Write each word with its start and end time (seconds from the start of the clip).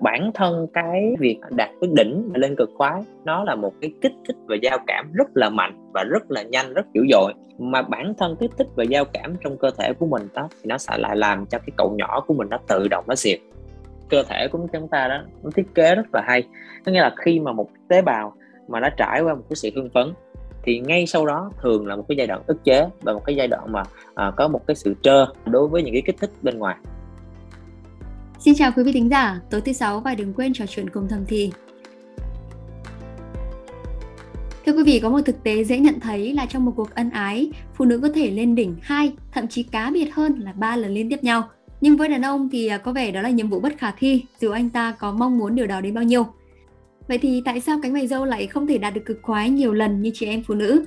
bản 0.00 0.30
thân 0.34 0.66
cái 0.72 1.14
việc 1.18 1.38
đạt 1.50 1.70
cái 1.80 1.90
đỉnh 1.96 2.30
lên 2.34 2.56
cực 2.56 2.70
khoái 2.76 3.02
nó 3.24 3.44
là 3.44 3.54
một 3.54 3.72
cái 3.80 3.92
kích 4.02 4.12
thích 4.26 4.36
và 4.46 4.56
giao 4.62 4.78
cảm 4.86 5.12
rất 5.12 5.28
là 5.34 5.50
mạnh 5.50 5.90
và 5.94 6.04
rất 6.04 6.30
là 6.30 6.42
nhanh 6.42 6.74
rất 6.74 6.86
dữ 6.94 7.02
dội. 7.10 7.32
Mà 7.58 7.82
bản 7.82 8.14
thân 8.18 8.36
kích 8.40 8.50
thích 8.58 8.68
và 8.74 8.84
giao 8.84 9.04
cảm 9.04 9.36
trong 9.44 9.56
cơ 9.56 9.70
thể 9.78 9.92
của 9.92 10.06
mình 10.06 10.22
đó 10.34 10.48
thì 10.52 10.68
nó 10.68 10.78
sẽ 10.78 10.98
lại 10.98 11.16
làm 11.16 11.46
cho 11.46 11.58
cái 11.58 11.70
cậu 11.76 11.94
nhỏ 11.98 12.24
của 12.26 12.34
mình 12.34 12.48
nó 12.50 12.58
tự 12.68 12.88
động 12.88 13.04
nó 13.08 13.14
xịt 13.14 13.40
cơ 14.10 14.22
thể 14.22 14.48
của 14.48 14.58
chúng 14.72 14.88
ta 14.88 15.08
đó 15.08 15.22
nó 15.42 15.50
thiết 15.54 15.74
kế 15.74 15.94
rất 15.94 16.06
là 16.12 16.22
hay. 16.26 16.42
Có 16.84 16.92
nghĩa 16.92 17.00
là 17.00 17.14
khi 17.24 17.40
mà 17.40 17.52
một 17.52 17.68
tế 17.88 18.02
bào 18.02 18.34
mà 18.68 18.80
nó 18.80 18.88
trải 18.96 19.20
qua 19.20 19.34
một 19.34 19.42
cái 19.48 19.56
sự 19.56 19.70
hưng 19.74 19.90
phấn 19.94 20.12
thì 20.62 20.80
ngay 20.80 21.06
sau 21.06 21.26
đó 21.26 21.50
thường 21.62 21.86
là 21.86 21.96
một 21.96 22.04
cái 22.08 22.16
giai 22.16 22.26
đoạn 22.26 22.42
ức 22.46 22.64
chế 22.64 22.88
và 23.02 23.12
một 23.12 23.24
cái 23.24 23.36
giai 23.36 23.48
đoạn 23.48 23.72
mà 23.72 23.82
à, 24.14 24.32
có 24.36 24.48
một 24.48 24.66
cái 24.66 24.74
sự 24.74 24.94
trơ 25.02 25.26
đối 25.46 25.68
với 25.68 25.82
những 25.82 25.94
cái 25.94 26.02
kích 26.06 26.16
thích 26.20 26.30
bên 26.42 26.58
ngoài. 26.58 26.76
Xin 28.40 28.54
chào 28.54 28.72
quý 28.76 28.82
vị 28.82 28.92
thính 28.92 29.10
giả, 29.10 29.40
tối 29.50 29.60
thứ 29.60 29.72
sáu 29.72 30.00
và 30.00 30.14
đừng 30.14 30.34
quên 30.34 30.52
trò 30.52 30.66
chuyện 30.68 30.90
cùng 30.90 31.08
thầm 31.08 31.24
thì. 31.28 31.50
Thưa 34.66 34.72
quý 34.72 34.82
vị, 34.82 35.00
có 35.02 35.10
một 35.10 35.20
thực 35.24 35.42
tế 35.42 35.64
dễ 35.64 35.78
nhận 35.78 36.00
thấy 36.00 36.32
là 36.32 36.46
trong 36.46 36.64
một 36.64 36.72
cuộc 36.76 36.94
ân 36.94 37.10
ái, 37.10 37.50
phụ 37.74 37.84
nữ 37.84 37.98
có 37.98 38.08
thể 38.14 38.30
lên 38.30 38.54
đỉnh 38.54 38.76
hai, 38.82 39.12
thậm 39.32 39.48
chí 39.48 39.62
cá 39.62 39.90
biệt 39.90 40.14
hơn 40.14 40.38
là 40.38 40.52
ba 40.52 40.76
lần 40.76 40.94
liên 40.94 41.10
tiếp 41.10 41.24
nhau. 41.24 41.48
Nhưng 41.80 41.96
với 41.96 42.08
đàn 42.08 42.22
ông 42.22 42.48
thì 42.52 42.66
à, 42.66 42.78
có 42.78 42.92
vẻ 42.92 43.10
đó 43.10 43.22
là 43.22 43.30
nhiệm 43.30 43.48
vụ 43.48 43.60
bất 43.60 43.78
khả 43.78 43.90
thi, 43.90 44.24
dù 44.40 44.50
anh 44.50 44.70
ta 44.70 44.92
có 44.92 45.12
mong 45.12 45.38
muốn 45.38 45.54
điều 45.54 45.66
đó 45.66 45.80
đến 45.80 45.94
bao 45.94 46.04
nhiêu. 46.04 46.26
Vậy 47.08 47.18
thì 47.18 47.42
tại 47.44 47.60
sao 47.60 47.78
cánh 47.82 47.92
mày 47.92 48.06
dâu 48.06 48.24
lại 48.24 48.46
không 48.46 48.66
thể 48.66 48.78
đạt 48.78 48.94
được 48.94 49.02
cực 49.04 49.18
khoái 49.22 49.50
nhiều 49.50 49.72
lần 49.72 50.02
như 50.02 50.10
chị 50.14 50.26
em 50.26 50.42
phụ 50.46 50.54
nữ? 50.54 50.84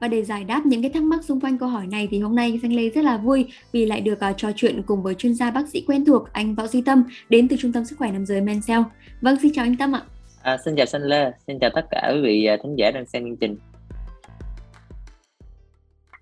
Và 0.00 0.08
để 0.08 0.24
giải 0.24 0.44
đáp 0.44 0.66
những 0.66 0.82
cái 0.82 0.90
thắc 0.90 1.02
mắc 1.02 1.24
xung 1.24 1.40
quanh 1.40 1.58
câu 1.58 1.68
hỏi 1.68 1.86
này 1.86 2.08
thì 2.10 2.20
hôm 2.20 2.34
nay 2.34 2.60
Danh 2.62 2.72
Lê 2.72 2.88
rất 2.88 3.04
là 3.04 3.16
vui 3.16 3.46
vì 3.72 3.86
lại 3.86 4.00
được 4.00 4.18
uh, 4.30 4.36
trò 4.36 4.48
chuyện 4.56 4.82
cùng 4.86 5.02
với 5.02 5.14
chuyên 5.14 5.34
gia 5.34 5.50
bác 5.50 5.68
sĩ 5.68 5.84
quen 5.86 6.04
thuộc 6.04 6.32
anh 6.32 6.54
Võ 6.54 6.66
Duy 6.66 6.82
Tâm 6.82 7.04
đến 7.28 7.48
từ 7.48 7.56
Trung 7.56 7.72
tâm 7.72 7.84
Sức 7.84 7.98
khỏe 7.98 8.12
Nam 8.12 8.26
giới 8.26 8.40
Mencell. 8.40 8.82
Vâng, 9.20 9.36
xin 9.42 9.52
chào 9.54 9.64
anh 9.64 9.76
Tâm 9.76 9.94
ạ. 9.94 10.02
À, 10.42 10.56
xin 10.64 10.76
chào 10.76 10.86
Danh 10.86 11.02
Lê, 11.02 11.32
xin 11.46 11.58
chào 11.60 11.70
tất 11.74 11.82
cả 11.90 12.10
quý 12.14 12.20
vị 12.22 12.44
à, 12.44 12.56
thính 12.62 12.74
giả 12.78 12.90
đang 12.90 13.06
xem 13.06 13.24
chương 13.24 13.36
trình. 13.36 13.56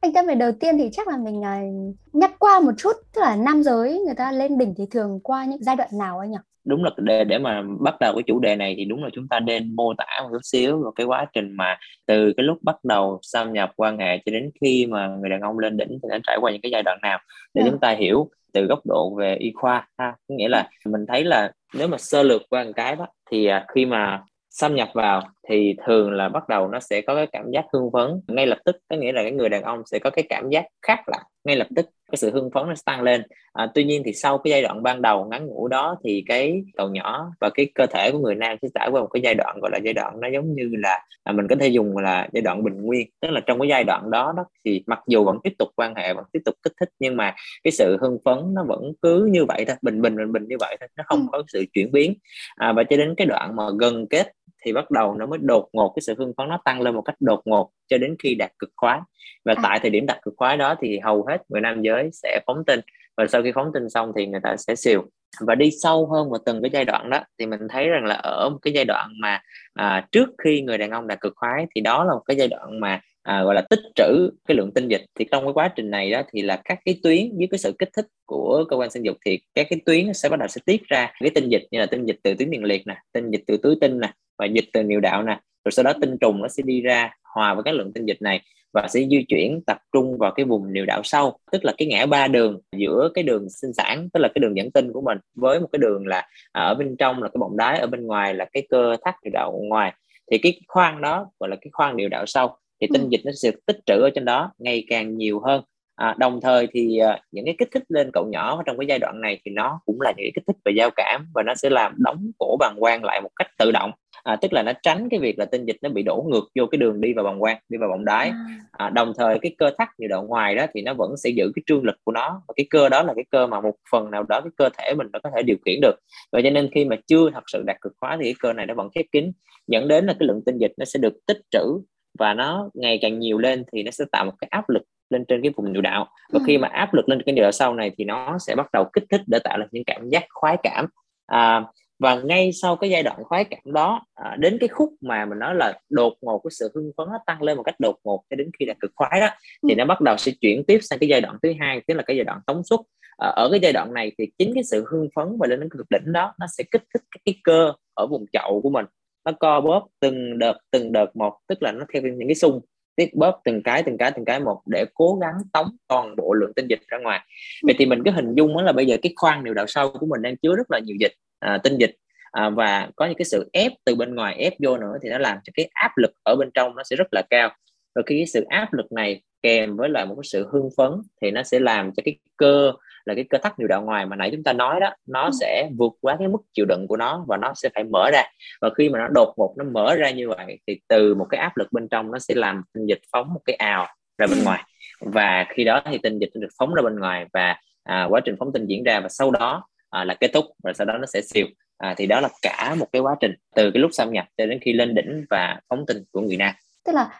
Anh 0.00 0.12
Tâm 0.12 0.27
về 0.27 0.34
đầu 0.34 0.52
tiên 0.60 0.78
thì 0.78 0.88
chắc 0.92 1.08
là 1.08 1.16
mình 1.16 1.40
uh, 1.40 1.94
nhắc 2.12 2.32
qua 2.38 2.60
một 2.60 2.72
chút, 2.78 2.92
tức 3.14 3.20
là 3.20 3.36
nam 3.36 3.62
giới 3.62 4.00
người 4.00 4.14
ta 4.14 4.32
lên 4.32 4.58
đỉnh 4.58 4.74
thì 4.77 4.84
thường 4.90 5.20
qua 5.22 5.44
những 5.44 5.64
giai 5.64 5.77
đoạn 5.77 5.88
nào 5.98 6.18
anh 6.18 6.30
nhỉ? 6.30 6.38
Đúng 6.64 6.84
là 6.84 6.90
để 6.96 7.24
để 7.24 7.38
mà 7.38 7.62
bắt 7.80 7.94
đầu 8.00 8.12
cái 8.14 8.22
chủ 8.26 8.40
đề 8.40 8.56
này 8.56 8.74
thì 8.78 8.84
đúng 8.84 9.04
là 9.04 9.10
chúng 9.12 9.28
ta 9.28 9.40
nên 9.40 9.76
mô 9.76 9.94
tả 9.94 10.06
một 10.22 10.28
chút 10.32 10.40
xíu 10.42 10.82
về 10.84 10.90
cái 10.96 11.06
quá 11.06 11.26
trình 11.32 11.52
mà 11.56 11.78
từ 12.06 12.32
cái 12.36 12.44
lúc 12.44 12.58
bắt 12.62 12.76
đầu 12.84 13.18
xâm 13.22 13.52
nhập 13.52 13.72
quan 13.76 13.98
hệ 13.98 14.18
cho 14.18 14.32
đến 14.32 14.50
khi 14.60 14.86
mà 14.86 15.08
người 15.08 15.30
đàn 15.30 15.40
ông 15.40 15.58
lên 15.58 15.76
đỉnh 15.76 15.98
thì 16.02 16.08
đã 16.10 16.18
trải 16.26 16.38
qua 16.40 16.52
những 16.52 16.60
cái 16.60 16.70
giai 16.72 16.82
đoạn 16.82 16.98
nào 17.02 17.18
để. 17.54 17.62
Dạ. 17.64 17.70
chúng 17.70 17.80
ta 17.80 17.90
hiểu 17.90 18.30
từ 18.52 18.66
góc 18.66 18.80
độ 18.86 19.14
về 19.18 19.34
y 19.34 19.52
khoa 19.54 19.88
ha 19.98 20.14
có 20.28 20.34
nghĩa 20.34 20.48
là 20.48 20.68
mình 20.86 21.06
thấy 21.08 21.24
là 21.24 21.52
nếu 21.74 21.88
mà 21.88 21.98
sơ 21.98 22.22
lược 22.22 22.42
qua 22.50 22.64
một 22.64 22.72
cái 22.76 22.96
đó 22.96 23.06
thì 23.30 23.46
à, 23.46 23.66
khi 23.74 23.86
mà 23.86 24.22
xâm 24.50 24.74
nhập 24.74 24.88
vào 24.94 25.22
thì 25.48 25.74
thường 25.86 26.10
là 26.10 26.28
bắt 26.28 26.48
đầu 26.48 26.68
nó 26.68 26.80
sẽ 26.80 27.00
có 27.00 27.14
cái 27.14 27.26
cảm 27.32 27.50
giác 27.50 27.64
hưng 27.72 27.90
phấn. 27.92 28.20
Ngay 28.28 28.46
lập 28.46 28.58
tức 28.64 28.76
có 28.88 28.96
nghĩa 28.96 29.12
là 29.12 29.22
cái 29.22 29.32
người 29.32 29.48
đàn 29.48 29.62
ông 29.62 29.82
sẽ 29.86 29.98
có 29.98 30.10
cái 30.10 30.24
cảm 30.28 30.50
giác 30.50 30.64
khác 30.82 30.98
lại 31.06 31.24
ngay 31.44 31.56
lập 31.56 31.66
tức 31.76 31.86
cái 32.10 32.16
sự 32.16 32.30
hưng 32.30 32.50
phấn 32.54 32.68
nó 32.68 32.74
tăng 32.84 33.02
lên. 33.02 33.22
À, 33.52 33.66
tuy 33.74 33.84
nhiên 33.84 34.02
thì 34.04 34.12
sau 34.12 34.38
cái 34.38 34.50
giai 34.50 34.62
đoạn 34.62 34.82
ban 34.82 35.02
đầu 35.02 35.24
ngắn 35.24 35.46
ngủ 35.46 35.68
đó 35.68 35.96
thì 36.04 36.24
cái 36.26 36.62
cầu 36.76 36.88
nhỏ 36.88 37.26
và 37.40 37.50
cái 37.54 37.66
cơ 37.74 37.86
thể 37.86 38.10
của 38.12 38.18
người 38.18 38.34
nam 38.34 38.56
sẽ 38.62 38.68
trải 38.74 38.88
qua 38.90 39.00
một 39.00 39.06
cái 39.06 39.20
giai 39.24 39.34
đoạn 39.34 39.58
gọi 39.62 39.70
là 39.70 39.78
giai 39.84 39.94
đoạn 39.94 40.20
nó 40.20 40.28
giống 40.28 40.54
như 40.54 40.70
là 40.78 41.00
à, 41.24 41.32
mình 41.32 41.46
có 41.48 41.56
thể 41.60 41.68
dùng 41.68 41.96
là 41.96 42.28
giai 42.32 42.42
đoạn 42.42 42.64
bình 42.64 42.82
nguyên. 42.82 43.08
Tức 43.20 43.30
là 43.30 43.40
trong 43.40 43.60
cái 43.60 43.68
giai 43.68 43.84
đoạn 43.84 44.10
đó 44.10 44.32
đó 44.36 44.44
thì 44.64 44.84
mặc 44.86 45.00
dù 45.06 45.24
vẫn 45.24 45.38
tiếp 45.44 45.52
tục 45.58 45.68
quan 45.76 45.94
hệ 45.94 46.14
vẫn 46.14 46.24
tiếp 46.32 46.40
tục 46.44 46.54
kích 46.62 46.72
thích 46.80 46.88
nhưng 46.98 47.16
mà 47.16 47.34
cái 47.64 47.70
sự 47.70 47.96
hưng 48.00 48.18
phấn 48.24 48.54
nó 48.54 48.64
vẫn 48.68 48.92
cứ 49.02 49.28
như 49.32 49.44
vậy 49.44 49.64
thôi 49.68 49.76
bình 49.82 50.02
bình 50.02 50.16
bình 50.16 50.32
bình 50.32 50.44
như 50.48 50.56
vậy 50.60 50.76
thôi. 50.80 50.88
Nó 50.96 51.04
không 51.06 51.20
ừ. 51.20 51.26
có 51.32 51.42
sự 51.48 51.64
chuyển 51.72 51.92
biến. 51.92 52.14
À, 52.56 52.72
và 52.72 52.84
cho 52.84 52.96
đến 52.96 53.14
cái 53.16 53.26
đoạn 53.26 53.56
mà 53.56 53.64
gần 53.78 54.06
kết 54.10 54.32
thì 54.64 54.72
bắt 54.72 54.90
đầu 54.90 55.14
nó 55.14 55.26
mới 55.26 55.38
đột 55.42 55.68
ngột 55.72 55.92
cái 55.96 56.02
sự 56.02 56.14
hưng 56.18 56.32
phấn 56.36 56.48
nó 56.48 56.61
tăng 56.64 56.80
lên 56.80 56.94
một 56.94 57.02
cách 57.02 57.16
đột 57.20 57.42
ngột 57.44 57.70
cho 57.89 57.98
đến 57.98 58.16
khi 58.18 58.34
đạt 58.34 58.50
cực 58.58 58.70
khoái. 58.77 59.00
Và 59.44 59.55
à. 59.56 59.61
tại 59.62 59.78
thời 59.80 59.90
điểm 59.90 60.06
đạt 60.06 60.18
cực 60.22 60.34
khoái 60.36 60.56
đó 60.56 60.74
thì 60.80 60.98
hầu 60.98 61.27
hết 61.27 61.42
người 61.48 61.61
nam 61.61 61.83
giới 61.83 62.11
sẽ 62.12 62.40
phóng 62.46 62.64
tinh 62.66 62.80
và 63.16 63.27
sau 63.27 63.42
khi 63.42 63.52
phóng 63.55 63.70
tinh 63.74 63.90
xong 63.90 64.12
thì 64.16 64.27
người 64.27 64.40
ta 64.42 64.56
sẽ 64.56 64.74
xìu. 64.74 65.02
Và 65.40 65.55
đi 65.55 65.70
sâu 65.83 66.06
hơn 66.06 66.30
vào 66.30 66.40
từng 66.46 66.62
cái 66.62 66.70
giai 66.70 66.84
đoạn 66.84 67.11
đó 67.11 67.20
thì 67.39 67.46
mình 67.46 67.61
thấy 67.68 67.89
rằng 67.89 68.05
là 68.05 68.14
ở 68.14 68.50
một 68.50 68.58
cái 68.62 68.72
giai 68.72 68.84
đoạn 68.84 69.11
mà 69.20 69.40
à, 69.74 70.06
trước 70.12 70.28
khi 70.44 70.62
người 70.62 70.78
đàn 70.78 70.90
ông 70.90 71.06
đạt 71.06 71.20
cực 71.20 71.33
khoái 71.36 71.66
thì 71.74 71.80
đó 71.80 72.05
là 72.05 72.14
một 72.14 72.22
cái 72.27 72.36
giai 72.36 72.48
đoạn 72.48 72.80
mà 72.80 73.00
à, 73.22 73.42
gọi 73.42 73.55
là 73.55 73.62
tích 73.70 73.80
trữ 73.94 74.30
cái 74.48 74.56
lượng 74.56 74.70
tinh 74.74 74.89
dịch. 74.89 75.05
Thì 75.14 75.24
trong 75.30 75.44
cái 75.44 75.52
quá 75.52 75.68
trình 75.77 75.90
này 75.90 76.10
đó 76.10 76.22
thì 76.33 76.42
là 76.42 76.60
các 76.64 76.78
cái 76.84 77.00
tuyến 77.02 77.39
với 77.39 77.48
cái 77.50 77.58
sự 77.58 77.72
kích 77.78 77.90
thích 77.96 78.06
của 78.27 78.64
cơ 78.70 78.77
quan 78.77 78.90
sinh 78.90 79.02
dục 79.02 79.16
thì 79.27 79.40
các 79.55 79.66
cái 79.70 79.80
tuyến 79.86 80.14
sẽ 80.14 80.28
bắt 80.28 80.39
đầu 80.39 80.48
sẽ 80.48 80.60
tiết 80.66 80.83
ra 80.84 81.12
cái 81.20 81.30
tinh 81.30 81.48
dịch 81.48 81.62
như 81.70 81.78
là 81.78 81.86
tinh 81.86 82.06
dịch 82.06 82.16
từ 82.22 82.34
tuyến 82.34 82.50
tiền 82.50 82.64
liệt 82.64 82.86
nè 82.86 82.96
tinh 83.12 83.30
dịch 83.30 83.42
từ 83.46 83.56
túi 83.56 83.77
tinh 83.80 84.00
nè 84.00 84.12
và 84.39 84.46
dịch 84.46 84.64
từ 84.72 84.83
niệu 84.83 85.00
đạo 85.00 85.22
nè. 85.22 85.40
Rồi 85.64 85.72
sau 85.72 85.83
đó 85.83 85.92
tinh 86.00 86.17
trùng 86.20 86.42
nó 86.42 86.48
sẽ 86.48 86.62
đi 86.67 86.80
ra 86.80 87.11
hòa 87.34 87.55
với 87.55 87.62
các 87.64 87.74
lượng 87.74 87.92
tinh 87.92 88.06
dịch 88.06 88.22
này 88.22 88.40
và 88.74 88.89
sẽ 88.89 89.00
di 89.11 89.24
chuyển 89.28 89.61
tập 89.67 89.78
trung 89.92 90.18
vào 90.18 90.30
cái 90.30 90.46
vùng 90.46 90.72
niệu 90.72 90.86
đạo 90.86 91.00
sau 91.05 91.39
tức 91.52 91.64
là 91.64 91.72
cái 91.78 91.89
ngã 91.89 92.06
ba 92.06 92.27
đường 92.28 92.61
giữa 92.77 93.11
cái 93.14 93.24
đường 93.24 93.50
sinh 93.50 93.72
sản 93.72 94.08
tức 94.12 94.20
là 94.20 94.28
cái 94.34 94.40
đường 94.40 94.56
dẫn 94.56 94.70
tinh 94.70 94.92
của 94.92 95.00
mình 95.00 95.18
với 95.34 95.61
một 95.61 95.68
cái 95.72 95.78
đường 95.78 96.06
là 96.06 96.28
à, 96.52 96.62
ở 96.62 96.74
bên 96.74 96.96
trong 96.96 97.22
là 97.22 97.28
cái 97.28 97.39
bọng 97.39 97.56
đái 97.56 97.78
ở 97.78 97.86
bên 97.86 98.06
ngoài 98.06 98.34
là 98.34 98.45
cái 98.52 98.67
cơ 98.68 98.96
thắt 99.05 99.14
niệu 99.24 99.30
đạo 99.33 99.61
ngoài. 99.62 99.92
Thì 100.30 100.39
cái 100.39 100.61
khoang 100.68 101.01
đó 101.01 101.27
gọi 101.40 101.51
là 101.51 101.56
cái 101.61 101.70
khoang 101.72 101.96
niệu 101.96 102.08
đạo 102.08 102.27
sau 102.27 102.58
thì 102.80 102.86
tinh 102.92 103.02
ừ. 103.02 103.08
dịch 103.11 103.20
nó 103.24 103.33
sẽ 103.42 103.51
tích 103.66 103.78
trữ 103.86 104.01
ở 104.01 104.11
trên 104.14 104.24
đó 104.24 104.52
ngày 104.58 104.84
càng 104.89 105.16
nhiều 105.16 105.40
hơn. 105.40 105.62
À, 105.96 106.14
đồng 106.18 106.40
thời 106.40 106.66
thì 106.72 106.98
à, 106.98 107.20
những 107.33 107.45
cái 107.45 107.55
kích 107.58 107.68
thích 107.72 107.84
lên 107.89 108.11
cậu 108.12 108.27
nhỏ 108.27 108.62
trong 108.66 108.78
cái 108.78 108.86
giai 108.86 108.98
đoạn 108.98 109.20
này 109.20 109.40
thì 109.45 109.51
nó 109.51 109.80
cũng 109.86 110.01
là 110.01 110.11
những 110.16 110.24
cái 110.24 110.33
kích 110.34 110.45
thích 110.46 110.56
về 110.64 110.72
giao 110.77 110.90
cảm 110.96 111.27
và 111.34 111.42
nó 111.42 111.55
sẽ 111.55 111.70
làm 111.70 111.95
đóng 111.96 112.30
cổ 112.39 112.56
bàng 112.61 112.77
quang 112.78 113.05
lại 113.05 113.20
một 113.20 113.30
cách 113.36 113.48
tự 113.58 113.72
động 113.72 113.90
à, 114.24 114.36
tức 114.36 114.52
là 114.52 114.62
nó 114.62 114.73
tránh 114.83 115.08
cái 115.08 115.20
việc 115.20 115.39
là 115.39 115.45
tinh 115.45 115.64
dịch 115.64 115.77
nó 115.83 115.89
bị 115.89 116.02
đổ 116.02 116.27
ngược 116.29 116.45
vô 116.58 116.67
cái 116.67 116.79
đường 116.79 117.01
đi 117.01 117.12
vào 117.12 117.24
bàng 117.24 117.40
quang 117.40 117.58
đi 117.68 117.79
vào 117.79 117.89
bọng 117.89 118.05
đái 118.05 118.29
à. 118.29 118.36
à, 118.73 118.90
đồng 118.90 119.12
thời 119.18 119.39
cái 119.39 119.55
cơ 119.58 119.70
thắt 119.79 119.89
nhiệt 119.98 120.11
độ 120.11 120.23
ngoài 120.23 120.55
đó 120.55 120.67
thì 120.74 120.83
nó 120.83 120.95
vẫn 120.95 121.17
sẽ 121.17 121.30
giữ 121.30 121.52
cái 121.55 121.62
trương 121.67 121.85
lực 121.85 121.96
của 122.05 122.12
nó. 122.12 122.42
Và 122.48 122.55
cái 122.57 122.67
cơ 122.70 122.89
đó 122.89 123.02
là 123.02 123.14
cái 123.14 123.24
cơ 123.30 123.46
mà 123.46 123.61
một 123.61 123.74
phần 123.90 124.11
nào 124.11 124.23
đó 124.23 124.40
cái 124.40 124.51
cơ 124.57 124.68
thể 124.79 124.95
mình 124.95 125.07
nó 125.13 125.18
có 125.23 125.30
thể 125.36 125.42
điều 125.42 125.57
khiển 125.64 125.80
được. 125.83 125.95
Và 126.33 126.40
cho 126.45 126.51
nên 126.51 126.70
khi 126.74 126.84
mà 126.84 126.96
chưa 127.07 127.30
thật 127.30 127.45
sự 127.46 127.63
đạt 127.67 127.80
cực 127.80 127.92
khóa 128.00 128.17
thì 128.17 128.25
cái 128.25 128.34
cơ 128.38 128.52
này 128.52 128.67
nó 128.67 128.75
vẫn 128.75 128.88
khép 128.94 129.06
kín 129.12 129.32
dẫn 129.67 129.88
đến 129.88 130.06
là 130.06 130.12
cái 130.20 130.26
lượng 130.26 130.43
tinh 130.46 130.58
dịch 130.58 130.73
nó 130.76 130.84
sẽ 130.84 130.99
được 130.99 131.14
tích 131.26 131.40
trữ 131.50 131.81
và 132.19 132.34
nó 132.34 132.70
ngày 132.75 132.99
càng 133.02 133.19
nhiều 133.19 133.38
lên 133.38 133.64
thì 133.73 133.82
nó 133.82 133.90
sẽ 133.90 134.05
tạo 134.12 134.25
một 134.25 134.32
cái 134.40 134.49
áp 134.50 134.69
lực 134.69 134.82
lên 135.11 135.25
trên 135.29 135.43
cái 135.43 135.52
vùng 135.56 135.73
niệu 135.73 135.82
đạo. 135.82 136.08
Và 136.32 136.40
khi 136.46 136.58
mà 136.58 136.69
áp 136.69 136.94
lực 136.94 137.08
lên 137.08 137.23
cái 137.26 137.32
niệu 137.32 137.43
đạo 137.43 137.52
sau 137.52 137.75
này 137.75 137.93
thì 137.99 138.05
nó 138.05 138.38
sẽ 138.38 138.55
bắt 138.55 138.67
đầu 138.73 138.84
kích 138.93 139.05
thích 139.11 139.20
để 139.26 139.38
tạo 139.38 139.58
ra 139.58 139.67
những 139.70 139.84
cảm 139.84 140.08
giác 140.08 140.25
khoái 140.31 140.56
cảm. 140.62 140.87
À, 141.26 141.64
và 141.99 142.20
ngay 142.25 142.52
sau 142.52 142.76
cái 142.76 142.90
giai 142.90 143.02
đoạn 143.02 143.25
khoái 143.25 143.44
cảm 143.44 143.72
đó 143.72 144.06
à, 144.14 144.37
đến 144.38 144.58
cái 144.60 144.69
khúc 144.69 144.93
mà 145.00 145.25
mình 145.25 145.38
nói 145.38 145.55
là 145.55 145.78
đột 145.90 146.14
ngột 146.20 146.38
cái 146.44 146.50
sự 146.50 146.70
hưng 146.75 146.93
phấn 146.96 147.06
nó 147.06 147.19
tăng 147.26 147.43
lên 147.43 147.56
một 147.56 147.62
cách 147.62 147.81
đột 147.81 147.96
ngột 148.05 148.25
cho 148.31 148.37
đến 148.37 148.50
khi 148.58 148.64
đạt 148.64 148.81
cực 148.81 148.93
khoái 148.94 149.20
đó 149.20 149.28
thì 149.69 149.75
ừ. 149.75 149.76
nó 149.76 149.84
bắt 149.84 150.00
đầu 150.00 150.16
sẽ 150.16 150.32
chuyển 150.40 150.64
tiếp 150.64 150.78
sang 150.82 150.99
cái 150.99 151.08
giai 151.08 151.20
đoạn 151.20 151.37
thứ 151.43 151.52
hai 151.60 151.81
tức 151.87 151.94
là 151.94 152.02
cái 152.02 152.16
giai 152.16 152.25
đoạn 152.25 152.40
tống 152.46 152.64
xuất 152.64 152.81
à, 153.16 153.28
ở 153.28 153.49
cái 153.50 153.60
giai 153.60 153.72
đoạn 153.72 153.94
này 153.94 154.12
thì 154.19 154.26
chính 154.38 154.54
cái 154.54 154.64
sự 154.64 154.84
hưng 154.90 155.08
phấn 155.14 155.37
và 155.38 155.46
lên 155.46 155.60
đến 155.60 155.69
cực 155.70 155.87
đỉnh 155.90 156.12
đó 156.12 156.34
nó 156.38 156.46
sẽ 156.58 156.64
kích 156.70 156.82
thích 156.94 157.02
cái, 157.10 157.20
cái 157.25 157.34
cơ 157.44 157.72
ở 157.94 158.06
vùng 158.06 158.26
chậu 158.32 158.60
của 158.62 158.70
mình. 158.70 158.87
Nó 159.25 159.32
co 159.40 159.60
bóp 159.60 159.87
từng 160.00 160.38
đợt 160.38 160.58
từng 160.70 160.93
đợt 160.93 161.16
một 161.16 161.38
tức 161.49 161.62
là 161.62 161.72
nó 161.72 161.84
theo 161.93 162.02
những 162.02 162.28
cái 162.28 162.34
xung 162.34 162.60
tiết 162.96 163.14
bóp 163.14 163.40
từng 163.44 163.62
cái 163.62 163.82
từng 163.82 163.99
cái 163.99 164.10
từng 164.10 164.25
cái 164.25 164.40
một 164.40 164.60
để 164.66 164.84
cố 164.94 165.19
gắng 165.20 165.34
tống 165.52 165.76
toàn 165.88 166.16
bộ 166.16 166.34
lượng 166.34 166.52
tinh 166.56 166.66
dịch 166.69 166.81
ra 166.88 166.99
ngoài. 166.99 167.20
Vậy 167.62 167.75
thì 167.78 167.87
mình 167.87 168.02
cứ 168.05 168.10
hình 168.10 168.34
dung 168.34 168.56
đó 168.56 168.62
là 168.62 168.72
bây 168.72 168.87
giờ 168.87 168.96
cái 169.02 169.12
khoang 169.16 169.44
niệu 169.44 169.55
đạo 169.55 169.66
sâu 169.66 169.93
của 170.00 170.06
mình 170.06 170.22
đang 170.22 170.37
chứa 170.37 170.56
rất 170.56 170.70
là 170.70 170.78
nhiều 170.78 170.96
dịch 171.00 171.12
à, 171.40 171.58
tinh 171.64 171.76
dịch 171.78 171.96
à, 172.32 172.50
và 172.50 172.90
có 172.96 173.06
những 173.06 173.16
cái 173.16 173.25
sự 173.25 173.50
ép 173.52 173.72
từ 173.84 173.94
bên 173.94 174.14
ngoài 174.14 174.34
ép 174.34 174.52
vô 174.58 174.78
nữa 174.78 174.99
thì 175.02 175.08
nó 175.08 175.19
làm 175.19 175.38
cho 175.44 175.50
cái 175.54 175.69
áp 175.72 175.90
lực 175.96 176.12
ở 176.22 176.37
bên 176.37 176.50
trong 176.54 176.76
nó 176.76 176.82
sẽ 176.82 176.96
rất 176.96 177.08
là 177.12 177.22
cao. 177.31 177.50
Và 177.94 178.02
khi 178.06 178.16
cái 178.16 178.26
sự 178.26 178.44
áp 178.49 178.72
lực 178.72 178.93
này 178.93 179.22
kèm 179.43 179.76
với 179.76 179.88
lại 179.88 180.06
một 180.06 180.14
cái 180.14 180.25
sự 180.25 180.49
hưng 180.52 180.69
phấn 180.76 180.90
thì 181.22 181.31
nó 181.31 181.43
sẽ 181.43 181.58
làm 181.58 181.90
cho 181.96 182.00
cái 182.04 182.16
cơ 182.37 182.72
là 183.04 183.14
cái 183.14 183.25
cơ 183.31 183.38
thắt 183.38 183.58
niệu 183.58 183.69
đạo 183.69 183.82
ngoài 183.82 184.06
mà 184.06 184.16
nãy 184.16 184.31
chúng 184.32 184.42
ta 184.42 184.52
nói 184.52 184.80
đó 184.80 184.90
nó 185.06 185.24
ừ. 185.24 185.30
sẽ 185.40 185.68
vượt 185.78 185.92
quá 186.00 186.16
cái 186.18 186.28
mức 186.28 186.38
chịu 186.52 186.66
đựng 186.68 186.86
của 186.88 186.96
nó 186.96 187.24
và 187.28 187.36
nó 187.36 187.52
sẽ 187.56 187.68
phải 187.74 187.84
mở 187.84 188.10
ra 188.12 188.22
và 188.60 188.70
khi 188.76 188.88
mà 188.88 188.98
nó 188.98 189.08
đột 189.08 189.34
ngột 189.36 189.54
nó 189.58 189.64
mở 189.64 189.94
ra 189.96 190.10
như 190.10 190.28
vậy 190.28 190.58
thì 190.66 190.80
từ 190.88 191.14
một 191.14 191.26
cái 191.30 191.40
áp 191.40 191.56
lực 191.56 191.72
bên 191.72 191.88
trong 191.88 192.10
nó 192.12 192.18
sẽ 192.18 192.34
làm 192.34 192.62
tinh 192.72 192.86
dịch 192.86 193.00
phóng 193.12 193.34
một 193.34 193.40
cái 193.44 193.56
ào 193.56 193.86
ra 194.18 194.26
bên 194.26 194.38
ừ. 194.38 194.44
ngoài 194.44 194.62
và 195.00 195.46
khi 195.48 195.64
đó 195.64 195.82
thì 195.90 195.98
tinh 195.98 196.18
dịch 196.18 196.30
được 196.34 196.48
phóng 196.58 196.74
ra 196.74 196.82
bên 196.82 196.98
ngoài 196.98 197.26
và 197.32 197.56
à, 197.82 198.06
quá 198.10 198.20
trình 198.24 198.36
phóng 198.38 198.52
tinh 198.52 198.66
diễn 198.66 198.84
ra 198.84 199.00
và 199.00 199.08
sau 199.08 199.30
đó 199.30 199.68
à, 199.90 200.04
là 200.04 200.14
kết 200.14 200.30
thúc 200.34 200.44
và 200.64 200.72
sau 200.72 200.84
đó 200.84 200.98
nó 200.98 201.06
sẽ 201.06 201.20
siêu 201.20 201.46
à, 201.78 201.94
thì 201.96 202.06
đó 202.06 202.20
là 202.20 202.28
cả 202.42 202.74
một 202.78 202.86
cái 202.92 203.02
quá 203.02 203.16
trình 203.20 203.34
từ 203.54 203.70
cái 203.70 203.80
lúc 203.80 203.90
xâm 203.92 204.12
nhập 204.12 204.24
cho 204.36 204.46
đến 204.46 204.58
khi 204.62 204.72
lên 204.72 204.94
đỉnh 204.94 205.24
và 205.30 205.60
phóng 205.68 205.84
tinh 205.86 206.04
của 206.12 206.20
người 206.20 206.36
nam 206.36 206.54
tức 206.84 206.92
là 206.94 207.10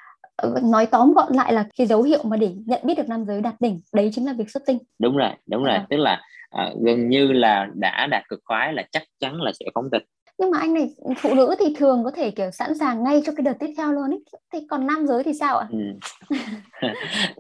nói 0.63 0.87
tóm 0.87 1.13
gọn 1.13 1.33
lại 1.33 1.53
là 1.53 1.65
cái 1.79 1.87
dấu 1.87 2.03
hiệu 2.03 2.21
mà 2.25 2.37
để 2.37 2.51
nhận 2.67 2.81
biết 2.85 2.95
được 2.95 3.09
nam 3.09 3.25
giới 3.25 3.41
đạt 3.41 3.55
đỉnh 3.61 3.81
đấy 3.93 4.11
chính 4.15 4.27
là 4.27 4.33
việc 4.33 4.51
xuất 4.51 4.63
tinh. 4.67 4.79
Đúng 4.99 5.17
rồi 5.17 5.31
đúng 5.47 5.65
rồi. 5.65 5.75
À. 5.75 5.87
tức 5.91 5.97
là 5.97 6.21
à, 6.51 6.71
gần 6.85 7.09
như 7.09 7.33
là 7.33 7.69
đã 7.75 8.07
đạt 8.11 8.29
cực 8.29 8.41
khoái 8.45 8.73
là 8.73 8.85
chắc 8.93 9.03
chắn 9.21 9.43
là 9.43 9.53
sẽ 9.61 9.67
phóng 9.75 9.91
tinh. 9.93 10.03
Nhưng 10.39 10.51
mà 10.51 10.59
anh 10.59 10.75
này 10.75 10.91
phụ 11.19 11.35
nữ 11.35 11.55
thì 11.59 11.75
thường 11.79 12.05
có 12.05 12.11
thể 12.11 12.31
kiểu 12.31 12.51
sẵn 12.51 12.79
sàng 12.79 13.05
ngay 13.05 13.23
cho 13.27 13.33
cái 13.37 13.45
đợt 13.45 13.55
tiếp 13.61 13.75
theo 13.77 13.93
luôn 13.93 14.11
ấy. 14.11 14.25
Thì 14.53 14.59
còn 14.71 14.87
nam 14.87 15.07
giới 15.07 15.23
thì 15.23 15.33
sao 15.41 15.59
ạ? 15.59 15.69
Ừ. 15.71 15.79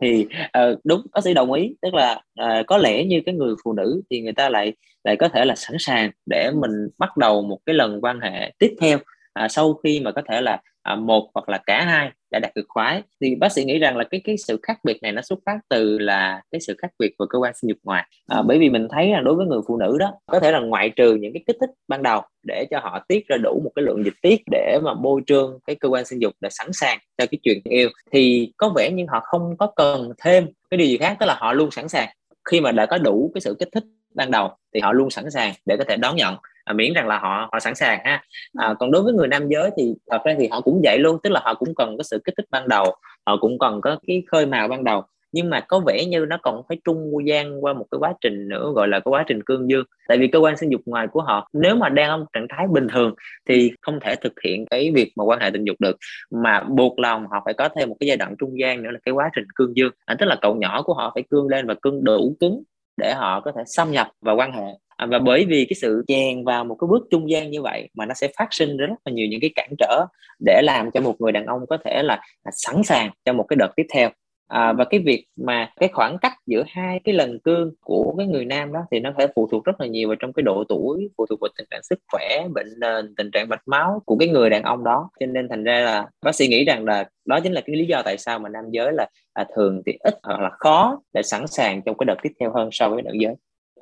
thì 0.00 0.26
uh, 0.44 0.78
đúng 0.84 1.06
bác 1.12 1.24
sĩ 1.24 1.34
đồng 1.34 1.52
ý. 1.52 1.74
Tức 1.82 1.94
là 1.94 2.22
uh, 2.40 2.66
có 2.66 2.78
lẽ 2.78 3.04
như 3.04 3.20
cái 3.26 3.34
người 3.34 3.54
phụ 3.64 3.72
nữ 3.72 4.02
thì 4.10 4.20
người 4.20 4.32
ta 4.32 4.48
lại 4.48 4.72
lại 5.04 5.16
có 5.16 5.28
thể 5.28 5.44
là 5.44 5.54
sẵn 5.54 5.76
sàng 5.78 6.10
để 6.26 6.50
mình 6.54 6.88
bắt 6.98 7.16
đầu 7.16 7.42
một 7.42 7.58
cái 7.66 7.74
lần 7.74 8.00
quan 8.00 8.20
hệ 8.20 8.52
tiếp 8.58 8.76
theo 8.80 8.98
à, 9.34 9.48
sau 9.48 9.74
khi 9.74 10.00
mà 10.00 10.12
có 10.12 10.22
thể 10.28 10.40
là 10.40 10.60
à, 10.82 10.94
một 10.94 11.30
hoặc 11.34 11.48
là 11.48 11.58
cả 11.66 11.84
hai 11.84 12.10
đã 12.30 12.38
đạt 12.38 12.54
cực 12.54 12.64
khoái 12.68 13.02
thì 13.20 13.34
bác 13.34 13.52
sĩ 13.52 13.64
nghĩ 13.64 13.78
rằng 13.78 13.96
là 13.96 14.04
cái 14.04 14.20
cái 14.24 14.36
sự 14.38 14.58
khác 14.62 14.78
biệt 14.84 15.02
này 15.02 15.12
nó 15.12 15.22
xuất 15.22 15.38
phát 15.46 15.58
từ 15.68 15.98
là 15.98 16.42
cái 16.50 16.60
sự 16.60 16.74
khác 16.78 16.90
biệt 16.98 17.14
của 17.18 17.26
cơ 17.26 17.38
quan 17.38 17.52
sinh 17.54 17.68
dục 17.68 17.78
ngoài. 17.82 18.04
À, 18.28 18.42
bởi 18.42 18.58
vì 18.58 18.70
mình 18.70 18.88
thấy 18.90 19.10
là 19.10 19.20
đối 19.20 19.34
với 19.34 19.46
người 19.46 19.60
phụ 19.68 19.76
nữ 19.76 19.96
đó 19.98 20.12
có 20.26 20.40
thể 20.40 20.52
là 20.52 20.60
ngoại 20.60 20.90
trừ 20.90 21.14
những 21.14 21.32
cái 21.32 21.42
kích 21.46 21.56
thích 21.60 21.70
ban 21.88 22.02
đầu 22.02 22.22
để 22.42 22.66
cho 22.70 22.78
họ 22.80 23.04
tiết 23.08 23.26
ra 23.26 23.36
đủ 23.36 23.60
một 23.64 23.70
cái 23.74 23.82
lượng 23.82 24.04
dịch 24.04 24.14
tiết 24.22 24.42
để 24.50 24.78
mà 24.82 24.94
bôi 24.94 25.20
trơn 25.26 25.46
cái 25.66 25.76
cơ 25.76 25.88
quan 25.88 26.04
sinh 26.04 26.22
dục 26.22 26.32
để 26.40 26.48
sẵn 26.52 26.72
sàng 26.72 26.98
cho 27.18 27.26
cái 27.30 27.38
chuyện 27.42 27.60
yêu 27.64 27.88
thì 28.12 28.52
có 28.56 28.72
vẻ 28.76 28.90
như 28.90 29.04
họ 29.08 29.20
không 29.24 29.56
có 29.56 29.66
cần 29.76 30.12
thêm 30.18 30.46
cái 30.70 30.78
điều 30.78 30.86
gì 30.86 30.96
khác 30.96 31.16
tức 31.20 31.26
là 31.26 31.36
họ 31.40 31.52
luôn 31.52 31.70
sẵn 31.70 31.88
sàng. 31.88 32.08
Khi 32.50 32.60
mà 32.60 32.72
đã 32.72 32.86
có 32.86 32.98
đủ 32.98 33.30
cái 33.34 33.40
sự 33.40 33.56
kích 33.58 33.68
thích 33.72 33.84
ban 34.14 34.30
đầu 34.30 34.50
thì 34.74 34.80
họ 34.80 34.92
luôn 34.92 35.10
sẵn 35.10 35.30
sàng 35.30 35.54
để 35.66 35.76
có 35.76 35.84
thể 35.88 35.96
đón 35.96 36.16
nhận 36.16 36.34
à, 36.64 36.72
miễn 36.72 36.92
rằng 36.92 37.08
là 37.08 37.18
họ 37.18 37.48
họ 37.52 37.60
sẵn 37.60 37.74
sàng 37.74 38.00
ha. 38.04 38.24
À, 38.58 38.74
còn 38.78 38.90
đối 38.90 39.02
với 39.02 39.12
người 39.12 39.28
nam 39.28 39.48
giới 39.48 39.70
thì 39.76 39.94
thật 40.10 40.18
ra 40.24 40.34
thì 40.38 40.48
họ 40.48 40.60
cũng 40.60 40.80
vậy 40.84 40.98
luôn 40.98 41.18
tức 41.22 41.30
là 41.30 41.40
họ 41.44 41.54
cũng 41.54 41.74
cần 41.74 41.96
có 41.96 42.02
sự 42.02 42.20
kích 42.24 42.34
thích 42.36 42.46
ban 42.50 42.68
đầu 42.68 42.94
họ 43.26 43.36
cũng 43.36 43.58
cần 43.58 43.80
có 43.80 43.96
cái 44.06 44.22
khơi 44.30 44.46
mào 44.46 44.68
ban 44.68 44.84
đầu. 44.84 45.02
Nhưng 45.32 45.50
mà 45.50 45.60
có 45.60 45.80
vẻ 45.86 46.04
như 46.04 46.26
nó 46.28 46.38
còn 46.42 46.62
phải 46.68 46.78
trung 46.84 47.12
gian 47.24 47.64
qua 47.64 47.72
một 47.72 47.86
cái 47.90 47.98
quá 47.98 48.14
trình 48.20 48.48
nữa 48.48 48.72
gọi 48.74 48.88
là 48.88 49.00
cái 49.00 49.10
quá 49.10 49.24
trình 49.26 49.42
cương 49.42 49.70
dương. 49.70 49.84
Tại 50.08 50.18
vì 50.18 50.28
cơ 50.28 50.38
quan 50.38 50.56
sinh 50.56 50.70
dục 50.70 50.80
ngoài 50.86 51.06
của 51.12 51.22
họ 51.22 51.48
nếu 51.52 51.76
mà 51.76 51.88
đang 51.88 52.10
ở 52.10 52.26
trạng 52.32 52.46
thái 52.48 52.66
bình 52.70 52.88
thường 52.88 53.14
thì 53.48 53.72
không 53.80 54.00
thể 54.00 54.14
thực 54.16 54.32
hiện 54.44 54.66
cái 54.66 54.92
việc 54.94 55.12
mà 55.16 55.24
quan 55.24 55.40
hệ 55.40 55.50
tình 55.50 55.64
dục 55.64 55.76
được. 55.80 55.96
Mà 56.30 56.60
buộc 56.60 56.98
lòng 56.98 57.26
họ 57.30 57.42
phải 57.44 57.54
có 57.54 57.68
thêm 57.76 57.88
một 57.88 57.96
cái 58.00 58.06
giai 58.06 58.16
đoạn 58.16 58.34
trung 58.38 58.60
gian 58.60 58.82
nữa 58.82 58.90
là 58.90 58.98
cái 59.04 59.12
quá 59.12 59.30
trình 59.34 59.44
cương 59.54 59.76
dương. 59.76 59.92
À, 60.06 60.16
tức 60.18 60.26
là 60.26 60.36
cậu 60.42 60.54
nhỏ 60.54 60.82
của 60.82 60.94
họ 60.94 61.10
phải 61.14 61.24
cương 61.30 61.48
lên 61.48 61.66
và 61.66 61.74
cương 61.82 62.04
đủ 62.04 62.36
cứng 62.40 62.62
để 62.96 63.14
họ 63.14 63.40
có 63.40 63.52
thể 63.56 63.62
xâm 63.66 63.90
nhập 63.90 64.08
vào 64.20 64.36
quan 64.36 64.52
hệ 64.52 64.66
à, 64.96 65.06
và 65.06 65.18
bởi 65.18 65.44
vì 65.44 65.64
cái 65.64 65.76
sự 65.80 66.04
chèn 66.08 66.44
vào 66.44 66.64
một 66.64 66.76
cái 66.80 66.88
bước 66.90 67.06
trung 67.10 67.30
gian 67.30 67.50
như 67.50 67.62
vậy 67.62 67.88
mà 67.94 68.06
nó 68.06 68.14
sẽ 68.14 68.28
phát 68.38 68.48
sinh 68.50 68.76
rất 68.76 68.86
là 69.04 69.12
nhiều 69.12 69.26
những 69.30 69.40
cái 69.40 69.50
cản 69.54 69.70
trở 69.78 70.06
để 70.44 70.60
làm 70.64 70.90
cho 70.90 71.00
một 71.00 71.20
người 71.20 71.32
đàn 71.32 71.46
ông 71.46 71.66
có 71.68 71.78
thể 71.84 72.02
là 72.02 72.14
à, 72.42 72.50
sẵn 72.52 72.82
sàng 72.82 73.10
cho 73.24 73.32
một 73.32 73.46
cái 73.48 73.56
đợt 73.56 73.72
tiếp 73.76 73.86
theo. 73.94 74.10
À, 74.48 74.72
và 74.72 74.84
cái 74.84 75.00
việc 75.00 75.26
mà 75.36 75.70
cái 75.80 75.88
khoảng 75.92 76.18
cách 76.18 76.32
giữa 76.46 76.64
hai 76.68 77.00
cái 77.04 77.14
lần 77.14 77.38
cương 77.40 77.72
của 77.80 78.14
cái 78.18 78.26
người 78.26 78.44
nam 78.44 78.72
đó 78.72 78.80
thì 78.90 79.00
nó 79.00 79.12
phải 79.16 79.28
phụ 79.34 79.48
thuộc 79.50 79.64
rất 79.64 79.80
là 79.80 79.86
nhiều 79.86 80.08
vào 80.08 80.16
trong 80.16 80.32
cái 80.32 80.42
độ 80.42 80.64
tuổi 80.68 81.08
phụ 81.16 81.26
thuộc 81.26 81.40
vào 81.40 81.48
tình 81.56 81.66
trạng 81.70 81.82
sức 81.82 81.98
khỏe 82.12 82.48
bệnh 82.54 82.66
nền 82.80 83.14
tình 83.16 83.30
trạng 83.30 83.48
mạch 83.48 83.62
máu 83.66 84.02
của 84.06 84.16
cái 84.16 84.28
người 84.28 84.50
đàn 84.50 84.62
ông 84.62 84.84
đó. 84.84 85.10
Cho 85.20 85.26
nên 85.26 85.48
thành 85.48 85.64
ra 85.64 85.80
là 85.80 86.06
bác 86.22 86.34
sĩ 86.34 86.48
nghĩ 86.48 86.64
rằng 86.64 86.84
là 86.84 87.08
đó 87.24 87.40
chính 87.40 87.52
là 87.52 87.60
cái 87.60 87.76
lý 87.76 87.86
do 87.86 88.02
tại 88.04 88.18
sao 88.18 88.38
mà 88.38 88.48
nam 88.48 88.64
giới 88.70 88.92
là 88.92 89.06
à, 89.32 89.44
thường 89.56 89.82
thì 89.86 89.92
ít 90.00 90.14
hoặc 90.22 90.40
là 90.40 90.50
khó 90.58 91.00
để 91.12 91.22
sẵn 91.22 91.46
sàng 91.46 91.82
trong 91.86 91.96
cái 91.98 92.04
đợt 92.06 92.16
tiếp 92.22 92.32
theo 92.40 92.52
hơn 92.52 92.68
so 92.72 92.88
với 92.88 93.02
nữ 93.02 93.12
giới. 93.20 93.34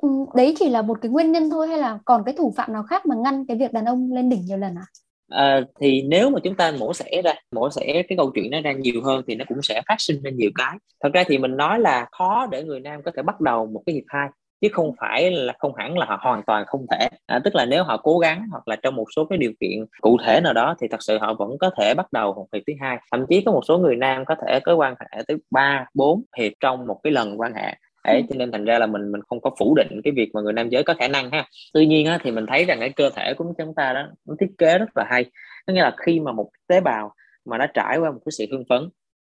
Ừ, 0.03 0.09
đấy 0.35 0.55
chỉ 0.59 0.69
là 0.69 0.81
một 0.81 0.97
cái 1.01 1.11
nguyên 1.11 1.31
nhân 1.31 1.49
thôi 1.49 1.67
hay 1.67 1.77
là 1.77 1.99
còn 2.05 2.23
cái 2.25 2.35
thủ 2.37 2.53
phạm 2.57 2.73
nào 2.73 2.83
khác 2.83 3.05
mà 3.05 3.15
ngăn 3.15 3.45
cái 3.47 3.57
việc 3.57 3.73
đàn 3.73 3.85
ông 3.85 4.13
lên 4.13 4.29
đỉnh 4.29 4.41
nhiều 4.45 4.57
lần 4.57 4.75
à? 4.75 4.85
À, 5.29 5.61
thì 5.79 6.01
nếu 6.01 6.29
mà 6.29 6.39
chúng 6.43 6.55
ta 6.55 6.71
mổ 6.79 6.93
xẻ 6.93 7.21
ra 7.23 7.33
mổ 7.55 7.69
xẻ 7.69 8.03
cái 8.09 8.17
câu 8.17 8.31
chuyện 8.35 8.51
nó 8.51 8.61
ra 8.61 8.71
nhiều 8.71 9.01
hơn 9.03 9.23
thì 9.27 9.35
nó 9.35 9.45
cũng 9.47 9.61
sẽ 9.61 9.81
phát 9.87 9.95
sinh 9.97 10.21
ra 10.23 10.31
nhiều 10.31 10.49
cái. 10.55 10.77
Thật 11.03 11.09
ra 11.13 11.23
thì 11.27 11.37
mình 11.37 11.57
nói 11.57 11.79
là 11.79 12.07
khó 12.11 12.47
để 12.51 12.63
người 12.63 12.79
nam 12.79 13.01
có 13.05 13.11
thể 13.15 13.23
bắt 13.23 13.41
đầu 13.41 13.65
một 13.65 13.83
cái 13.85 13.95
hiệp 13.95 14.03
hai 14.07 14.29
chứ 14.61 14.67
không 14.71 14.91
phải 14.99 15.31
là 15.31 15.53
không 15.59 15.75
hẳn 15.75 15.97
là 15.97 16.05
họ 16.05 16.17
hoàn 16.21 16.41
toàn 16.47 16.65
không 16.67 16.85
thể. 16.91 17.07
À, 17.25 17.39
tức 17.43 17.55
là 17.55 17.65
nếu 17.65 17.83
họ 17.83 17.97
cố 17.97 18.19
gắng 18.19 18.47
hoặc 18.51 18.67
là 18.67 18.75
trong 18.75 18.95
một 18.95 19.05
số 19.15 19.25
cái 19.25 19.37
điều 19.37 19.51
kiện 19.59 19.85
cụ 20.01 20.17
thể 20.25 20.41
nào 20.43 20.53
đó 20.53 20.75
thì 20.81 20.87
thật 20.87 21.03
sự 21.03 21.17
họ 21.17 21.33
vẫn 21.33 21.57
có 21.59 21.69
thể 21.77 21.93
bắt 21.93 22.13
đầu 22.13 22.33
một 22.33 22.47
hiệp 22.53 22.63
thứ 22.67 22.73
hai. 22.81 22.97
Thậm 23.11 23.25
chí 23.29 23.41
có 23.45 23.51
một 23.51 23.61
số 23.67 23.77
người 23.77 23.95
nam 23.95 24.25
có 24.25 24.35
thể 24.47 24.59
có 24.59 24.75
quan 24.75 24.95
hệ 24.99 25.21
tới 25.27 25.37
ba 25.51 25.85
bốn 25.93 26.23
hiệp 26.37 26.51
trong 26.59 26.87
một 26.87 26.99
cái 27.03 27.13
lần 27.13 27.39
quan 27.39 27.53
hệ 27.53 27.75
ấy 28.03 28.17
ừ. 28.17 28.23
cho 28.29 28.35
nên 28.35 28.51
thành 28.51 28.65
ra 28.65 28.79
là 28.79 28.87
mình 28.87 29.11
mình 29.11 29.21
không 29.29 29.41
có 29.41 29.51
phủ 29.59 29.75
định 29.75 30.01
cái 30.03 30.13
việc 30.15 30.29
mà 30.33 30.41
người 30.41 30.53
nam 30.53 30.69
giới 30.69 30.83
có 30.83 30.93
khả 30.99 31.07
năng 31.07 31.31
ha. 31.31 31.45
Tuy 31.73 31.85
nhiên 31.85 32.05
á, 32.07 32.19
thì 32.23 32.31
mình 32.31 32.45
thấy 32.47 32.65
rằng 32.65 32.79
cái 32.79 32.89
cơ 32.89 33.09
thể 33.15 33.33
của 33.33 33.45
chúng 33.57 33.75
ta 33.75 33.93
đó 33.93 34.07
nó 34.25 34.35
thiết 34.39 34.49
kế 34.57 34.77
rất 34.77 34.97
là 34.97 35.05
hay. 35.09 35.25
Có 35.67 35.73
nghĩa 35.73 35.81
là 35.81 35.95
khi 36.05 36.19
mà 36.19 36.31
một 36.31 36.49
tế 36.67 36.81
bào 36.81 37.13
mà 37.45 37.57
nó 37.57 37.65
trải 37.73 37.97
qua 37.97 38.11
một 38.11 38.19
cái 38.25 38.31
sự 38.31 38.45
hưng 38.51 38.63
phấn 38.69 38.89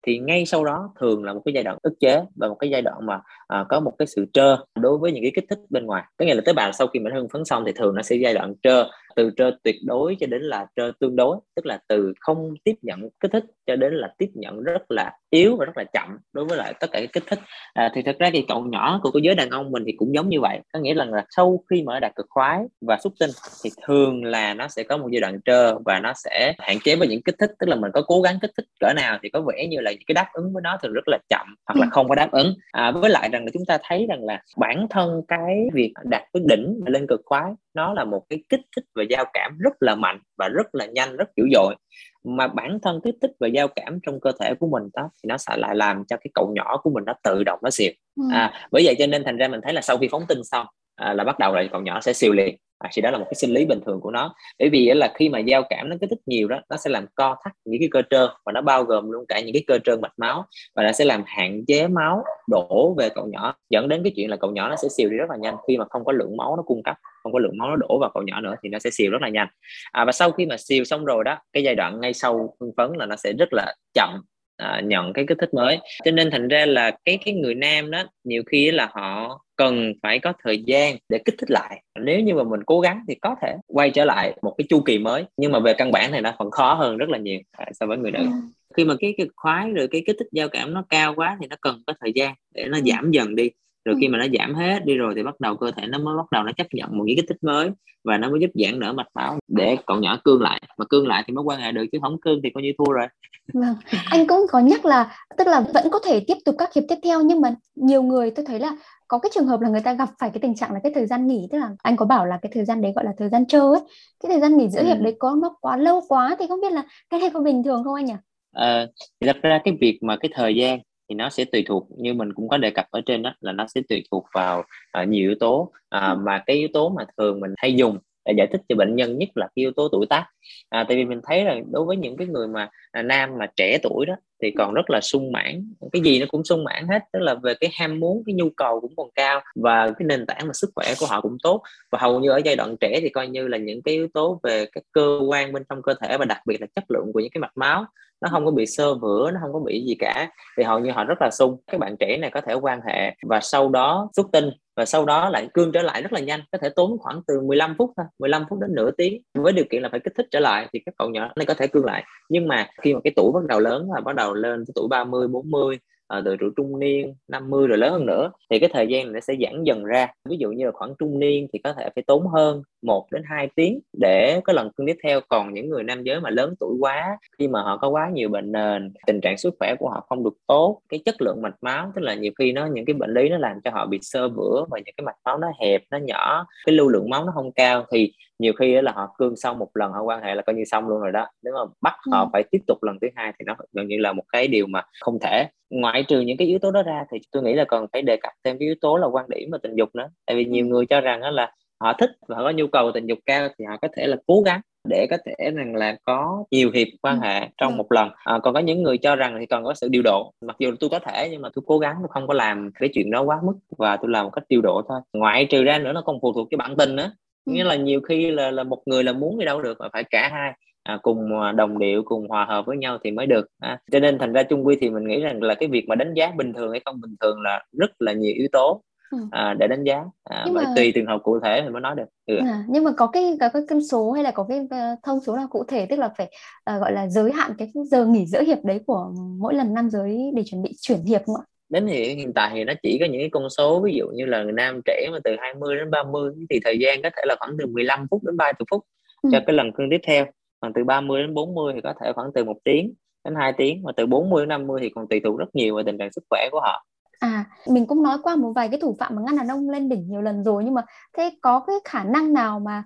thì 0.07 0.19
ngay 0.19 0.45
sau 0.45 0.65
đó 0.65 0.93
thường 0.99 1.23
là 1.23 1.33
một 1.33 1.41
cái 1.45 1.53
giai 1.53 1.63
đoạn 1.63 1.77
ức 1.81 1.93
chế 1.99 2.21
và 2.35 2.47
một 2.47 2.55
cái 2.59 2.69
giai 2.69 2.81
đoạn 2.81 3.05
mà 3.05 3.19
à, 3.47 3.65
có 3.69 3.79
một 3.79 3.93
cái 3.99 4.07
sự 4.07 4.25
trơ 4.33 4.57
đối 4.75 4.97
với 4.97 5.11
những 5.11 5.23
cái 5.23 5.31
kích 5.35 5.45
thích 5.49 5.59
bên 5.69 5.85
ngoài. 5.85 6.03
Có 6.17 6.25
nghĩa 6.25 6.33
là 6.33 6.41
tế 6.45 6.53
bào 6.53 6.71
sau 6.71 6.87
khi 6.87 6.99
mình 6.99 7.13
hưng 7.13 7.29
phấn 7.33 7.45
xong 7.45 7.63
thì 7.65 7.71
thường 7.75 7.95
nó 7.95 8.01
sẽ 8.01 8.15
giai 8.15 8.33
đoạn 8.33 8.53
trơ 8.63 8.85
từ 9.19 9.31
trơ 9.37 9.51
tuyệt 9.63 9.75
đối 9.85 10.17
cho 10.19 10.27
đến 10.27 10.41
là 10.41 10.65
trơ 10.75 10.91
tương 10.99 11.15
đối 11.15 11.37
tức 11.55 11.65
là 11.65 11.79
từ 11.87 12.13
không 12.19 12.53
tiếp 12.63 12.75
nhận 12.81 13.09
kích 13.19 13.31
thích 13.31 13.43
cho 13.65 13.75
đến 13.75 13.93
là 13.93 14.13
tiếp 14.17 14.29
nhận 14.33 14.63
rất 14.63 14.91
là 14.91 15.11
yếu 15.29 15.55
và 15.55 15.65
rất 15.65 15.77
là 15.77 15.83
chậm 15.83 16.17
đối 16.33 16.45
với 16.45 16.57
lại 16.57 16.73
tất 16.79 16.87
cả 16.91 16.99
các 16.99 17.09
kích 17.13 17.23
thích 17.27 17.39
à, 17.73 17.91
thì 17.95 18.01
thật 18.01 18.15
ra 18.19 18.29
thì 18.33 18.45
cậu 18.47 18.65
nhỏ 18.65 18.99
của 19.03 19.11
cái 19.11 19.21
giới 19.23 19.35
đàn 19.35 19.49
ông 19.49 19.71
mình 19.71 19.83
thì 19.85 19.91
cũng 19.97 20.13
giống 20.13 20.29
như 20.29 20.39
vậy 20.41 20.59
có 20.73 20.79
nghĩa 20.79 20.93
là, 20.93 21.05
là 21.05 21.25
sau 21.29 21.63
khi 21.69 21.83
mà 21.83 21.99
đạt 21.99 22.15
cực 22.15 22.25
khoái 22.29 22.59
và 22.87 22.97
xúc 23.03 23.13
tinh 23.19 23.29
thì 23.63 23.69
thường 23.87 24.23
là 24.23 24.53
nó 24.53 24.67
sẽ 24.67 24.83
có 24.83 24.97
một 24.97 25.07
giai 25.11 25.21
đoạn 25.21 25.39
trơ 25.45 25.75
và 25.85 25.99
nó 25.99 26.13
sẽ 26.15 26.53
hạn 26.57 26.77
chế 26.83 26.95
với 26.95 27.07
những 27.07 27.21
kích 27.21 27.35
thích 27.39 27.51
tức 27.59 27.69
là 27.69 27.75
mình 27.75 27.91
có 27.93 28.01
cố 28.07 28.21
gắng 28.21 28.37
kích 28.41 28.51
thích 28.57 28.65
cỡ 28.79 28.93
nào 28.95 29.17
thì 29.23 29.29
có 29.29 29.41
vẻ 29.41 29.67
như 29.69 29.79
là 29.79 29.91
cái 30.07 30.13
đáp 30.13 30.27
ứng 30.33 30.53
với 30.53 30.61
nó 30.61 30.77
thường 30.83 30.93
rất 30.93 31.07
là 31.07 31.17
chậm 31.29 31.55
hoặc 31.65 31.79
là 31.79 31.85
ừ. 31.85 31.89
không 31.91 32.09
có 32.09 32.15
đáp 32.15 32.31
ứng 32.31 32.53
à, 32.71 32.91
với 32.91 33.09
lại 33.09 33.29
rằng 33.31 33.45
là 33.45 33.51
chúng 33.53 33.65
ta 33.65 33.77
thấy 33.83 34.05
rằng 34.09 34.23
là 34.23 34.41
bản 34.57 34.87
thân 34.89 35.21
cái 35.27 35.69
việc 35.73 35.93
đạt 36.03 36.23
tới 36.33 36.43
đỉnh 36.45 36.79
lên 36.85 37.07
cực 37.07 37.21
khoái 37.25 37.51
nó 37.73 37.93
là 37.93 38.03
một 38.03 38.25
cái 38.29 38.43
kích 38.49 38.61
thích 38.75 38.85
và 38.95 39.03
giao 39.09 39.25
cảm 39.33 39.57
rất 39.59 39.73
là 39.79 39.95
mạnh 39.95 40.19
và 40.37 40.47
rất 40.47 40.75
là 40.75 40.85
nhanh 40.85 41.15
rất 41.15 41.29
dữ 41.35 41.43
dội. 41.53 41.75
Mà 42.23 42.47
bản 42.47 42.79
thân 42.81 42.99
kích 43.03 43.15
thích 43.21 43.31
và 43.39 43.47
giao 43.47 43.67
cảm 43.67 43.99
trong 44.03 44.19
cơ 44.19 44.31
thể 44.39 44.53
của 44.59 44.67
mình 44.67 44.83
đó 44.93 45.09
thì 45.13 45.27
nó 45.27 45.37
sẽ 45.37 45.57
lại 45.57 45.75
làm 45.75 46.03
cho 46.07 46.17
cái 46.17 46.31
cậu 46.33 46.53
nhỏ 46.55 46.77
của 46.83 46.89
mình 46.89 47.03
nó 47.05 47.13
tự 47.23 47.43
động 47.43 47.59
nó 47.63 47.69
xìu. 47.69 47.91
Ừ. 48.15 48.23
à, 48.31 48.67
bởi 48.71 48.85
vậy 48.85 48.95
cho 48.99 49.07
nên 49.07 49.23
thành 49.23 49.37
ra 49.37 49.47
mình 49.47 49.61
thấy 49.63 49.73
là 49.73 49.81
sau 49.81 49.97
khi 49.97 50.07
phóng 50.11 50.25
tinh 50.27 50.43
xong 50.43 50.65
à, 50.95 51.13
là 51.13 51.23
bắt 51.23 51.39
đầu 51.39 51.55
là 51.55 51.63
cậu 51.71 51.81
nhỏ 51.81 52.01
sẽ 52.01 52.13
siêu 52.13 52.33
liền 52.33 52.55
à, 52.79 52.89
thì 52.93 53.01
đó 53.01 53.11
là 53.11 53.17
một 53.17 53.25
cái 53.25 53.35
sinh 53.35 53.53
lý 53.53 53.65
bình 53.65 53.79
thường 53.85 53.99
của 54.01 54.11
nó. 54.11 54.35
Bởi 54.59 54.69
vì 54.69 54.91
là 54.93 55.11
khi 55.15 55.29
mà 55.29 55.39
giao 55.39 55.63
cảm 55.69 55.89
nó 55.89 55.95
kích 56.01 56.09
thích 56.09 56.19
nhiều 56.25 56.47
đó 56.47 56.61
nó 56.69 56.77
sẽ 56.77 56.89
làm 56.89 57.05
co 57.15 57.35
thắt 57.43 57.53
những 57.65 57.81
cái 57.81 57.89
cơ 57.91 58.01
trơn 58.09 58.29
và 58.45 58.51
nó 58.51 58.61
bao 58.61 58.83
gồm 58.83 59.11
luôn 59.11 59.25
cả 59.27 59.39
những 59.39 59.53
cái 59.53 59.63
cơ 59.67 59.77
trơn 59.83 60.01
mạch 60.01 60.13
máu 60.17 60.45
và 60.75 60.83
nó 60.83 60.91
sẽ 60.91 61.05
làm 61.05 61.23
hạn 61.25 61.65
chế 61.67 61.87
máu 61.87 62.23
đổ 62.49 62.95
về 62.97 63.09
cậu 63.09 63.27
nhỏ 63.27 63.55
dẫn 63.69 63.89
đến 63.89 64.03
cái 64.03 64.13
chuyện 64.15 64.29
là 64.29 64.35
cậu 64.35 64.51
nhỏ 64.51 64.69
nó 64.69 64.75
sẽ 64.75 64.87
xìu 64.97 65.09
đi 65.09 65.17
rất 65.17 65.29
là 65.29 65.35
nhanh. 65.39 65.55
Khi 65.67 65.77
mà 65.77 65.85
không 65.89 66.05
có 66.05 66.11
lượng 66.11 66.37
máu 66.37 66.55
nó 66.55 66.63
cung 66.63 66.83
cấp 66.83 66.95
không 67.23 67.33
có 67.33 67.39
lượng 67.39 67.57
máu 67.57 67.69
nó 67.69 67.75
đổ 67.75 67.99
vào 67.99 68.11
cậu 68.13 68.23
nhỏ 68.23 68.41
nữa 68.41 68.55
thì 68.63 68.69
nó 68.69 68.79
sẽ 68.79 68.89
xìu 68.89 69.11
rất 69.11 69.21
là 69.21 69.29
nhanh. 69.29 69.47
À, 69.91 70.05
và 70.05 70.11
sau 70.11 70.31
khi 70.31 70.45
mà 70.45 70.57
xìu 70.57 70.83
xong 70.83 71.05
rồi 71.05 71.23
đó 71.23 71.37
cái 71.53 71.63
giai 71.63 71.75
đoạn 71.75 72.01
ngay 72.01 72.13
sau 72.13 72.55
hưng 72.59 72.71
phấn 72.77 72.91
là 72.97 73.05
nó 73.05 73.15
sẽ 73.15 73.33
rất 73.33 73.49
là 73.51 73.75
chậm 73.93 74.21
à, 74.57 74.81
nhận 74.83 75.13
cái 75.13 75.25
kích 75.27 75.37
thích 75.41 75.53
mới. 75.53 75.77
Cho 76.05 76.11
nên 76.11 76.31
thành 76.31 76.47
ra 76.47 76.65
là 76.65 76.91
cái 77.05 77.19
cái 77.25 77.33
người 77.33 77.55
nam 77.55 77.91
đó 77.91 78.03
nhiều 78.23 78.43
khi 78.51 78.71
là 78.71 78.89
họ 78.91 79.41
cần 79.59 79.93
phải 80.03 80.19
có 80.19 80.33
thời 80.43 80.63
gian 80.65 80.95
để 81.09 81.17
kích 81.25 81.35
thích 81.37 81.51
lại. 81.51 81.83
Nếu 81.99 82.19
như 82.19 82.35
mà 82.35 82.43
mình 82.43 82.63
cố 82.65 82.79
gắng 82.79 83.03
thì 83.07 83.15
có 83.15 83.35
thể 83.41 83.55
quay 83.67 83.91
trở 83.91 84.05
lại 84.05 84.33
một 84.41 84.55
cái 84.57 84.65
chu 84.69 84.81
kỳ 84.85 84.99
mới 84.99 85.25
nhưng 85.37 85.51
mà 85.51 85.59
về 85.59 85.73
căn 85.73 85.91
bản 85.91 86.11
thì 86.11 86.19
nó 86.21 86.33
vẫn 86.39 86.51
khó 86.51 86.73
hơn 86.73 86.97
rất 86.97 87.09
là 87.09 87.17
nhiều 87.17 87.39
à, 87.51 87.65
so 87.79 87.85
với 87.85 87.97
người 87.97 88.11
nữ. 88.11 88.19
Ừ. 88.19 88.31
khi 88.77 88.85
mà 88.85 88.95
cái, 88.99 89.13
cái 89.17 89.27
khoái 89.35 89.71
rồi 89.71 89.87
cái 89.91 90.03
kích 90.07 90.15
thích 90.19 90.27
giao 90.31 90.49
cảm 90.49 90.73
nó 90.73 90.83
cao 90.89 91.13
quá 91.15 91.37
thì 91.41 91.47
nó 91.49 91.55
cần 91.61 91.81
có 91.87 91.93
thời 92.01 92.11
gian 92.15 92.33
để 92.55 92.65
nó 92.69 92.79
giảm 92.85 93.11
dần 93.11 93.35
đi 93.35 93.49
rồi 93.85 93.95
khi 93.99 94.07
mà 94.07 94.17
nó 94.17 94.25
giảm 94.39 94.55
hết 94.55 94.85
đi 94.85 94.95
rồi 94.95 95.13
thì 95.15 95.23
bắt 95.23 95.39
đầu 95.39 95.55
cơ 95.55 95.71
thể 95.71 95.87
nó 95.87 95.97
mới 95.97 96.17
bắt 96.17 96.31
đầu 96.31 96.43
nó 96.43 96.51
chấp 96.51 96.67
nhận 96.71 96.97
một 96.97 97.03
cái 97.07 97.15
kích 97.15 97.25
thích 97.29 97.43
mới 97.43 97.69
và 98.03 98.17
nó 98.17 98.29
mới 98.29 98.39
giúp 98.41 98.49
giãn 98.53 98.79
nở 98.79 98.93
mạch 98.93 99.07
máu 99.13 99.39
để 99.47 99.77
cậu 99.87 99.97
nhỏ 99.97 100.17
cương 100.23 100.41
lại. 100.41 100.61
Mà 100.77 100.85
cương 100.89 101.07
lại 101.07 101.23
thì 101.27 101.33
mới 101.33 101.43
quan 101.43 101.59
hệ 101.59 101.71
được 101.71 101.85
chứ 101.91 101.97
không 102.01 102.21
cương 102.21 102.39
thì 102.43 102.49
coi 102.53 102.63
như 102.63 102.71
thua 102.77 102.91
rồi. 102.93 103.07
Vâng. 103.53 103.75
Anh 104.05 104.27
cũng 104.27 104.45
có 104.49 104.59
nhắc 104.59 104.85
là 104.85 105.17
tức 105.37 105.47
là 105.47 105.63
vẫn 105.73 105.89
có 105.91 105.99
thể 106.05 106.19
tiếp 106.27 106.37
tục 106.45 106.55
các 106.57 106.73
hiệp 106.75 106.83
tiếp 106.89 106.95
theo 107.03 107.21
nhưng 107.21 107.41
mà 107.41 107.55
nhiều 107.75 108.03
người 108.03 108.31
tôi 108.31 108.45
thấy 108.45 108.59
là 108.59 108.71
có 109.07 109.19
cái 109.19 109.29
trường 109.33 109.47
hợp 109.47 109.61
là 109.61 109.69
người 109.69 109.81
ta 109.81 109.93
gặp 109.93 110.09
phải 110.19 110.29
cái 110.29 110.39
tình 110.41 110.55
trạng 110.55 110.73
là 110.73 110.79
cái 110.83 110.91
thời 110.95 111.05
gian 111.05 111.27
nghỉ 111.27 111.47
tức 111.51 111.57
là 111.57 111.69
anh 111.83 111.95
có 111.95 112.05
bảo 112.05 112.25
là 112.25 112.39
cái 112.41 112.51
thời 112.53 112.65
gian 112.65 112.81
đấy 112.81 112.91
gọi 112.95 113.05
là 113.05 113.11
thời 113.17 113.29
gian 113.29 113.47
chơi 113.47 113.61
ấy. 113.61 113.81
Cái 114.23 114.31
thời 114.31 114.39
gian 114.39 114.57
nghỉ 114.57 114.69
giữa 114.69 114.81
ừ. 114.81 114.85
hiệp 114.85 114.97
đấy 114.99 115.15
có 115.19 115.35
nó 115.41 115.55
quá 115.61 115.77
lâu 115.77 116.01
quá 116.07 116.35
thì 116.39 116.45
không 116.49 116.61
biết 116.61 116.71
là 116.71 116.83
cái 117.09 117.19
này 117.19 117.29
có 117.33 117.39
bình 117.39 117.63
thường 117.63 117.83
không 117.83 117.95
anh 117.95 118.05
nhỉ? 118.05 118.13
À, 118.53 118.87
thật 119.25 119.37
ra 119.41 119.61
cái 119.63 119.77
việc 119.81 119.99
mà 120.01 120.17
cái 120.19 120.29
thời 120.33 120.55
gian 120.55 120.79
thì 121.09 121.15
nó 121.15 121.29
sẽ 121.29 121.45
tùy 121.45 121.63
thuộc 121.67 121.87
như 121.97 122.13
mình 122.13 122.33
cũng 122.33 122.47
có 122.47 122.57
đề 122.57 122.69
cập 122.69 122.85
ở 122.91 123.01
trên 123.05 123.21
đó 123.21 123.33
là 123.41 123.51
nó 123.51 123.67
sẽ 123.67 123.81
tùy 123.89 124.03
thuộc 124.11 124.25
vào 124.33 124.63
uh, 125.01 125.07
nhiều 125.07 125.29
yếu 125.29 125.35
tố 125.39 125.71
uh, 125.95 126.17
mà 126.25 126.43
cái 126.45 126.55
yếu 126.55 126.67
tố 126.73 126.89
mà 126.89 127.03
thường 127.17 127.39
mình 127.39 127.53
hay 127.57 127.75
dùng 127.75 127.97
để 128.29 128.33
giải 128.37 128.47
thích 128.51 128.61
cho 128.69 128.75
bệnh 128.75 128.95
nhân 128.95 129.17
nhất 129.17 129.29
là 129.35 129.45
cái 129.45 129.61
yếu 129.63 129.71
tố 129.71 129.89
tuổi 129.91 130.05
tác. 130.09 130.25
À, 130.69 130.85
tại 130.87 130.97
vì 130.97 131.05
mình 131.05 131.21
thấy 131.23 131.43
là 131.43 131.55
đối 131.71 131.85
với 131.85 131.97
những 131.97 132.17
cái 132.17 132.27
người 132.27 132.47
mà 132.47 132.69
à, 132.91 133.01
nam 133.01 133.29
mà 133.39 133.45
trẻ 133.55 133.77
tuổi 133.83 134.05
đó 134.05 134.15
thì 134.41 134.51
còn 134.57 134.73
rất 134.73 134.89
là 134.89 135.01
sung 135.01 135.31
mãn. 135.31 135.73
Cái 135.91 136.01
gì 136.01 136.19
nó 136.19 136.25
cũng 136.29 136.43
sung 136.43 136.63
mãn 136.63 136.87
hết 136.87 137.03
tức 137.13 137.19
là 137.19 137.35
về 137.43 137.53
cái 137.59 137.69
ham 137.73 137.99
muốn 137.99 138.23
cái 138.25 138.35
nhu 138.35 138.49
cầu 138.49 138.79
cũng 138.81 138.93
còn 138.97 139.09
cao 139.15 139.41
và 139.55 139.91
cái 139.99 140.05
nền 140.05 140.25
tảng 140.25 140.47
mà 140.47 140.53
sức 140.53 140.69
khỏe 140.75 140.93
của 140.99 141.05
họ 141.05 141.21
cũng 141.21 141.37
tốt. 141.43 141.61
Và 141.91 141.99
hầu 142.01 142.19
như 142.19 142.29
ở 142.29 142.41
giai 142.45 142.55
đoạn 142.55 142.75
trẻ 142.79 142.99
thì 143.01 143.09
coi 143.09 143.27
như 143.27 143.47
là 143.47 143.57
những 143.57 143.81
cái 143.81 143.93
yếu 143.93 144.07
tố 144.13 144.39
về 144.43 144.65
các 144.65 144.83
cơ 144.91 145.19
quan 145.27 145.53
bên 145.53 145.63
trong 145.69 145.81
cơ 145.81 145.93
thể 146.01 146.17
và 146.17 146.25
đặc 146.25 146.41
biệt 146.45 146.61
là 146.61 146.67
chất 146.75 146.83
lượng 146.89 147.11
của 147.13 147.19
những 147.19 147.31
cái 147.31 147.41
mạch 147.41 147.57
máu 147.57 147.85
nó 148.21 148.29
không 148.31 148.45
có 148.45 148.51
bị 148.51 148.65
sơ 148.65 148.95
vữa 148.95 149.31
nó 149.31 149.39
không 149.41 149.53
có 149.53 149.59
bị 149.59 149.85
gì 149.87 149.95
cả. 149.99 150.31
Thì 150.57 150.63
hầu 150.63 150.79
như 150.79 150.91
họ 150.91 151.03
rất 151.03 151.21
là 151.21 151.29
sung. 151.31 151.57
Các 151.71 151.77
bạn 151.79 151.95
trẻ 151.99 152.17
này 152.17 152.29
có 152.29 152.41
thể 152.41 152.53
quan 152.53 152.79
hệ 152.87 153.15
và 153.27 153.39
sau 153.41 153.69
đó 153.69 154.09
xuất 154.15 154.27
tinh 154.33 154.49
và 154.75 154.85
sau 154.85 155.05
đó 155.05 155.29
lại 155.29 155.47
cương 155.53 155.71
trở 155.71 155.81
lại 155.81 156.01
rất 156.01 156.13
là 156.13 156.19
nhanh. 156.19 156.41
Có 156.51 156.57
thể 156.61 156.69
tốn 156.69 156.97
khoảng 156.99 157.21
từ 157.27 157.41
15 157.41 157.75
phút 157.77 157.91
thôi 157.97 158.05
15 158.19 158.45
phút 158.49 158.59
đến 158.59 158.75
nửa 158.75 158.91
tiếng. 158.91 159.21
Với 159.33 159.53
điều 159.53 159.65
kiện 159.69 159.81
là 159.81 159.89
phải 159.89 159.99
kích 159.99 160.13
thích 160.17 160.27
trở 160.31 160.39
lại 160.39 160.67
thì 160.73 160.79
các 160.85 160.95
cậu 160.97 161.09
nhỏ 161.09 161.31
này 161.35 161.45
có 161.45 161.53
thể 161.53 161.67
cương 161.67 161.85
lại. 161.85 162.03
Nhưng 162.29 162.47
mà 162.47 162.67
khi 162.81 162.93
mà 162.93 162.99
cái 163.03 163.13
tuổi 163.15 163.31
bắt 163.31 163.45
đầu 163.47 163.59
lớn 163.59 163.87
và 163.93 164.01
bắt 164.01 164.15
đầu 164.15 164.33
lên 164.33 164.63
cái 164.67 164.71
tuổi 164.75 164.87
30 164.89 165.27
40 165.27 165.79
à, 166.09 166.21
từ 166.25 166.35
tuổi 166.39 166.49
trung 166.57 166.79
niên 166.79 167.13
50 167.27 167.67
rồi 167.67 167.77
lớn 167.77 167.91
hơn 167.91 168.05
nữa 168.05 168.31
thì 168.49 168.59
cái 168.59 168.69
thời 168.73 168.87
gian 168.87 169.05
này 169.05 169.13
nó 169.13 169.19
sẽ 169.19 169.33
giãn 169.41 169.63
dần 169.63 169.83
ra. 169.83 170.07
Ví 170.29 170.37
dụ 170.39 170.51
như 170.51 170.65
là 170.65 170.71
khoảng 170.71 170.93
trung 170.99 171.19
niên 171.19 171.47
thì 171.53 171.59
có 171.63 171.73
thể 171.73 171.89
phải 171.95 172.03
tốn 172.07 172.27
hơn 172.27 172.63
1 172.81 173.07
đến 173.11 173.23
2 173.25 173.49
tiếng 173.55 173.79
để 173.99 174.41
có 174.43 174.53
lần 174.53 174.71
cưng 174.71 174.87
tiếp 174.87 174.97
theo. 175.03 175.21
Còn 175.29 175.53
những 175.53 175.69
người 175.69 175.83
nam 175.83 176.03
giới 176.03 176.19
mà 176.19 176.29
lớn 176.29 176.53
tuổi 176.59 176.75
quá 176.79 177.17
khi 177.39 177.47
mà 177.47 177.61
họ 177.61 177.77
có 177.77 177.89
quá 177.89 178.09
nhiều 178.13 178.29
bệnh 178.29 178.51
nền 178.51 178.93
tình 179.07 179.21
trạng 179.21 179.37
sức 179.37 179.55
khỏe 179.59 179.75
của 179.79 179.89
họ 179.89 180.05
không 180.09 180.23
được 180.23 180.33
tốt 180.47 180.81
cái 180.89 180.99
chất 181.05 181.21
lượng 181.21 181.41
mạch 181.41 181.55
máu 181.61 181.91
tức 181.95 182.01
là 182.01 182.13
nhiều 182.13 182.31
khi 182.39 182.51
nó 182.51 182.65
những 182.65 182.85
cái 182.85 182.93
bệnh 182.93 183.13
lý 183.13 183.29
nó 183.29 183.37
làm 183.37 183.61
cho 183.63 183.71
họ 183.71 183.85
bị 183.85 183.99
sơ 184.01 184.29
vữa 184.29 184.65
và 184.69 184.79
những 184.79 184.93
cái 184.97 185.05
mạch 185.05 185.17
máu 185.25 185.37
nó 185.37 185.47
hẹp 185.61 185.81
nó 185.91 185.97
nhỏ 185.97 186.45
cái 186.65 186.75
lưu 186.75 186.87
lượng 186.87 187.09
máu 187.09 187.25
nó 187.25 187.31
không 187.35 187.51
cao 187.51 187.85
thì 187.91 188.13
nhiều 188.39 188.53
khi 188.53 188.81
là 188.81 188.91
họ 188.91 189.15
cương 189.17 189.35
xong 189.35 189.59
một 189.59 189.69
lần 189.73 189.91
họ 189.91 190.01
quan 190.01 190.23
hệ 190.23 190.35
là 190.35 190.41
coi 190.41 190.55
như 190.55 190.65
xong 190.65 190.87
luôn 190.87 190.99
rồi 190.99 191.11
đó. 191.11 191.27
Nếu 191.43 191.53
mà 191.53 191.71
bắt 191.81 191.95
ừ. 192.05 192.09
họ 192.11 192.29
phải 192.33 192.43
tiếp 192.51 192.59
tục 192.67 192.83
lần 192.83 192.97
thứ 193.01 193.07
hai 193.15 193.33
thì 193.39 193.43
nó 193.45 193.55
gần 193.73 193.87
như 193.87 193.97
là 193.99 194.13
một 194.13 194.23
cái 194.33 194.47
điều 194.47 194.67
mà 194.67 194.81
không 194.99 195.19
thể. 195.19 195.47
Ngoại 195.69 196.03
trừ 196.03 196.21
những 196.21 196.37
cái 196.37 196.47
yếu 196.47 196.59
tố 196.59 196.71
đó 196.71 196.83
ra 196.83 197.05
thì 197.11 197.17
tôi 197.31 197.43
nghĩ 197.43 197.53
là 197.53 197.65
còn 197.65 197.85
phải 197.93 198.01
đề 198.01 198.17
cập 198.17 198.33
thêm 198.43 198.57
cái 198.59 198.65
yếu 198.65 198.75
tố 198.81 198.97
là 198.97 199.07
quan 199.07 199.25
điểm 199.29 199.49
và 199.51 199.57
tình 199.63 199.75
dục 199.75 199.95
nữa. 199.95 200.09
Tại 200.25 200.35
vì 200.35 200.45
nhiều 200.45 200.65
ừ. 200.65 200.69
người 200.69 200.85
cho 200.85 201.01
rằng 201.01 201.21
là 201.21 201.51
họ 201.81 201.93
thích 201.93 202.09
và 202.27 202.35
họ 202.35 202.43
có 202.43 202.51
nhu 202.51 202.67
cầu 202.67 202.91
tình 202.91 203.05
dục 203.07 203.19
cao 203.25 203.47
thì 203.59 203.65
họ 203.65 203.77
có 203.81 203.87
thể 203.95 204.07
là 204.07 204.17
cố 204.27 204.41
gắng 204.45 204.61
để 204.89 205.07
có 205.09 205.17
thể 205.25 205.51
rằng 205.51 205.75
là 205.75 205.97
có 206.03 206.45
nhiều 206.51 206.71
hiệp 206.73 206.87
quan 207.01 207.21
ừ. 207.21 207.25
hệ 207.27 207.47
trong 207.57 207.77
một 207.77 207.91
lần. 207.91 208.09
À, 208.23 208.39
còn 208.43 208.53
có 208.53 208.59
những 208.59 208.83
người 208.83 208.97
cho 208.97 209.15
rằng 209.15 209.37
thì 209.39 209.45
còn 209.45 209.63
có 209.63 209.73
sự 209.73 209.87
điều 209.89 210.01
độ. 210.01 210.33
Mặc 210.45 210.55
dù 210.59 210.71
tôi 210.79 210.89
có 210.89 210.99
thể 210.99 211.27
nhưng 211.31 211.41
mà 211.41 211.49
tôi 211.55 211.63
cố 211.67 211.79
gắng 211.79 211.95
tôi 211.99 212.07
không 212.11 212.27
có 212.27 212.33
làm 212.33 212.71
cái 212.79 212.89
chuyện 212.93 213.11
đó 213.11 213.21
quá 213.21 213.39
mức 213.43 213.53
và 213.77 213.97
tôi 213.97 214.11
làm 214.11 214.25
một 214.25 214.31
cách 214.33 214.43
điều 214.49 214.61
độ 214.61 214.81
thôi. 214.89 215.01
Ngoại 215.13 215.45
trừ 215.45 215.63
ra 215.63 215.77
nữa 215.77 215.93
nó 215.93 216.01
còn 216.01 216.19
phụ 216.21 216.33
thuộc 216.33 216.47
cái 216.51 216.57
bản 216.57 216.75
tình 216.77 216.95
nữa 216.95 217.11
nghĩa 217.49 217.63
là 217.63 217.75
nhiều 217.75 218.01
khi 218.01 218.31
là 218.31 218.51
là 218.51 218.63
một 218.63 218.81
người 218.85 219.03
là 219.03 219.13
muốn 219.13 219.37
gì 219.39 219.45
đâu 219.45 219.61
được 219.61 219.77
mà 219.79 219.89
phải 219.93 220.03
cả 220.03 220.29
hai 220.31 220.53
à, 220.83 220.99
cùng 221.01 221.41
à, 221.41 221.51
đồng 221.51 221.79
điệu 221.79 222.03
cùng 222.05 222.27
hòa 222.27 222.45
hợp 222.45 222.65
với 222.65 222.77
nhau 222.77 222.97
thì 223.03 223.11
mới 223.11 223.27
được 223.27 223.47
à, 223.59 223.79
cho 223.91 223.99
nên 223.99 224.19
thành 224.19 224.33
ra 224.33 224.43
chung 224.43 224.67
quy 224.67 224.77
thì 224.81 224.89
mình 224.89 225.07
nghĩ 225.07 225.19
rằng 225.19 225.43
là 225.43 225.55
cái 225.55 225.69
việc 225.69 225.85
mà 225.87 225.95
đánh 225.95 226.13
giá 226.13 226.31
bình 226.37 226.53
thường 226.53 226.71
hay 226.71 226.81
không 226.85 227.01
bình 227.01 227.15
thường 227.21 227.41
là 227.41 227.63
rất 227.79 228.01
là 228.01 228.13
nhiều 228.13 228.33
yếu 228.35 228.47
tố 228.51 228.81
ừ. 229.11 229.17
à, 229.31 229.55
để 229.59 229.67
đánh 229.67 229.83
giá 229.83 230.03
à, 230.23 230.43
nhưng 230.45 230.53
mà... 230.53 230.63
tùy 230.75 230.91
trường 230.95 231.05
hợp 231.05 231.19
cụ 231.23 231.39
thể 231.43 231.61
thì 231.63 231.69
mới 231.69 231.81
nói 231.81 231.95
được 231.95 232.05
ừ. 232.25 232.37
à, 232.37 232.63
nhưng 232.69 232.83
mà 232.83 232.91
có 232.97 233.07
cái 233.07 233.37
có 233.39 233.49
cái 233.53 233.61
cân 233.67 233.85
số 233.87 234.11
hay 234.11 234.23
là 234.23 234.31
có 234.31 234.45
cái 234.49 234.67
ờ, 234.69 234.95
thông 235.03 235.19
số 235.19 235.35
nào 235.35 235.47
cụ 235.49 235.63
thể 235.67 235.85
tức 235.85 235.95
là 235.95 236.09
phải 236.17 236.31
uh, 236.75 236.81
gọi 236.81 236.91
là 236.91 237.07
giới 237.07 237.31
hạn 237.31 237.51
cái 237.57 237.71
giờ 237.91 238.05
nghỉ 238.05 238.25
giữa 238.25 238.41
hiệp 238.41 238.57
đấy 238.63 238.79
của 238.87 239.11
mỗi 239.39 239.53
lần 239.53 239.73
nam 239.73 239.89
giới 239.89 240.31
để 240.35 240.43
chuẩn 240.45 240.63
bị 240.63 240.71
chuyển 240.81 241.03
hiệp 241.03 241.21
không 241.25 241.35
ạ 241.35 241.43
đến 241.69 241.87
hiện 241.87 242.17
hiện 242.17 242.33
tại 242.33 242.51
thì 242.53 242.63
nó 242.63 242.73
chỉ 242.83 242.97
có 242.99 243.05
những 243.05 243.21
cái 243.21 243.29
con 243.31 243.49
số 243.49 243.81
ví 243.81 243.93
dụ 243.93 244.07
như 244.07 244.25
là 244.25 244.43
người 244.43 244.53
nam 244.53 244.81
trẻ 244.85 245.09
mà 245.11 245.19
từ 245.23 245.35
20 245.39 245.75
đến 245.75 245.91
30 245.91 246.31
thì 246.49 246.59
thời 246.65 246.77
gian 246.79 247.01
có 247.01 247.09
thể 247.17 247.23
là 247.25 247.35
khoảng 247.39 247.55
từ 247.59 247.65
15 247.67 248.07
phút 248.11 248.23
đến 248.23 248.37
30 248.37 248.65
phút 248.71 248.85
ừ. 249.21 249.29
cho 249.31 249.39
cái 249.47 249.55
lần 249.55 249.71
cương 249.71 249.89
tiếp 249.89 250.01
theo 250.03 250.25
còn 250.59 250.73
từ 250.73 250.83
30 250.83 251.21
đến 251.21 251.33
40 251.33 251.73
thì 251.75 251.81
có 251.83 251.93
thể 252.01 252.11
khoảng 252.15 252.31
từ 252.35 252.43
một 252.43 252.57
tiếng 252.63 252.93
đến 253.23 253.35
2 253.35 253.53
tiếng 253.57 253.83
và 253.83 253.91
từ 253.97 254.05
40 254.05 254.41
đến 254.41 254.49
50 254.49 254.81
thì 254.83 254.89
còn 254.95 255.07
tùy 255.07 255.19
thuộc 255.23 255.39
rất 255.39 255.55
nhiều 255.55 255.75
vào 255.75 255.83
tình 255.83 255.97
trạng 255.97 256.11
sức 256.11 256.23
khỏe 256.29 256.49
của 256.51 256.59
họ 256.59 256.85
À, 257.19 257.45
mình 257.67 257.87
cũng 257.87 258.03
nói 258.03 258.17
qua 258.23 258.35
một 258.35 258.51
vài 258.55 258.69
cái 258.69 258.79
thủ 258.79 258.95
phạm 258.99 259.15
mà 259.15 259.21
ngăn 259.25 259.37
đàn 259.37 259.47
ông 259.47 259.69
lên 259.69 259.89
đỉnh 259.89 260.07
nhiều 260.09 260.21
lần 260.21 260.43
rồi 260.43 260.63
nhưng 260.65 260.73
mà 260.73 260.81
thế 261.17 261.31
có 261.41 261.63
cái 261.67 261.75
khả 261.85 262.03
năng 262.03 262.33
nào 262.33 262.59
mà 262.59 262.83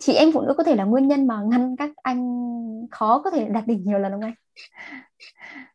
chị 0.00 0.12
em 0.12 0.32
phụ 0.32 0.42
nữ 0.42 0.54
có 0.56 0.64
thể 0.64 0.76
là 0.76 0.84
nguyên 0.84 1.08
nhân 1.08 1.26
mà 1.26 1.40
ngăn 1.42 1.76
các 1.76 1.90
anh 2.02 2.42
khó 2.90 3.20
có 3.24 3.30
thể 3.30 3.48
đạt 3.48 3.66
đỉnh 3.66 3.84
nhiều 3.84 3.98
lần 3.98 4.12
không 4.12 4.20
anh? 4.20 4.34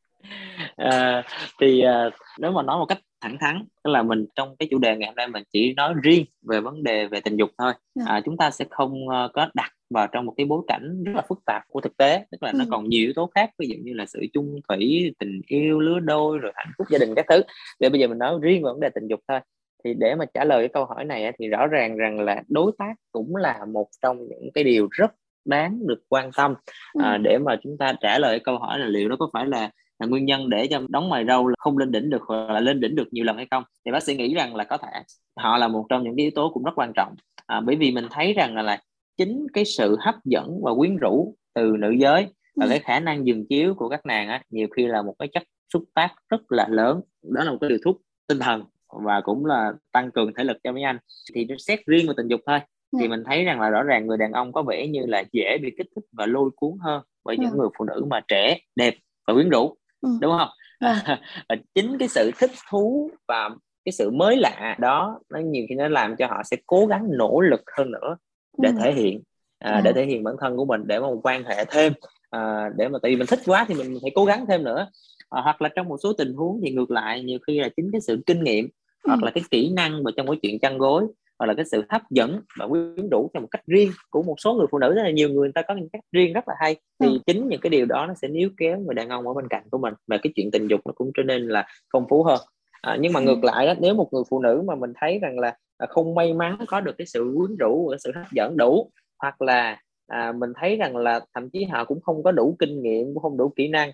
à, 0.76 1.24
thì 1.62 1.82
à, 1.82 2.10
nếu 2.40 2.52
mà 2.52 2.64
nói 2.64 2.78
một 2.78 2.86
cách 2.86 3.00
thẳng 3.22 3.38
thắn 3.40 3.66
tức 3.84 3.92
là 3.92 4.04
mình 4.04 4.26
trong 4.36 4.56
cái 4.60 4.68
chủ 4.72 4.80
đề 4.80 4.98
ngày 4.98 5.08
hôm 5.08 5.16
nay 5.16 5.28
mình 5.28 5.44
chỉ 5.54 5.74
nói 5.74 5.94
riêng 6.04 6.26
về 6.42 6.62
vấn 6.62 6.84
đề 6.84 7.08
về 7.08 7.20
tình 7.22 7.38
dục 7.38 7.50
thôi. 7.58 7.74
Dạ. 7.96 8.06
à, 8.08 8.22
chúng 8.26 8.38
ta 8.38 8.52
sẽ 8.52 8.66
không 8.70 8.94
uh, 9.08 9.32
có 9.34 9.50
đặt 9.54 9.72
vào 9.90 10.08
trong 10.08 10.26
một 10.26 10.34
cái 10.38 10.46
bối 10.46 10.62
cảnh 10.68 11.04
rất 11.04 11.12
là 11.16 11.22
phức 11.30 11.40
tạp 11.46 11.64
của 11.68 11.82
thực 11.82 11.98
tế 11.98 12.26
tức 12.32 12.44
là 12.44 12.52
ừ. 12.52 12.58
nó 12.58 12.66
còn 12.72 12.90
nhiều 12.90 13.02
yếu 13.02 13.14
tố 13.16 13.32
khác 13.36 13.50
ví 13.60 13.68
dụ 13.68 13.76
như 13.84 13.94
là 13.94 14.06
sự 14.06 14.20
chung 14.34 14.60
thủy 14.70 15.14
tình 15.20 15.42
yêu 15.48 15.80
lứa 15.80 16.00
đôi 16.00 16.38
rồi 16.38 16.52
hạnh 16.56 16.72
phúc 16.78 16.88
gia 16.90 17.00
đình 17.00 17.16
các 17.16 17.26
thứ. 17.30 17.42
Để 17.80 17.90
bây 17.90 18.00
giờ 18.00 18.08
mình 18.08 18.18
nói 18.18 18.40
riêng 18.42 18.64
về 18.64 18.72
vấn 18.72 18.80
đề 18.80 18.90
tình 18.90 19.08
dục 19.08 19.20
thôi. 19.28 19.40
Thì 19.84 19.94
để 19.94 20.16
mà 20.16 20.26
trả 20.34 20.44
lời 20.44 20.62
cái 20.62 20.70
câu 20.74 20.86
hỏi 20.86 21.06
này 21.06 21.32
thì 21.40 21.48
rõ 21.48 21.68
ràng 21.68 21.98
rằng 21.98 22.20
là 22.20 22.44
đối 22.48 22.72
tác 22.78 22.94
cũng 23.12 23.36
là 23.36 23.66
một 23.74 23.88
trong 24.02 24.28
những 24.28 24.50
cái 24.54 24.64
điều 24.64 24.88
rất 24.92 25.12
đáng 25.46 25.88
được 25.88 26.00
quan 26.10 26.32
tâm. 26.38 26.54
À, 27.00 27.18
để 27.18 27.38
mà 27.38 27.56
chúng 27.64 27.78
ta 27.78 27.94
trả 28.02 28.20
lời 28.20 28.40
câu 28.40 28.58
hỏi 28.58 28.80
là 28.80 28.86
liệu 28.86 29.10
nó 29.10 29.16
có 29.16 29.30
phải 29.34 29.46
là 29.46 29.70
là 30.00 30.08
nguyên 30.08 30.26
nhân 30.26 30.50
để 30.50 30.68
cho 30.68 30.82
đóng 30.90 31.10
mày 31.10 31.26
râu 31.26 31.52
không 31.60 31.78
lên 31.78 31.92
đỉnh 31.92 32.10
được 32.10 32.22
hoặc 32.28 32.52
là 32.52 32.60
lên 32.60 32.80
đỉnh 32.80 32.96
được 32.96 33.08
nhiều 33.12 33.26
lần 33.26 33.38
hay 33.38 33.48
không 33.52 33.64
thì 33.86 33.92
bác 33.92 34.04
sĩ 34.04 34.16
nghĩ 34.16 34.34
rằng 34.34 34.56
là 34.56 34.64
có 34.64 34.78
thể 34.78 35.04
họ 35.36 35.58
là 35.58 35.68
một 35.68 35.86
trong 35.90 36.04
những 36.04 36.16
yếu 36.16 36.32
tố 36.36 36.52
cũng 36.54 36.64
rất 36.64 36.72
quan 36.76 36.92
trọng 36.96 37.16
à, 37.46 37.62
bởi 37.62 37.76
vì 37.76 37.92
mình 37.92 38.06
thấy 38.12 38.34
rằng 38.34 38.56
là, 38.56 38.62
là 38.62 38.82
chính 39.18 39.48
cái 39.54 39.66
sự 39.66 39.98
hấp 40.00 40.16
dẫn 40.26 40.60
và 40.64 40.72
quyến 40.78 40.98
rũ 40.98 41.36
từ 41.54 41.76
nữ 41.80 41.92
giới 41.92 42.28
và 42.56 42.66
ừ. 42.66 42.70
cái 42.70 42.80
khả 42.80 43.00
năng 43.00 43.28
dừng 43.28 43.48
chiếu 43.48 43.74
của 43.74 43.90
các 43.90 44.06
nàng 44.06 44.28
á 44.28 44.42
nhiều 44.50 44.68
khi 44.76 44.88
là 44.88 45.02
một 45.02 45.16
cái 45.20 45.28
chất 45.28 45.44
xúc 45.74 45.84
tác 45.94 46.10
rất 46.30 46.52
là 46.52 46.68
lớn 46.70 47.02
đó 47.24 47.44
là 47.44 47.52
một 47.52 47.58
cái 47.62 47.70
điều 47.70 47.80
thuốc 47.86 48.02
tinh 48.28 48.40
thần 48.40 48.64
và 48.88 49.22
cũng 49.22 49.46
là 49.46 49.74
tăng 49.92 50.12
cường 50.12 50.34
thể 50.34 50.44
lực 50.44 50.58
cho 50.64 50.72
mấy 50.72 50.84
anh 50.84 50.98
thì 51.34 51.46
nó 51.46 51.56
xét 51.58 51.80
riêng 51.86 52.08
về 52.08 52.14
tình 52.18 52.28
dục 52.28 52.42
thôi 52.46 52.60
thì 53.00 53.06
ừ. 53.06 53.10
mình 53.10 53.24
thấy 53.26 53.44
rằng 53.44 53.62
là 53.62 53.70
rõ 53.70 53.84
ràng 53.84 54.08
người 54.08 54.18
đàn 54.18 54.32
ông 54.32 54.52
có 54.54 54.64
vẻ 54.64 54.88
như 54.88 55.06
là 55.08 55.24
dễ 55.32 55.58
bị 55.62 55.72
kích 55.78 55.88
thích 55.96 56.06
và 56.12 56.26
lôi 56.26 56.50
cuốn 56.56 56.72
hơn 56.82 57.04
bởi 57.24 57.38
những 57.38 57.52
ừ. 57.52 57.58
người 57.58 57.70
phụ 57.78 57.86
nữ 57.86 58.06
mà 58.10 58.22
trẻ 58.28 58.58
đẹp 58.76 58.96
và 59.28 59.34
quyến 59.34 59.50
rũ 59.50 59.76
ừ. 60.02 60.10
đúng 60.22 60.38
không 60.38 60.50
à. 60.80 61.20
và 61.50 61.56
chính 61.76 61.98
cái 61.98 62.08
sự 62.08 62.32
thích 62.40 62.52
thú 62.70 63.12
và 63.28 63.50
cái 63.86 63.94
sự 63.94 64.10
mới 64.10 64.38
lạ 64.38 64.76
đó 64.80 65.20
nó 65.30 65.40
nhiều 65.40 65.66
khi 65.70 65.76
nó 65.76 65.88
làm 65.88 66.16
cho 66.16 66.28
họ 66.28 66.42
sẽ 66.44 66.58
cố 66.66 66.86
gắng 66.86 67.08
nỗ 67.10 67.42
lực 67.42 67.62
hơn 67.78 67.92
nữa 67.92 68.18
để 68.58 68.70
ừ. 68.70 68.76
thể 68.84 68.94
hiện 68.94 69.22
à, 69.60 69.72
à. 69.72 69.82
để 69.82 69.94
thể 69.94 70.06
hiện 70.06 70.24
bản 70.24 70.36
thân 70.42 70.58
của 70.58 70.66
mình 70.66 70.88
để 70.88 71.00
mà 71.00 71.08
quan 71.24 71.44
hệ 71.44 71.66
thêm 71.66 71.94
à, 72.30 72.70
để 72.78 72.88
mà 72.88 73.00
tại 73.02 73.12
vì 73.12 73.16
mình 73.16 73.28
thích 73.28 73.40
quá 73.46 73.66
thì 73.68 73.76
mình 73.76 73.98
phải 74.02 74.12
cố 74.16 74.26
gắng 74.26 74.46
thêm 74.50 74.64
nữa 74.64 74.88
à, 75.30 75.42
hoặc 75.42 75.62
là 75.62 75.70
trong 75.70 75.88
một 75.90 75.98
số 76.04 76.14
tình 76.14 76.34
huống 76.34 76.60
thì 76.64 76.72
ngược 76.72 76.92
lại 76.92 77.24
nhiều 77.24 77.40
khi 77.48 77.60
là 77.60 77.70
chính 77.78 77.90
cái 77.92 78.02
sự 78.02 78.20
kinh 78.26 78.44
nghiệm 78.44 78.66
ừ. 79.04 79.08
hoặc 79.08 79.24
là 79.24 79.32
cái 79.32 79.44
kỹ 79.52 79.70
năng 79.70 80.04
và 80.04 80.12
trong 80.18 80.28
cái 80.28 80.36
chuyện 80.42 80.60
chăn 80.60 80.78
gối 80.78 81.08
hoặc 81.40 81.46
là 81.46 81.54
cái 81.54 81.66
sự 81.66 81.84
hấp 81.90 82.02
dẫn 82.10 82.42
và 82.60 82.68
quyến 82.68 83.10
rũ 83.10 83.30
theo 83.34 83.42
một 83.42 83.48
cách 83.52 83.64
riêng 83.68 83.92
của 84.10 84.24
một 84.24 84.36
số 84.38 84.54
người 84.54 84.68
phụ 84.72 84.78
nữ. 84.78 84.94
Rất 84.94 85.04
là 85.04 85.12
nhiều 85.12 85.30
người, 85.30 85.38
người 85.38 85.52
ta 85.56 85.62
có 85.62 85.76
những 85.76 85.90
cách 85.90 86.02
riêng 86.12 86.34
rất 86.34 86.48
là 86.48 86.56
hay. 86.60 86.76
Thì 87.00 87.08
ừ. 87.08 87.20
chính 87.26 87.48
những 87.48 87.62
cái 87.62 87.70
điều 87.70 87.86
đó 87.86 88.06
nó 88.08 88.14
sẽ 88.22 88.28
níu 88.28 88.50
kéo 88.58 88.80
người 88.80 88.96
đàn 88.96 89.10
ông 89.10 89.28
ở 89.28 89.34
bên 89.34 89.48
cạnh 89.48 89.64
của 89.72 89.78
mình 89.78 89.94
và 90.08 90.18
cái 90.18 90.34
chuyện 90.36 90.52
tình 90.52 90.68
dục 90.68 90.82
nó 90.86 90.92
cũng 90.96 91.12
trở 91.18 91.24
nên 91.24 91.48
là 91.48 91.68
phong 91.94 92.06
phú 92.10 92.24
hơn. 92.24 92.40
À, 92.82 92.98
nhưng 93.00 93.14
mà 93.14 93.20
ngược 93.20 93.44
lại 93.44 93.68
đó, 93.68 93.74
nếu 93.80 93.94
một 93.94 94.10
người 94.12 94.24
phụ 94.30 94.40
nữ 94.40 94.64
mà 94.68 94.76
mình 94.76 94.94
thấy 94.96 95.20
rằng 95.20 95.40
là 95.40 95.56
không 95.90 96.16
may 96.16 96.34
mắn 96.34 96.58
có 96.68 96.82
được 96.82 96.96
cái 96.98 97.08
sự 97.08 97.34
quyến 97.38 97.58
rũ 97.58 97.90
và 97.92 97.98
sự 98.00 98.12
hấp 98.16 98.32
dẫn 98.32 98.58
đủ 98.58 98.92
hoặc 99.20 99.42
là 99.42 99.82
à, 100.08 100.32
mình 100.32 100.54
thấy 100.56 100.76
rằng 100.76 100.98
là 100.98 101.20
thậm 101.34 101.50
chí 101.50 101.64
họ 101.64 101.86
cũng 101.86 102.02
không 102.02 102.24
có 102.24 102.32
đủ 102.32 102.56
kinh 102.60 102.82
nghiệm 102.82 103.14
cũng 103.14 103.24
không 103.24 103.38
đủ 103.38 103.54
kỹ 103.56 103.68
năng 103.68 103.92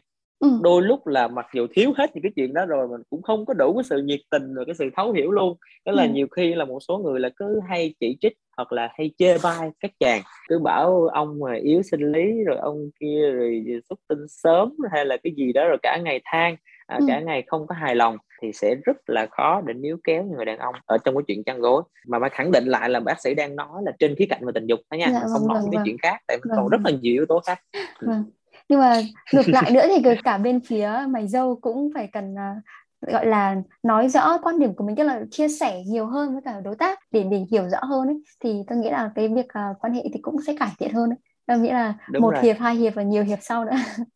ừ. 0.51 0.59
đôi 0.61 0.81
lúc 0.81 1.07
là 1.07 1.27
mặc 1.27 1.45
dù 1.53 1.67
thiếu 1.73 1.93
hết 1.97 2.15
những 2.15 2.21
cái 2.23 2.31
chuyện 2.35 2.53
đó 2.53 2.65
rồi 2.65 2.87
mình 2.87 3.01
cũng 3.09 3.21
không 3.21 3.45
có 3.45 3.53
đủ 3.53 3.73
cái 3.73 3.83
sự 3.83 4.01
nhiệt 4.01 4.19
tình 4.31 4.55
và 4.57 4.63
cái 4.65 4.75
sự 4.75 4.89
thấu 4.95 5.11
hiểu 5.11 5.31
luôn 5.31 5.57
đó 5.85 5.91
là 5.91 6.03
ừ. 6.03 6.09
nhiều 6.13 6.27
khi 6.27 6.55
là 6.55 6.65
một 6.65 6.79
số 6.87 6.97
người 6.97 7.19
là 7.19 7.29
cứ 7.35 7.59
hay 7.69 7.95
chỉ 7.99 8.17
trích 8.21 8.33
hoặc 8.57 8.71
là 8.71 8.89
hay 8.97 9.11
chê 9.17 9.37
bai 9.43 9.71
các 9.79 9.91
chàng 9.99 10.21
cứ 10.47 10.59
bảo 10.59 11.07
ông 11.07 11.39
mà 11.39 11.55
yếu 11.55 11.81
sinh 11.81 12.11
lý 12.11 12.43
rồi 12.45 12.57
ông 12.57 12.89
kia 12.99 13.31
rồi 13.31 13.63
xuất 13.89 13.99
tinh 14.09 14.25
sớm 14.29 14.75
hay 14.91 15.05
là 15.05 15.17
cái 15.23 15.33
gì 15.37 15.53
đó 15.53 15.67
rồi 15.67 15.77
cả 15.83 15.99
ngày 16.03 16.21
than 16.25 16.55
à, 16.87 16.97
ừ. 16.99 17.05
cả 17.07 17.19
ngày 17.19 17.43
không 17.47 17.67
có 17.67 17.75
hài 17.75 17.95
lòng 17.95 18.17
thì 18.41 18.53
sẽ 18.53 18.75
rất 18.85 18.97
là 19.07 19.27
khó 19.31 19.61
để 19.65 19.73
níu 19.73 19.97
kéo 20.03 20.23
người 20.23 20.45
đàn 20.45 20.59
ông 20.59 20.75
ở 20.85 20.97
trong 20.97 21.15
cái 21.15 21.23
chuyện 21.27 21.43
chăn 21.43 21.59
gối 21.59 21.83
mà 22.07 22.19
phải 22.19 22.29
khẳng 22.29 22.51
định 22.51 22.65
lại 22.65 22.89
là 22.89 22.99
bác 22.99 23.21
sĩ 23.21 23.33
đang 23.33 23.55
nói 23.55 23.81
là 23.85 23.91
trên 23.99 24.15
khía 24.15 24.25
cạnh 24.29 24.45
về 24.45 24.51
tình 24.55 24.67
dục 24.67 24.79
đó 24.91 24.95
nha 24.97 25.09
dạ, 25.13 25.19
không 25.19 25.41
vâng, 25.41 25.47
nói 25.47 25.57
vâng, 25.61 25.71
cái 25.71 25.77
vâng. 25.77 25.85
chuyện 25.85 25.97
khác 26.01 26.17
tại 26.27 26.37
vâng. 26.43 26.57
còn 26.57 26.69
rất 26.69 26.81
là 26.83 26.91
nhiều 26.91 27.13
yếu 27.13 27.25
tố 27.25 27.39
khác 27.39 27.59
vâng 28.01 28.23
nhưng 28.69 28.79
mà 28.79 29.01
ngược 29.33 29.49
lại 29.49 29.71
nữa 29.71 29.83
thì 29.87 30.15
cả 30.23 30.37
bên 30.37 30.59
phía 30.59 30.91
mày 31.09 31.27
dâu 31.27 31.55
cũng 31.55 31.89
phải 31.93 32.09
cần 32.13 32.33
uh, 32.33 32.63
gọi 33.11 33.25
là 33.25 33.55
nói 33.83 34.09
rõ 34.09 34.37
quan 34.37 34.59
điểm 34.59 34.75
của 34.75 34.83
mình 34.85 34.95
tức 34.95 35.03
là 35.03 35.21
chia 35.31 35.47
sẻ 35.47 35.83
nhiều 35.87 36.05
hơn 36.05 36.33
với 36.33 36.41
cả 36.45 36.59
đối 36.59 36.75
tác 36.75 36.99
để 37.11 37.23
để 37.23 37.45
hiểu 37.51 37.69
rõ 37.69 37.79
hơn 37.83 38.07
ấy 38.07 38.21
thì 38.43 38.63
tôi 38.67 38.77
nghĩ 38.77 38.89
là 38.89 39.11
cái 39.15 39.27
việc 39.27 39.45
uh, 39.45 39.77
quan 39.79 39.93
hệ 39.93 40.03
thì 40.13 40.19
cũng 40.21 40.41
sẽ 40.47 40.55
cải 40.59 40.71
thiện 40.79 40.93
hơn 40.93 41.09
ấy. 41.09 41.17
Tôi 41.47 41.59
nghĩ 41.59 41.69
là 41.69 41.93
Đúng 42.11 42.21
một 42.21 42.33
rồi. 42.33 42.43
hiệp 42.43 42.55
hai 42.59 42.75
hiệp 42.75 42.95
và 42.95 43.03
nhiều 43.03 43.23
hiệp 43.23 43.39
sau 43.41 43.65
nữa 43.65 43.71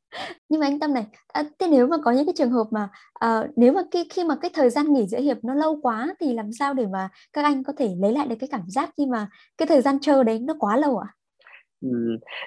nhưng 0.50 0.60
mà 0.60 0.68
anh 0.68 0.80
tâm 0.80 0.94
này 0.94 1.06
à, 1.28 1.44
thế 1.60 1.68
nếu 1.68 1.88
mà 1.88 1.98
có 2.04 2.12
những 2.12 2.26
cái 2.26 2.34
trường 2.38 2.52
hợp 2.52 2.68
mà 2.72 2.90
à, 3.14 3.44
nếu 3.56 3.74
mà 3.74 3.82
khi 3.92 4.08
khi 4.10 4.24
mà 4.24 4.36
cái 4.42 4.52
thời 4.54 4.70
gian 4.70 4.94
nghỉ 4.94 5.08
giữa 5.08 5.20
hiệp 5.20 5.38
nó 5.44 5.54
lâu 5.54 5.80
quá 5.82 6.16
thì 6.20 6.34
làm 6.34 6.54
sao 6.60 6.74
để 6.74 6.86
mà 6.86 7.10
các 7.34 7.46
anh 7.46 7.64
có 7.64 7.74
thể 7.78 7.90
lấy 8.00 8.12
lại 8.14 8.28
được 8.28 8.36
cái 8.40 8.50
cảm 8.52 8.64
giác 8.68 8.90
khi 8.98 9.06
mà 9.06 9.30
cái 9.58 9.68
thời 9.68 9.82
gian 9.82 10.00
chờ 10.00 10.24
đấy 10.24 10.40
nó 10.40 10.56
quá 10.60 10.78
lâu 10.78 10.98
ạ 10.98 11.08
à? 11.10 11.16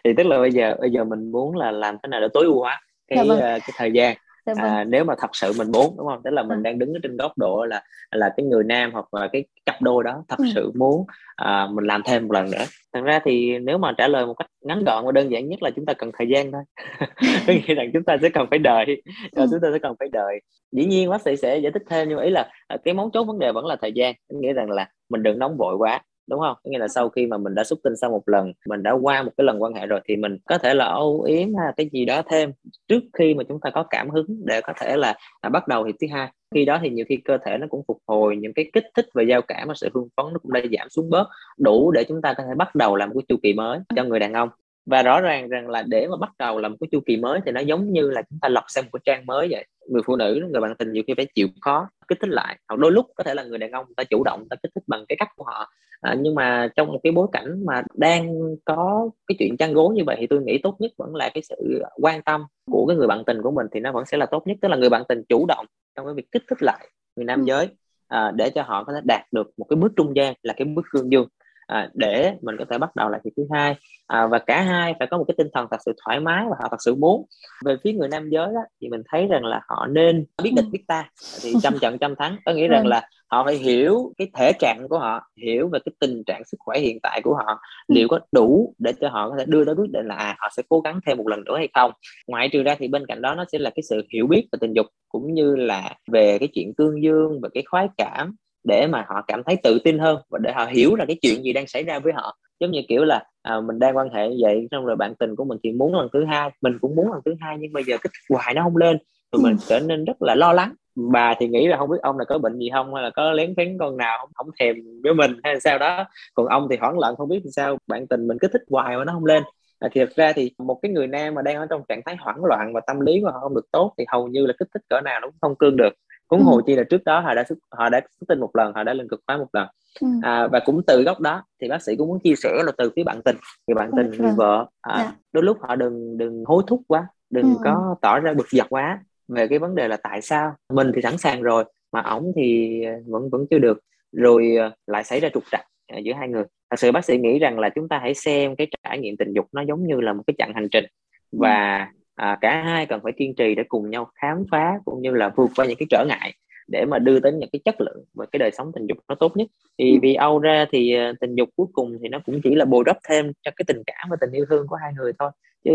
Thì 0.04 0.12
tức 0.16 0.26
là 0.26 0.38
bây 0.38 0.52
giờ 0.52 0.76
bây 0.80 0.90
giờ 0.90 1.04
mình 1.04 1.32
muốn 1.32 1.56
là 1.56 1.70
làm 1.70 1.96
thế 2.02 2.08
nào 2.08 2.20
để 2.20 2.28
tối 2.34 2.44
ưu 2.44 2.60
hóa 2.60 2.80
cái 3.08 3.18
dạ 3.18 3.24
vâng. 3.28 3.38
uh, 3.38 3.62
cái 3.62 3.70
thời 3.76 3.92
gian 3.92 4.16
dạ 4.46 4.54
vâng. 4.54 4.64
à, 4.64 4.84
nếu 4.84 5.04
mà 5.04 5.14
thật 5.18 5.30
sự 5.32 5.52
mình 5.58 5.72
muốn 5.72 5.94
đúng 5.98 6.06
không 6.06 6.20
tức 6.24 6.30
là 6.30 6.42
mình 6.42 6.58
ừ. 6.58 6.62
đang 6.62 6.78
đứng 6.78 6.92
ở 6.92 6.98
trên 7.02 7.16
góc 7.16 7.38
độ 7.38 7.64
là 7.64 7.82
là 8.10 8.34
cái 8.36 8.46
người 8.46 8.64
nam 8.64 8.90
hoặc 8.92 9.14
là 9.14 9.28
cái 9.32 9.44
cặp 9.66 9.82
đôi 9.82 10.04
đó 10.04 10.24
thật 10.28 10.38
ừ. 10.38 10.44
sự 10.54 10.72
muốn 10.74 11.06
à, 11.36 11.68
mình 11.72 11.84
làm 11.84 12.02
thêm 12.04 12.22
một 12.22 12.32
lần 12.32 12.50
nữa 12.50 12.64
thật 12.92 13.00
ra 13.04 13.20
thì 13.24 13.58
nếu 13.58 13.78
mà 13.78 13.92
trả 13.98 14.08
lời 14.08 14.26
một 14.26 14.34
cách 14.34 14.50
ngắn 14.60 14.84
gọn 14.84 15.06
và 15.06 15.12
đơn 15.12 15.32
giản 15.32 15.48
nhất 15.48 15.62
là 15.62 15.70
chúng 15.76 15.86
ta 15.86 15.94
cần 15.94 16.10
thời 16.18 16.28
gian 16.28 16.52
thôi 16.52 16.62
có 17.46 17.52
nghĩa 17.52 17.74
rằng 17.74 17.90
chúng 17.92 18.04
ta 18.04 18.16
sẽ 18.22 18.28
cần 18.28 18.46
phải 18.50 18.58
đợi 18.58 19.02
ừ. 19.32 19.46
chúng 19.50 19.60
ta 19.62 19.68
sẽ 19.72 19.78
cần 19.78 19.94
phải 19.98 20.08
đợi 20.12 20.40
dĩ 20.72 20.84
nhiên 20.84 21.10
bác 21.10 21.22
sĩ 21.22 21.36
sẽ 21.36 21.58
giải 21.58 21.72
thích 21.72 21.82
thêm 21.90 22.08
nhưng 22.08 22.18
mà 22.18 22.24
ý 22.24 22.30
là 22.30 22.50
à, 22.68 22.76
cái 22.84 22.94
mấu 22.94 23.10
chốt 23.12 23.24
vấn 23.24 23.38
đề 23.38 23.52
vẫn 23.52 23.66
là 23.66 23.76
thời 23.76 23.92
gian 23.92 24.14
nghĩa 24.28 24.52
rằng 24.52 24.70
là 24.70 24.88
mình 25.08 25.22
đừng 25.22 25.38
nóng 25.38 25.56
vội 25.56 25.76
quá 25.76 26.00
đúng 26.26 26.40
không? 26.40 26.56
Nghĩa 26.64 26.78
là 26.78 26.88
sau 26.88 27.08
khi 27.08 27.26
mà 27.26 27.38
mình 27.38 27.54
đã 27.54 27.64
xúc 27.64 27.78
tinh 27.84 27.96
sau 27.96 28.10
một 28.10 28.22
lần, 28.28 28.52
mình 28.66 28.82
đã 28.82 28.92
qua 28.92 29.22
một 29.22 29.30
cái 29.36 29.44
lần 29.44 29.62
quan 29.62 29.74
hệ 29.74 29.86
rồi 29.86 30.00
thì 30.08 30.16
mình 30.16 30.38
có 30.44 30.58
thể 30.58 30.74
là 30.74 30.84
âu 30.84 31.22
yếm 31.22 31.48
hay 31.54 31.72
cái 31.76 31.90
gì 31.92 32.04
đó 32.04 32.22
thêm 32.30 32.52
trước 32.88 33.02
khi 33.18 33.34
mà 33.34 33.44
chúng 33.48 33.60
ta 33.60 33.70
có 33.70 33.84
cảm 33.90 34.10
hứng 34.10 34.26
để 34.46 34.60
có 34.60 34.72
thể 34.80 34.96
là 34.96 35.14
là 35.42 35.48
bắt 35.48 35.68
đầu 35.68 35.84
thì 35.86 35.92
thứ 36.00 36.06
hai. 36.12 36.32
Khi 36.54 36.64
đó 36.64 36.78
thì 36.82 36.90
nhiều 36.90 37.04
khi 37.08 37.16
cơ 37.16 37.38
thể 37.44 37.58
nó 37.58 37.66
cũng 37.70 37.82
phục 37.88 37.98
hồi, 38.06 38.36
những 38.36 38.54
cái 38.54 38.70
kích 38.72 38.84
thích 38.94 39.06
về 39.14 39.24
giao 39.28 39.42
cảm 39.42 39.68
và 39.68 39.74
sự 39.74 39.88
hưng 39.94 40.08
phấn 40.16 40.26
nó 40.32 40.38
cũng 40.42 40.52
đã 40.52 40.60
giảm 40.78 40.88
xuống 40.90 41.10
bớt 41.10 41.28
đủ 41.58 41.90
để 41.90 42.04
chúng 42.08 42.22
ta 42.22 42.34
có 42.34 42.42
thể 42.48 42.54
bắt 42.56 42.74
đầu 42.74 42.96
làm 42.96 43.08
một 43.08 43.14
cái 43.14 43.24
chu 43.28 43.36
kỳ 43.42 43.52
mới 43.52 43.78
cho 43.96 44.04
người 44.04 44.18
đàn 44.18 44.32
ông 44.32 44.48
và 44.86 45.02
rõ 45.02 45.20
ràng 45.20 45.48
rằng 45.48 45.68
là 45.68 45.82
để 45.82 46.06
mà 46.10 46.16
bắt 46.16 46.30
đầu 46.38 46.58
làm 46.58 46.76
cái 46.80 46.88
chu 46.92 47.00
kỳ 47.06 47.16
mới 47.16 47.40
thì 47.46 47.52
nó 47.52 47.60
giống 47.60 47.92
như 47.92 48.10
là 48.10 48.22
chúng 48.30 48.38
ta 48.42 48.48
lọc 48.48 48.64
xem 48.68 48.84
một 48.84 48.90
cái 48.92 49.00
trang 49.04 49.26
mới 49.26 49.48
vậy. 49.50 49.66
Người 49.88 50.02
phụ 50.06 50.16
nữ 50.16 50.46
người 50.50 50.60
bạn 50.60 50.74
tình 50.78 50.92
nhiều 50.92 51.02
khi 51.06 51.14
phải 51.16 51.26
chịu 51.34 51.48
khó 51.60 51.88
kích 52.08 52.18
thích 52.20 52.30
lại. 52.30 52.58
Hoặc 52.68 52.76
đôi 52.76 52.92
lúc 52.92 53.06
có 53.16 53.24
thể 53.24 53.34
là 53.34 53.44
người 53.44 53.58
đàn 53.58 53.70
ông 53.70 53.86
ta 53.96 54.04
chủ 54.04 54.24
động 54.24 54.46
ta 54.50 54.56
kích 54.62 54.72
thích 54.74 54.84
bằng 54.86 55.04
cái 55.08 55.16
cách 55.16 55.28
của 55.36 55.44
họ. 55.44 55.70
À, 56.00 56.16
nhưng 56.20 56.34
mà 56.34 56.68
trong 56.76 56.88
một 56.88 57.00
cái 57.02 57.12
bối 57.12 57.26
cảnh 57.32 57.66
mà 57.66 57.82
đang 57.94 58.34
có 58.64 59.10
cái 59.26 59.36
chuyện 59.38 59.56
chăn 59.56 59.72
gối 59.72 59.94
như 59.94 60.02
vậy 60.06 60.16
thì 60.20 60.26
tôi 60.26 60.42
nghĩ 60.42 60.58
tốt 60.58 60.76
nhất 60.78 60.92
vẫn 60.98 61.14
là 61.14 61.30
cái 61.34 61.42
sự 61.42 61.82
quan 62.00 62.22
tâm 62.22 62.44
của 62.70 62.86
cái 62.86 62.96
người 62.96 63.06
bạn 63.06 63.24
tình 63.26 63.42
của 63.42 63.50
mình 63.50 63.66
thì 63.72 63.80
nó 63.80 63.92
vẫn 63.92 64.06
sẽ 64.06 64.16
là 64.16 64.26
tốt 64.26 64.46
nhất. 64.46 64.56
Tức 64.62 64.68
là 64.68 64.76
người 64.76 64.90
bạn 64.90 65.02
tình 65.08 65.22
chủ 65.28 65.46
động 65.46 65.66
trong 65.96 66.06
cái 66.06 66.14
việc 66.14 66.32
kích 66.32 66.42
thích 66.48 66.62
lại 66.62 66.88
người 67.16 67.24
nam 67.24 67.40
ừ. 67.40 67.44
giới 67.44 67.68
à, 68.08 68.32
để 68.34 68.50
cho 68.50 68.62
họ 68.62 68.84
có 68.84 68.92
thể 68.92 69.00
đạt 69.04 69.32
được 69.32 69.50
một 69.56 69.66
cái 69.68 69.76
bước 69.76 69.92
trung 69.96 70.16
gian 70.16 70.34
là 70.42 70.54
cái 70.56 70.64
bước 70.64 70.84
cương 70.90 71.12
dương 71.12 71.28
à, 71.72 71.90
để 71.94 72.34
mình 72.42 72.56
có 72.58 72.64
thể 72.70 72.78
bắt 72.78 72.96
đầu 72.96 73.08
lại 73.08 73.20
kỳ 73.24 73.30
thứ 73.36 73.46
hai. 73.52 73.76
À, 74.06 74.26
và 74.26 74.38
cả 74.38 74.62
hai 74.62 74.94
phải 74.98 75.08
có 75.10 75.18
một 75.18 75.24
cái 75.28 75.34
tinh 75.38 75.48
thần 75.52 75.66
thật 75.70 75.76
sự 75.86 75.92
thoải 76.04 76.20
mái 76.20 76.44
và 76.50 76.56
họ 76.60 76.68
thật 76.70 76.76
sự 76.80 76.94
muốn. 76.94 77.26
Về 77.64 77.76
phía 77.84 77.92
người 77.92 78.08
nam 78.08 78.30
giới 78.30 78.46
đó, 78.54 78.60
thì 78.80 78.88
mình 78.88 79.02
thấy 79.10 79.26
rằng 79.26 79.44
là 79.44 79.60
họ 79.68 79.86
nên 79.86 80.24
biết 80.42 80.52
địch 80.56 80.64
biết 80.72 80.84
ta 80.86 81.10
thì 81.42 81.52
trăm 81.62 81.78
trận 81.80 81.98
trăm 81.98 82.16
thắng. 82.16 82.36
Có 82.44 82.52
nghĩa 82.52 82.68
rằng 82.68 82.86
là 82.86 83.08
họ 83.30 83.44
phải 83.44 83.56
hiểu 83.56 84.12
cái 84.18 84.30
thể 84.34 84.52
trạng 84.58 84.86
của 84.88 84.98
họ 84.98 85.20
hiểu 85.42 85.68
về 85.68 85.78
cái 85.84 85.92
tình 86.00 86.22
trạng 86.26 86.44
sức 86.44 86.56
khỏe 86.60 86.78
hiện 86.78 86.98
tại 87.02 87.20
của 87.24 87.34
họ 87.34 87.60
liệu 87.88 88.08
có 88.08 88.20
đủ 88.32 88.74
để 88.78 88.92
cho 89.00 89.08
họ 89.08 89.30
có 89.30 89.36
thể 89.38 89.44
đưa 89.48 89.64
tới 89.64 89.74
quyết 89.74 89.90
định 89.90 90.06
là 90.06 90.14
à, 90.14 90.36
họ 90.38 90.48
sẽ 90.56 90.62
cố 90.68 90.80
gắng 90.80 91.00
thêm 91.06 91.18
một 91.18 91.28
lần 91.28 91.44
nữa 91.44 91.56
hay 91.56 91.68
không. 91.74 91.92
Ngoại 92.26 92.48
trừ 92.48 92.62
ra 92.62 92.74
thì 92.78 92.88
bên 92.88 93.06
cạnh 93.06 93.22
đó 93.22 93.34
nó 93.34 93.44
sẽ 93.52 93.58
là 93.58 93.70
cái 93.70 93.82
sự 93.82 94.02
hiểu 94.12 94.26
biết 94.26 94.48
về 94.52 94.56
tình 94.60 94.72
dục 94.72 94.86
cũng 95.08 95.34
như 95.34 95.56
là 95.56 95.94
về 96.12 96.38
cái 96.38 96.48
chuyện 96.54 96.74
cương 96.74 97.02
dương 97.02 97.40
về 97.42 97.48
cái 97.54 97.62
khoái 97.66 97.88
cảm 97.96 98.36
để 98.64 98.86
mà 98.86 99.04
họ 99.08 99.22
cảm 99.26 99.42
thấy 99.44 99.56
tự 99.62 99.78
tin 99.84 99.98
hơn 99.98 100.18
và 100.30 100.38
để 100.42 100.52
họ 100.52 100.66
hiểu 100.66 100.94
là 100.94 101.04
cái 101.04 101.16
chuyện 101.22 101.42
gì 101.42 101.52
đang 101.52 101.66
xảy 101.66 101.82
ra 101.82 101.98
với 101.98 102.12
họ. 102.12 102.38
Giống 102.60 102.70
như 102.70 102.80
kiểu 102.88 103.04
là 103.04 103.24
à, 103.42 103.60
mình 103.60 103.78
đang 103.78 103.96
quan 103.96 104.08
hệ 104.08 104.28
vậy 104.42 104.68
xong 104.70 104.86
rồi 104.86 104.96
bạn 104.96 105.14
tình 105.18 105.36
của 105.36 105.44
mình 105.44 105.58
thì 105.64 105.72
muốn 105.72 105.94
lần 105.94 106.08
thứ 106.12 106.24
hai 106.24 106.50
mình 106.60 106.78
cũng 106.80 106.96
muốn 106.96 107.12
lần 107.12 107.20
thứ 107.24 107.34
hai 107.40 107.56
nhưng 107.60 107.72
bây 107.72 107.84
giờ 107.84 107.96
kích 108.02 108.12
hoài 108.30 108.54
nó 108.54 108.62
không 108.62 108.76
lên 108.76 108.98
rồi 109.32 109.42
mình 109.42 109.56
trở 109.68 109.80
nên 109.80 110.04
rất 110.04 110.22
là 110.22 110.34
lo 110.34 110.52
lắng. 110.52 110.74
Bà 110.94 111.34
thì 111.38 111.48
nghĩ 111.48 111.66
là 111.68 111.76
không 111.76 111.90
biết 111.90 111.98
ông 112.02 112.18
là 112.18 112.24
có 112.24 112.38
bệnh 112.38 112.58
gì 112.58 112.70
không 112.72 112.94
hay 112.94 113.02
là 113.02 113.10
có 113.10 113.32
lén 113.32 113.54
phén 113.56 113.78
con 113.78 113.96
nào 113.96 114.18
không, 114.20 114.30
không 114.34 114.50
thèm 114.60 114.76
với 115.02 115.14
mình 115.14 115.40
hay 115.44 115.60
sao 115.60 115.78
đó. 115.78 116.04
Còn 116.34 116.46
ông 116.46 116.66
thì 116.70 116.76
hoảng 116.76 116.98
loạn 116.98 117.16
không 117.16 117.28
biết 117.28 117.42
sao 117.56 117.78
bạn 117.86 118.06
tình 118.06 118.26
mình 118.26 118.38
cứ 118.40 118.48
thích 118.48 118.62
hoài 118.70 118.96
mà 118.96 119.04
nó 119.04 119.12
không 119.12 119.24
lên. 119.24 119.42
À, 119.78 119.88
thì 119.92 120.00
thật 120.00 120.12
ra 120.16 120.32
thì 120.32 120.52
một 120.58 120.78
cái 120.82 120.92
người 120.92 121.06
nam 121.06 121.34
mà 121.34 121.42
đang 121.42 121.56
ở 121.56 121.66
trong 121.70 121.82
trạng 121.88 122.00
thái 122.06 122.16
hoảng 122.20 122.44
loạn 122.44 122.72
và 122.74 122.80
tâm 122.86 123.00
lý 123.00 123.20
của 123.20 123.30
họ 123.30 123.40
không 123.40 123.54
được 123.54 123.66
tốt 123.72 123.94
thì 123.98 124.04
hầu 124.08 124.28
như 124.28 124.46
là 124.46 124.54
kích 124.58 124.68
thích 124.74 124.82
cỡ 124.88 125.00
nào 125.00 125.20
nó 125.20 125.28
cũng 125.28 125.38
không 125.40 125.54
cương 125.58 125.76
được 125.76 125.92
huống 126.32 126.40
ừ. 126.40 126.44
hồ 126.44 126.60
chi 126.66 126.74
là 126.74 126.82
trước 126.90 127.04
đó 127.04 127.20
họ 127.20 127.34
đã 127.34 127.44
họ 127.70 127.88
đã 127.88 128.00
xuất 128.20 128.26
tinh 128.28 128.40
một 128.40 128.50
lần 128.56 128.72
họ 128.74 128.82
đã 128.82 128.94
lên 128.94 129.08
cực 129.08 129.20
khoái 129.26 129.38
một 129.38 129.48
lần 129.52 129.68
ừ. 130.00 130.08
à, 130.22 130.48
và 130.52 130.60
cũng 130.64 130.82
từ 130.86 131.02
góc 131.02 131.20
đó 131.20 131.44
thì 131.60 131.68
bác 131.68 131.82
sĩ 131.82 131.96
cũng 131.96 132.08
muốn 132.08 132.18
chia 132.24 132.34
sẻ 132.36 132.62
là 132.64 132.72
từ 132.78 132.90
phía 132.96 133.04
bạn 133.04 133.22
tình 133.24 133.36
người 133.66 133.74
bạn 133.74 133.90
tình 133.96 134.10
người 134.10 134.32
vợ 134.36 134.66
à, 134.80 134.98
dạ. 134.98 135.12
đôi 135.32 135.44
lúc 135.44 135.58
họ 135.60 135.76
đừng 135.76 136.18
đừng 136.18 136.44
hối 136.46 136.62
thúc 136.66 136.80
quá 136.88 137.06
đừng 137.30 137.54
ừ. 137.54 137.60
có 137.64 137.96
tỏ 138.02 138.18
ra 138.18 138.34
bực 138.34 138.46
dọc 138.50 138.68
quá 138.68 138.98
về 139.28 139.48
cái 139.48 139.58
vấn 139.58 139.74
đề 139.74 139.88
là 139.88 139.96
tại 139.96 140.22
sao 140.22 140.54
mình 140.72 140.92
thì 140.94 141.02
sẵn 141.02 141.18
sàng 141.18 141.42
rồi 141.42 141.64
mà 141.92 142.00
ổng 142.00 142.32
thì 142.36 142.80
vẫn 143.06 143.30
vẫn 143.30 143.46
chưa 143.50 143.58
được 143.58 143.78
rồi 144.12 144.56
à, 144.60 144.70
lại 144.86 145.04
xảy 145.04 145.20
ra 145.20 145.28
trục 145.34 145.42
trặc 145.50 145.66
à, 145.86 145.98
giữa 145.98 146.12
hai 146.12 146.28
người 146.28 146.44
thật 146.70 146.76
sự 146.78 146.92
bác 146.92 147.04
sĩ 147.04 147.18
nghĩ 147.18 147.38
rằng 147.38 147.58
là 147.58 147.68
chúng 147.68 147.88
ta 147.88 147.98
hãy 147.98 148.14
xem 148.14 148.56
cái 148.56 148.66
trải 148.84 148.98
nghiệm 148.98 149.16
tình 149.16 149.32
dục 149.32 149.46
nó 149.52 149.62
giống 149.68 149.86
như 149.86 150.00
là 150.00 150.12
một 150.12 150.22
cái 150.26 150.34
chặng 150.38 150.52
hành 150.54 150.68
trình 150.70 150.84
và 151.32 151.88
à, 152.14 152.38
cả 152.40 152.62
hai 152.62 152.86
cần 152.86 153.00
phải 153.02 153.12
kiên 153.16 153.34
trì 153.34 153.54
để 153.54 153.62
cùng 153.68 153.90
nhau 153.90 154.10
khám 154.14 154.44
phá 154.50 154.78
cũng 154.84 155.02
như 155.02 155.10
là 155.10 155.30
vượt 155.36 155.50
qua 155.56 155.66
những 155.66 155.76
cái 155.78 155.86
trở 155.90 156.04
ngại 156.08 156.34
để 156.68 156.84
mà 156.84 156.98
đưa 156.98 157.20
đến 157.20 157.38
những 157.38 157.50
cái 157.52 157.60
chất 157.64 157.80
lượng 157.80 158.04
và 158.14 158.26
cái 158.32 158.38
đời 158.38 158.50
sống 158.50 158.72
tình 158.74 158.86
dục 158.86 158.98
nó 159.08 159.14
tốt 159.14 159.36
nhất. 159.36 159.48
Thì 159.78 159.92
ừ. 159.92 159.98
vì 160.02 160.14
âu 160.14 160.38
ra 160.38 160.66
thì 160.72 160.94
à, 160.94 161.12
tình 161.20 161.34
dục 161.34 161.48
cuối 161.56 161.66
cùng 161.72 161.98
thì 162.02 162.08
nó 162.08 162.18
cũng 162.26 162.40
chỉ 162.44 162.54
là 162.54 162.64
bồi 162.64 162.84
đắp 162.86 162.96
thêm 163.08 163.32
cho 163.42 163.50
cái 163.56 163.64
tình 163.68 163.82
cảm 163.86 164.08
và 164.10 164.16
tình 164.20 164.32
yêu 164.32 164.44
thương 164.50 164.66
của 164.66 164.76
hai 164.76 164.92
người 164.94 165.12
thôi 165.18 165.30
chứ 165.64 165.72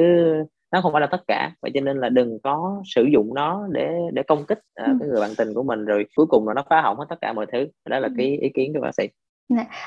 nó 0.72 0.82
không 0.82 0.92
phải 0.92 1.02
là 1.02 1.08
tất 1.08 1.24
cả. 1.28 1.52
Vậy 1.62 1.72
cho 1.74 1.82
nên 1.82 1.98
là 1.98 2.10
đừng 2.10 2.40
có 2.44 2.82
sử 2.86 3.04
dụng 3.04 3.34
nó 3.34 3.68
để 3.72 3.90
để 4.14 4.24
công 4.24 4.46
kích 4.46 4.58
uh, 4.58 4.98
cái 5.00 5.10
người 5.10 5.22
bạn 5.22 5.32
tình 5.38 5.54
của 5.54 5.64
mình 5.64 5.86
rồi 5.86 6.06
cuối 6.16 6.26
cùng 6.30 6.48
là 6.48 6.54
nó 6.54 6.64
phá 6.70 6.82
hỏng 6.82 6.98
hết 6.98 7.06
tất 7.10 7.16
cả 7.22 7.34
mọi 7.34 7.46
thứ. 7.52 7.68
Đó 7.90 8.00
là 8.00 8.10
cái 8.18 8.38
ý 8.42 8.50
kiến 8.50 8.74
của 8.74 8.82
bác 8.82 8.96
sĩ. 8.96 9.08